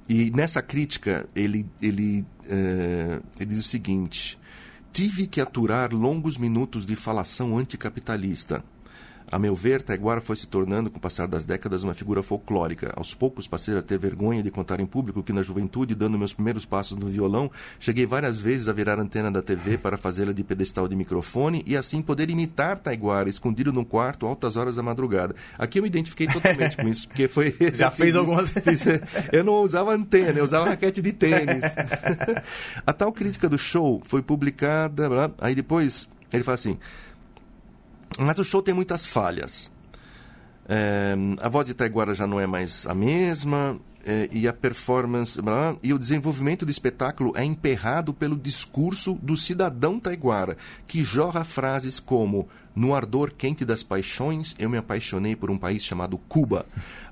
e 0.08 0.30
nessa 0.30 0.62
crítica, 0.62 1.28
ele, 1.34 1.66
ele, 1.82 2.24
é, 2.48 3.20
ele 3.38 3.50
diz 3.50 3.60
o 3.60 3.68
seguinte: 3.68 4.38
Tive 4.92 5.26
que 5.26 5.40
aturar 5.40 5.92
longos 5.92 6.38
minutos 6.38 6.86
de 6.86 6.96
falação 6.96 7.58
anticapitalista 7.58 8.64
a 9.30 9.38
meu 9.38 9.54
ver, 9.54 9.82
Taiguara 9.82 10.20
foi 10.20 10.36
se 10.36 10.46
tornando, 10.46 10.90
com 10.90 10.98
o 10.98 11.00
passar 11.00 11.28
das 11.28 11.44
décadas, 11.44 11.82
uma 11.82 11.94
figura 11.94 12.22
folclórica. 12.22 12.92
Aos 12.96 13.14
poucos 13.14 13.46
passei 13.46 13.76
a 13.76 13.82
ter 13.82 13.98
vergonha 13.98 14.42
de 14.42 14.50
contar 14.50 14.80
em 14.80 14.86
público 14.86 15.22
que, 15.22 15.32
na 15.32 15.42
juventude, 15.42 15.94
dando 15.94 16.18
meus 16.18 16.32
primeiros 16.32 16.64
passos 16.64 16.96
no 16.96 17.06
violão, 17.06 17.50
cheguei 17.78 18.06
várias 18.06 18.38
vezes 18.38 18.68
a 18.68 18.72
virar 18.72 18.98
a 18.98 19.02
antena 19.02 19.30
da 19.30 19.42
TV 19.42 19.76
para 19.76 19.96
fazê-la 19.96 20.32
de 20.32 20.42
pedestal 20.42 20.88
de 20.88 20.96
microfone 20.96 21.62
e 21.66 21.76
assim 21.76 22.00
poder 22.00 22.30
imitar 22.30 22.78
Taiguara, 22.78 23.28
escondido 23.28 23.72
num 23.72 23.84
quarto, 23.84 24.26
altas 24.26 24.56
horas 24.56 24.76
da 24.76 24.82
madrugada. 24.82 25.34
Aqui 25.58 25.78
eu 25.78 25.82
me 25.82 25.88
identifiquei 25.88 26.26
totalmente 26.26 26.76
com 26.76 26.88
isso, 26.88 27.06
porque 27.08 27.28
foi. 27.28 27.54
Já 27.74 27.90
fez 27.90 28.16
algumas. 28.16 28.50
Fiz, 28.64 28.84
eu 29.32 29.44
não 29.44 29.62
usava 29.62 29.94
antena, 29.94 30.38
eu 30.38 30.44
usava 30.44 30.70
raquete 30.70 31.02
de 31.02 31.12
tênis. 31.12 31.64
a 32.86 32.92
tal 32.92 33.12
crítica 33.12 33.48
do 33.48 33.58
show 33.58 34.00
foi 34.04 34.22
publicada. 34.22 35.08
Aí 35.38 35.54
depois 35.54 36.08
ele 36.32 36.44
fala 36.44 36.54
assim. 36.54 36.78
Mas 38.18 38.38
o 38.38 38.44
show 38.44 38.60
tem 38.60 38.74
muitas 38.74 39.06
falhas. 39.06 39.70
É, 40.68 41.14
a 41.40 41.48
voz 41.48 41.66
de 41.66 41.72
Taiguara 41.72 42.14
já 42.14 42.26
não 42.26 42.38
é 42.38 42.46
mais 42.46 42.86
a 42.86 42.94
mesma, 42.94 43.80
é, 44.04 44.28
e 44.32 44.48
a 44.48 44.52
performance. 44.52 45.40
Blá, 45.40 45.76
e 45.82 45.92
o 45.92 45.98
desenvolvimento 45.98 46.64
do 46.64 46.70
espetáculo 46.70 47.32
é 47.36 47.44
emperrado 47.44 48.14
pelo 48.14 48.36
discurso 48.36 49.14
do 49.22 49.36
cidadão 49.36 50.00
taiguara, 50.00 50.56
que 50.86 51.02
jorra 51.02 51.44
frases 51.44 52.00
como: 52.00 52.48
No 52.74 52.94
ardor 52.94 53.32
quente 53.36 53.64
das 53.64 53.82
paixões, 53.82 54.54
eu 54.58 54.70
me 54.70 54.78
apaixonei 54.78 55.36
por 55.36 55.50
um 55.50 55.58
país 55.58 55.84
chamado 55.84 56.16
Cuba. 56.16 56.64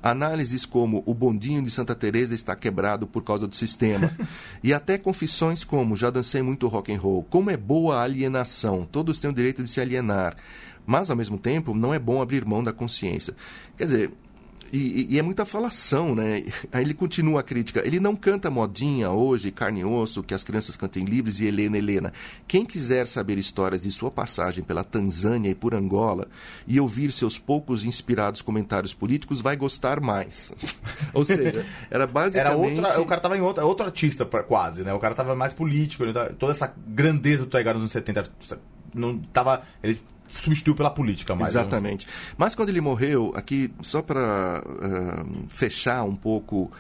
Análises 0.02 0.64
como: 0.64 1.02
O 1.07 1.12
bondinho 1.12 1.62
de 1.62 1.70
Santa 1.70 1.94
Teresa 1.94 2.34
está 2.34 2.57
quebrado 2.57 3.07
por 3.07 3.22
causa 3.22 3.46
do 3.46 3.57
sistema. 3.57 4.11
e 4.64 4.72
até 4.72 4.96
confissões 4.96 5.64
como: 5.64 5.96
Já 5.96 6.11
dancei 6.11 6.40
muito 6.40 6.68
rock 6.68 6.92
and 6.92 6.98
roll. 6.98 7.24
Como 7.24 7.50
é 7.50 7.57
boa 7.57 7.96
a 7.96 8.02
alienação, 8.02 8.88
todos 8.90 9.18
têm 9.18 9.30
o 9.30 9.34
direito 9.34 9.62
de 9.62 9.70
se 9.70 9.80
alienar 9.80 10.36
Mas, 10.87 11.11
ao 11.11 11.16
mesmo 11.16 11.37
tempo, 11.39 11.74
não 11.74 11.93
é 11.93 11.99
bom 11.99 12.22
abrir 12.22 12.45
mão 12.45 12.62
da 12.62 12.72
consciência. 12.72 13.34
Quer 13.76 13.84
dizer, 13.84 14.12
e, 14.72 15.14
e, 15.14 15.18
é 15.18 15.22
muita 15.22 15.45
falação, 15.45 16.14
né? 16.14 16.45
Aí 16.72 16.82
ele 16.82 16.95
continua 16.95 17.41
a 17.41 17.43
crítica. 17.43 17.82
Ele 17.84 18.01
não 18.01 18.16
canta 18.16 18.51
modinha 18.51 19.11
hoje, 19.11 19.51
carne 19.51 19.80
e 19.80 19.84
osso, 19.84 20.22
que 20.22 20.34
as 20.34 20.43
crianças 20.43 20.76
cantem 20.76 21.05
livres 21.05 21.41
e 21.41 21.47
Helena, 21.47 21.78
Helena. 21.78 22.12
Quem 22.47 22.64
quiser 22.64 23.07
saber 23.07 23.39
histórias 23.39 23.80
de 23.80 23.91
sua 23.91 24.11
passagem 24.11 24.64
pela 24.64 24.82
Tanzânia 24.82 25.51
e 25.51 25.55
por 25.55 25.74
Angola 25.74 26.28
e 26.66 26.80
ouvir 26.80 27.12
seus 27.12 27.39
poucos 27.39 27.84
inspirados 27.84 28.43
comentários 28.43 28.93
políticos, 28.93 29.41
vai 29.41 29.57
gostar 29.57 30.01
mais. 30.01 30.53
Ou 31.14 31.24
seja, 31.24 31.64
era 31.91 32.07
basicamente... 32.07 32.78
Era 32.78 32.87
outra, 32.87 33.01
o 33.01 33.07
cara 33.07 33.18
estava 33.18 33.37
em 33.37 33.41
outra, 33.41 33.64
outro 33.64 33.87
artista, 33.87 34.24
quase, 34.24 34.82
né? 34.82 34.93
O 34.93 34.99
cara 34.99 35.12
estava 35.12 35.34
mais 35.34 35.53
político, 35.53 36.05
toda 36.39 36.53
essa 36.53 36.72
grandeza 36.89 37.45
do 37.45 37.51
Taigara 37.51 37.74
nos 37.74 37.82
anos 37.82 37.93
70 37.93 38.30
não 38.95 39.18
tava... 39.18 39.62
Ele 39.82 40.01
substituiu 40.43 40.74
pela 40.74 40.91
política 40.91 41.34
mais. 41.34 41.55
Né? 41.55 41.61
Exatamente. 41.61 42.07
Mas 42.37 42.55
quando 42.55 42.68
ele 42.68 42.80
morreu, 42.80 43.32
aqui, 43.34 43.72
só 43.80 44.03
para 44.03 44.62
uh, 44.64 45.49
fechar 45.49 46.05
um 46.05 46.14
pouco. 46.14 46.70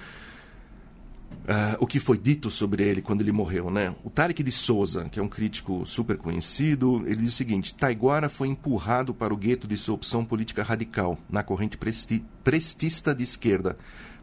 Uh, 1.46 1.78
o 1.78 1.86
que 1.86 2.00
foi 2.00 2.18
dito 2.18 2.50
sobre 2.50 2.82
ele 2.82 3.00
quando 3.00 3.20
ele 3.20 3.30
morreu, 3.30 3.70
né? 3.70 3.94
O 4.02 4.10
Tarek 4.10 4.42
de 4.42 4.50
Souza, 4.50 5.08
que 5.08 5.20
é 5.20 5.22
um 5.22 5.28
crítico 5.28 5.86
super 5.86 6.16
conhecido, 6.16 7.04
ele 7.06 7.16
diz 7.22 7.34
o 7.34 7.36
seguinte: 7.36 7.74
Taiguara 7.74 8.28
foi 8.28 8.48
empurrado 8.48 9.14
para 9.14 9.32
o 9.32 9.36
gueto 9.36 9.66
de 9.66 9.76
sua 9.76 9.94
opção 9.94 10.24
política 10.24 10.64
radical, 10.64 11.16
na 11.30 11.44
corrente 11.44 11.76
presti 11.76 12.24
prestista 12.42 13.14
de 13.14 13.22
esquerda, 13.22 13.76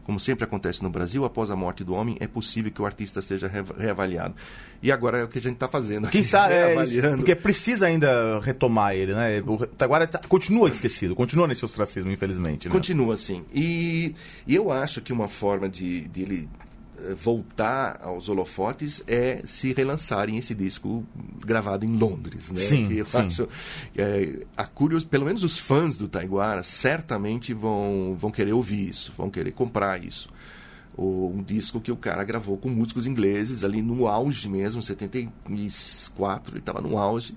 como 0.04 0.20
sempre 0.20 0.44
acontece 0.44 0.82
no 0.82 0.90
Brasil, 0.90 1.24
após 1.24 1.50
a 1.50 1.56
morte 1.56 1.82
do 1.82 1.94
homem, 1.94 2.16
é 2.20 2.26
possível 2.26 2.70
que 2.70 2.80
o 2.80 2.86
artista 2.86 3.22
seja 3.22 3.50
reavaliado. 3.76 4.34
E 4.82 4.92
agora 4.92 5.18
é 5.18 5.24
o 5.24 5.28
que 5.28 5.38
a 5.38 5.40
gente 5.40 5.54
está 5.54 5.66
fazendo. 5.66 6.08
Quem 6.08 6.20
é 6.20 6.84
isso, 6.84 7.00
porque 7.16 7.34
precisa 7.34 7.86
ainda 7.86 8.38
retomar 8.40 8.94
ele, 8.94 9.14
né? 9.14 9.42
Agora 9.78 10.06
tá, 10.06 10.20
continua 10.28 10.68
esquecido, 10.68 11.14
continua 11.14 11.48
nesse 11.48 11.64
ostracismo, 11.64 12.10
infelizmente. 12.10 12.68
Né? 12.68 12.72
Continua, 12.72 13.16
sim. 13.16 13.44
E, 13.52 14.14
e, 14.46 14.54
eu 14.54 14.70
acho 14.70 15.00
que 15.00 15.12
uma 15.12 15.28
forma 15.28 15.68
de, 15.68 16.02
de 16.08 16.22
ele 16.22 16.48
voltar 17.14 18.00
aos 18.02 18.28
holofotes 18.28 19.02
é 19.06 19.42
se 19.44 19.72
relançarem 19.72 20.38
esse 20.38 20.54
disco 20.54 21.04
gravado 21.44 21.84
em 21.84 21.96
Londres, 21.96 22.50
né? 22.50 22.60
Sim, 22.60 22.86
que 22.86 22.98
eu 22.98 23.06
sim. 23.06 23.18
acho 23.18 23.48
é, 23.96 24.46
a 24.56 24.66
pelo 25.10 25.26
menos 25.26 25.42
os 25.42 25.58
fãs 25.58 25.96
do 25.96 26.08
Taiguara 26.08 26.62
certamente 26.62 27.52
vão 27.52 28.16
vão 28.18 28.30
querer 28.30 28.52
ouvir 28.52 28.88
isso, 28.88 29.12
vão 29.16 29.30
querer 29.30 29.52
comprar 29.52 30.02
isso. 30.02 30.28
O, 30.96 31.32
um 31.34 31.42
disco 31.42 31.80
que 31.80 31.90
o 31.90 31.96
cara 31.96 32.22
gravou 32.22 32.56
com 32.56 32.68
músicos 32.68 33.04
ingleses 33.04 33.64
ali 33.64 33.82
no 33.82 34.06
auge 34.06 34.48
mesmo, 34.48 34.80
74, 34.80 36.52
ele 36.52 36.60
estava 36.60 36.80
no 36.80 36.96
auge. 36.96 37.36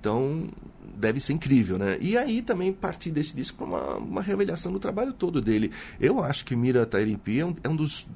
Então, 0.00 0.48
deve 0.96 1.20
ser 1.20 1.32
incrível, 1.32 1.78
né? 1.78 1.96
E 2.00 2.16
aí 2.16 2.42
também 2.42 2.72
partir 2.72 3.10
desse 3.10 3.34
disco 3.34 3.58
para 3.58 3.66
uma, 3.66 3.96
uma 3.96 4.22
revelação 4.22 4.72
do 4.72 4.78
trabalho 4.78 5.12
todo 5.12 5.40
dele. 5.40 5.70
Eu 6.00 6.22
acho 6.22 6.44
que 6.44 6.54
Mira 6.54 6.84
Tairipi 6.84 7.40
é 7.40 7.46
um, 7.46 7.54
é 7.62 7.68
um 7.68 7.76
dos 7.76 8.06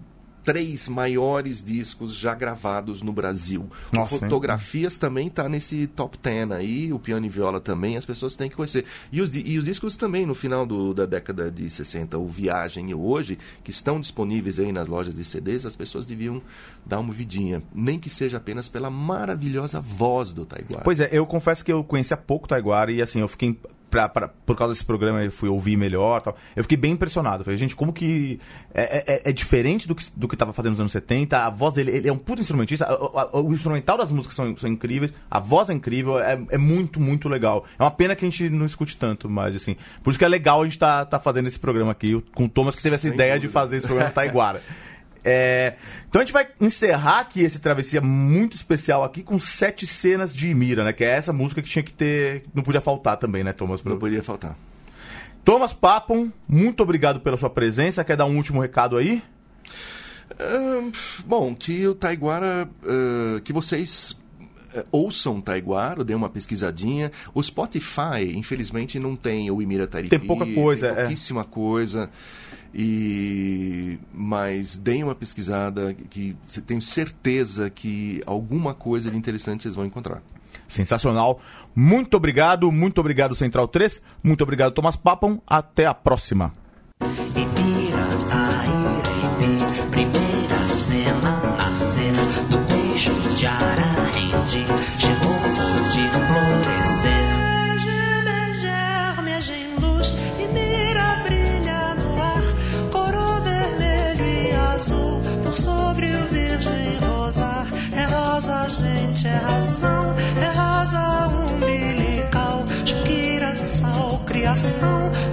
três 0.49 0.88
maiores 0.88 1.62
discos 1.62 2.14
já 2.14 2.34
gravados 2.34 3.03
no 3.03 3.12
Brasil. 3.12 3.68
Nossa, 3.92 4.18
Fotografias 4.18 4.94
hein? 4.94 4.99
também 4.99 5.26
está 5.26 5.46
nesse 5.46 5.86
top 5.88 6.16
10 6.16 6.53
aí, 6.53 6.90
o 6.90 6.99
piano 6.99 7.26
e 7.26 7.28
viola 7.28 7.61
também, 7.61 7.99
as 7.99 8.07
pessoas 8.07 8.34
têm 8.34 8.49
que 8.49 8.57
conhecer. 8.57 8.86
E 9.12 9.20
os, 9.20 9.30
e 9.34 9.59
os 9.59 9.66
discos 9.66 9.94
também, 9.94 10.24
no 10.24 10.34
final 10.34 10.64
do, 10.64 10.94
da 10.94 11.05
década 11.05 11.51
de 11.51 11.68
60, 11.68 12.16
o 12.16 12.26
Viagem 12.26 12.88
e 12.88 12.94
o 12.94 13.05
Hoje, 13.05 13.38
que 13.62 13.70
estão 13.70 14.01
disponíveis 14.01 14.59
aí 14.59 14.72
nas 14.72 14.88
lojas 14.88 15.14
de 15.14 15.22
CDs, 15.22 15.66
as 15.66 15.76
pessoas 15.76 16.07
deviam 16.07 16.40
dar 16.86 16.99
uma 17.01 17.12
vidinha. 17.12 17.62
Nem 17.74 17.99
que 17.99 18.09
seja 18.09 18.38
apenas 18.38 18.70
pela 18.70 18.88
maravilhosa 18.88 19.82
voz 19.82 20.32
do 20.32 20.46
Taiguara. 20.46 20.82
Pois 20.82 20.99
é, 20.99 21.11
eu 21.12 21.26
confesso 21.26 21.62
que 21.62 21.70
eu 21.70 21.84
conheci 21.84 22.14
há 22.14 22.16
pouco 22.16 22.49
Taiguara 22.49 22.90
e 22.90 23.03
assim, 23.03 23.20
eu 23.20 23.28
fiquei 23.28 23.61
pra, 23.91 24.09
pra, 24.09 24.28
por 24.28 24.57
causa 24.57 24.72
desse 24.72 24.84
programa 24.84 25.22
eu 25.22 25.32
fui 25.32 25.49
ouvir 25.49 25.76
melhor 25.76 26.20
tal. 26.20 26.36
Eu 26.55 26.64
fiquei 26.64 26.76
bem 26.76 26.93
impressionado. 26.93 27.45
Falei, 27.45 27.57
gente, 27.57 27.74
como 27.74 27.93
que 27.93 28.41
é, 28.74 29.05
é, 29.14 29.30
é 29.30 29.32
diferente 29.32 29.86
do 29.89 29.95
que, 29.95 30.07
do 30.14 30.28
que 30.28 30.36
tava 30.36 30.53
fazendo 30.53 30.72
nos 30.72 30.80
anos 30.80 30.93
70. 30.93 31.36
A 31.36 31.51
voz 31.51 31.74
dele, 31.74 31.91
ele 31.91 32.09
é 32.09 32.12
um 32.12 32.18
puto 32.18 32.41
instrumentista. 32.41 32.86
O 33.32 33.53
instrumental 33.53 33.97
das 33.97 34.11
músicas 34.11 34.36
são, 34.36 34.57
são, 34.57 34.68
incríveis. 34.68 35.12
A 35.30 35.41
voz 35.41 35.70
é 35.70 35.72
incrível. 35.72 36.18
É, 36.18 36.39
é, 36.51 36.59
muito, 36.59 37.01
muito 37.01 37.28
legal. 37.28 37.64
É 37.78 37.82
uma 37.82 37.91
pena 37.91 38.14
que 38.14 38.24
a 38.24 38.28
gente 38.28 38.49
não 38.51 38.66
escute 38.66 38.97
tanto, 38.97 39.28
mas 39.28 39.55
assim. 39.57 39.76
Por 40.03 40.11
isso 40.11 40.18
que 40.18 40.24
é 40.24 40.28
legal 40.28 40.62
a 40.62 40.64
gente 40.64 40.78
tá, 40.78 41.05
tá 41.05 41.18
fazendo 41.18 41.49
esse 41.49 41.59
programa 41.59 41.93
aqui 41.93 42.22
com 42.34 42.45
o 42.45 42.49
Thomas 42.49 42.76
que 42.76 42.82
teve 42.82 42.95
essa 42.95 43.03
Sem 43.03 43.14
ideia 43.14 43.34
dúvida. 43.34 43.49
de 43.49 43.53
fazer 43.53 43.76
esse 43.78 43.86
programa 43.86 44.11
Taiguara. 44.11 44.62
É, 45.31 45.74
então 46.09 46.22
a 46.22 46.24
gente 46.24 46.33
vai 46.33 46.49
encerrar 46.59 47.20
aqui 47.20 47.43
esse 47.43 47.59
travessia 47.59 48.01
muito 48.01 48.57
especial 48.57 49.05
aqui 49.05 49.22
com 49.22 49.39
sete 49.39 49.87
cenas 49.87 50.35
de 50.35 50.55
Mira, 50.55 50.83
né? 50.83 50.93
Que 50.95 51.05
é 51.05 51.11
essa 51.11 51.35
música 51.35 51.61
que 51.61 51.68
tinha 51.68 51.83
que 51.83 51.93
ter. 51.93 52.45
Não 52.55 52.62
podia 52.62 52.81
faltar 52.81 53.18
também, 53.18 53.45
né, 53.45 53.53
Thomas? 53.53 53.85
Não 53.85 53.99
podia 53.99 54.22
faltar. 54.22 54.57
Thomas 55.45 55.74
Papon, 55.74 56.31
muito 56.49 56.83
obrigado 56.83 57.20
pela 57.20 57.37
sua 57.37 57.51
presença. 57.51 58.03
Quer 58.03 58.16
dar 58.16 58.24
um 58.24 58.37
último 58.37 58.61
recado 58.61 58.97
aí? 58.97 59.22
Uh, 60.33 60.91
bom, 61.26 61.55
que 61.55 61.87
o 61.87 61.95
Taiguara. 61.95 62.66
Uh, 62.83 63.43
que 63.43 63.53
vocês 63.53 64.16
uh, 64.74 64.85
ouçam 64.91 65.43
Taiguara, 65.43 66.03
dê 66.05 66.14
uma 66.14 66.31
pesquisadinha. 66.31 67.12
O 67.35 67.43
Spotify, 67.43 68.33
infelizmente, 68.35 68.99
não 68.99 69.14
tem 69.14 69.51
o 69.51 69.61
Imira 69.61 69.87
Taripi. 69.87 70.18
Tem 70.18 70.26
pouca 70.26 70.47
coisa, 70.47 70.87
tem 70.89 70.97
pouquíssima 70.97 71.43
é. 71.43 71.45
coisa. 71.45 72.11
E 72.74 73.98
mas 74.12 74.76
deem 74.76 75.04
uma 75.04 75.14
pesquisada 75.14 75.94
que 75.94 76.36
tenho 76.66 76.82
certeza 76.82 77.70
que 77.70 78.22
alguma 78.26 78.74
coisa 78.74 79.10
de 79.10 79.16
interessante 79.16 79.62
vocês 79.62 79.74
vão 79.74 79.86
encontrar. 79.86 80.22
Sensacional. 80.66 81.40
Muito 81.74 82.16
obrigado, 82.16 82.70
muito 82.70 82.98
obrigado 83.00 83.34
Central 83.34 83.68
3, 83.68 84.02
muito 84.22 84.42
obrigado 84.42 84.72
Thomas 84.72 84.96
Papam. 84.96 85.40
Até 85.46 85.86
a 85.86 85.94
próxima. 85.94 86.52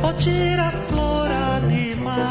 Criação, 0.06 0.14
potira, 0.14 0.72
flor, 0.90 1.30
animal. 1.32 2.30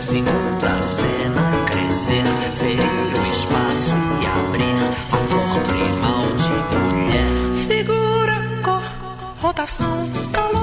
Segunda 0.00 0.82
cena, 0.82 1.64
crescer, 1.70 2.24
ferir 2.58 2.80
o 2.80 3.32
espaço 3.32 3.94
e 4.20 4.26
abrir 4.26 4.78
a 4.82 4.92
flor 4.92 5.60
primal 5.66 6.26
de 6.36 6.54
mulher. 6.78 7.30
Figura, 7.56 8.36
cor, 8.62 8.82
rotação, 9.40 10.02
calor, 10.32 10.61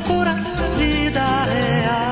loucura, 0.00 0.34
vida 0.76 1.20
real. 1.44 2.10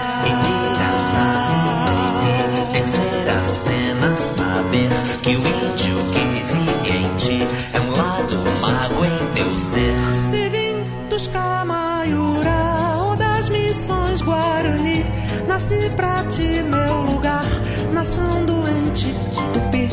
Terceira 2.73 3.45
cena, 3.45 4.19
saber 4.19 4.91
que 5.23 5.37
o 5.37 5.41
índio 5.41 5.97
que 6.13 6.27
vive 6.53 6.99
em 6.99 7.17
ti 7.17 7.47
é 7.73 7.81
um 7.81 7.91
lado 7.97 8.37
mago 8.61 9.05
em 9.05 9.35
teu 9.35 9.59
ser. 9.59 9.95
Se 10.15 10.49
vim 10.49 10.85
dos 11.09 11.29
Camaiura 11.29 12.97
ou 13.01 13.17
das 13.17 13.49
missões 13.49 14.21
Guarani, 14.21 15.05
nasci 15.47 15.91
pra 15.97 16.25
ti, 16.25 16.63
meu 16.63 17.13
lugar, 17.13 17.47
nação 17.93 18.45
doente, 18.45 19.15
tupi. 19.53 19.89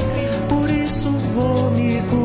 Por 0.50 0.70
isso 0.70 1.12
vou 1.34 1.72
me 1.72 2.02
curar 2.04 2.25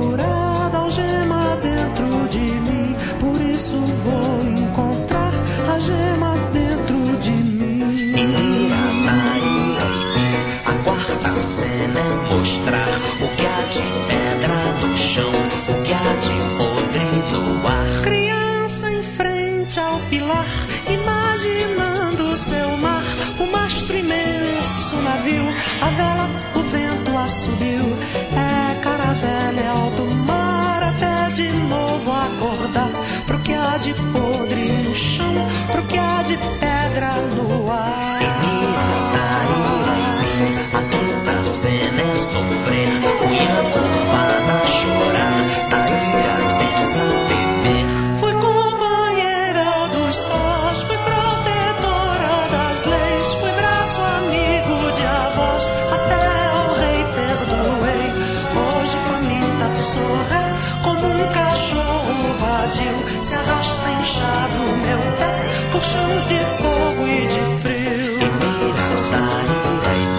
por 65.80 65.84
chãos 65.84 66.26
de 66.26 66.38
fogo 66.60 67.08
e 67.08 67.26
de 67.26 67.40
frio. 67.62 68.18
E 68.20 68.28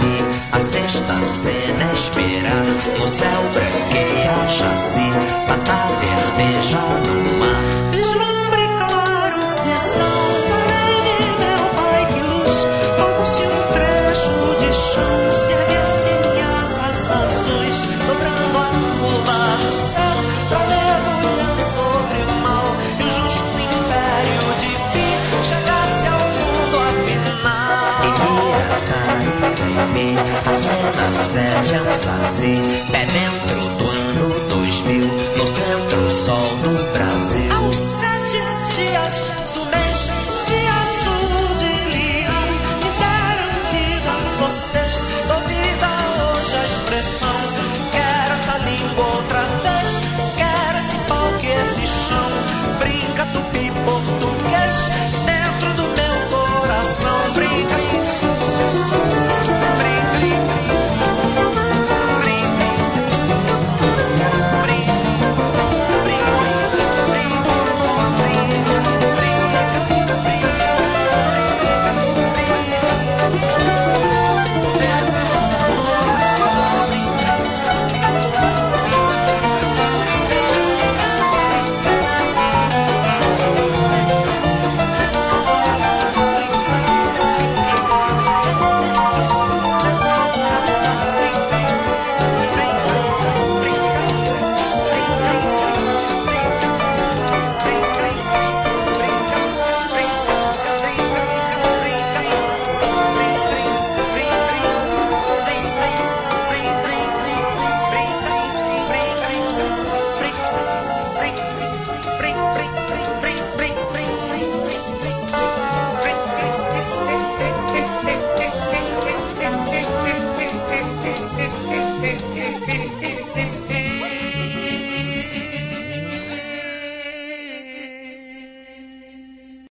mira 0.01 0.26
a 0.51 0.59
sexta 0.59 1.14
cena 1.24 1.84
é 1.89 1.93
esperar. 1.93 2.66
No 2.99 3.07
céu 3.07 3.41
branqueia 3.53 4.49
chassi, 4.49 5.09
pata 5.47 5.78
verdeja 6.01 6.80
no 7.05 7.39
mar. 7.39 8.40
Sérgio 31.32 31.77
é 31.77 31.82
um 31.82 31.93
saci, 31.93 32.55
bebendo 32.91 33.50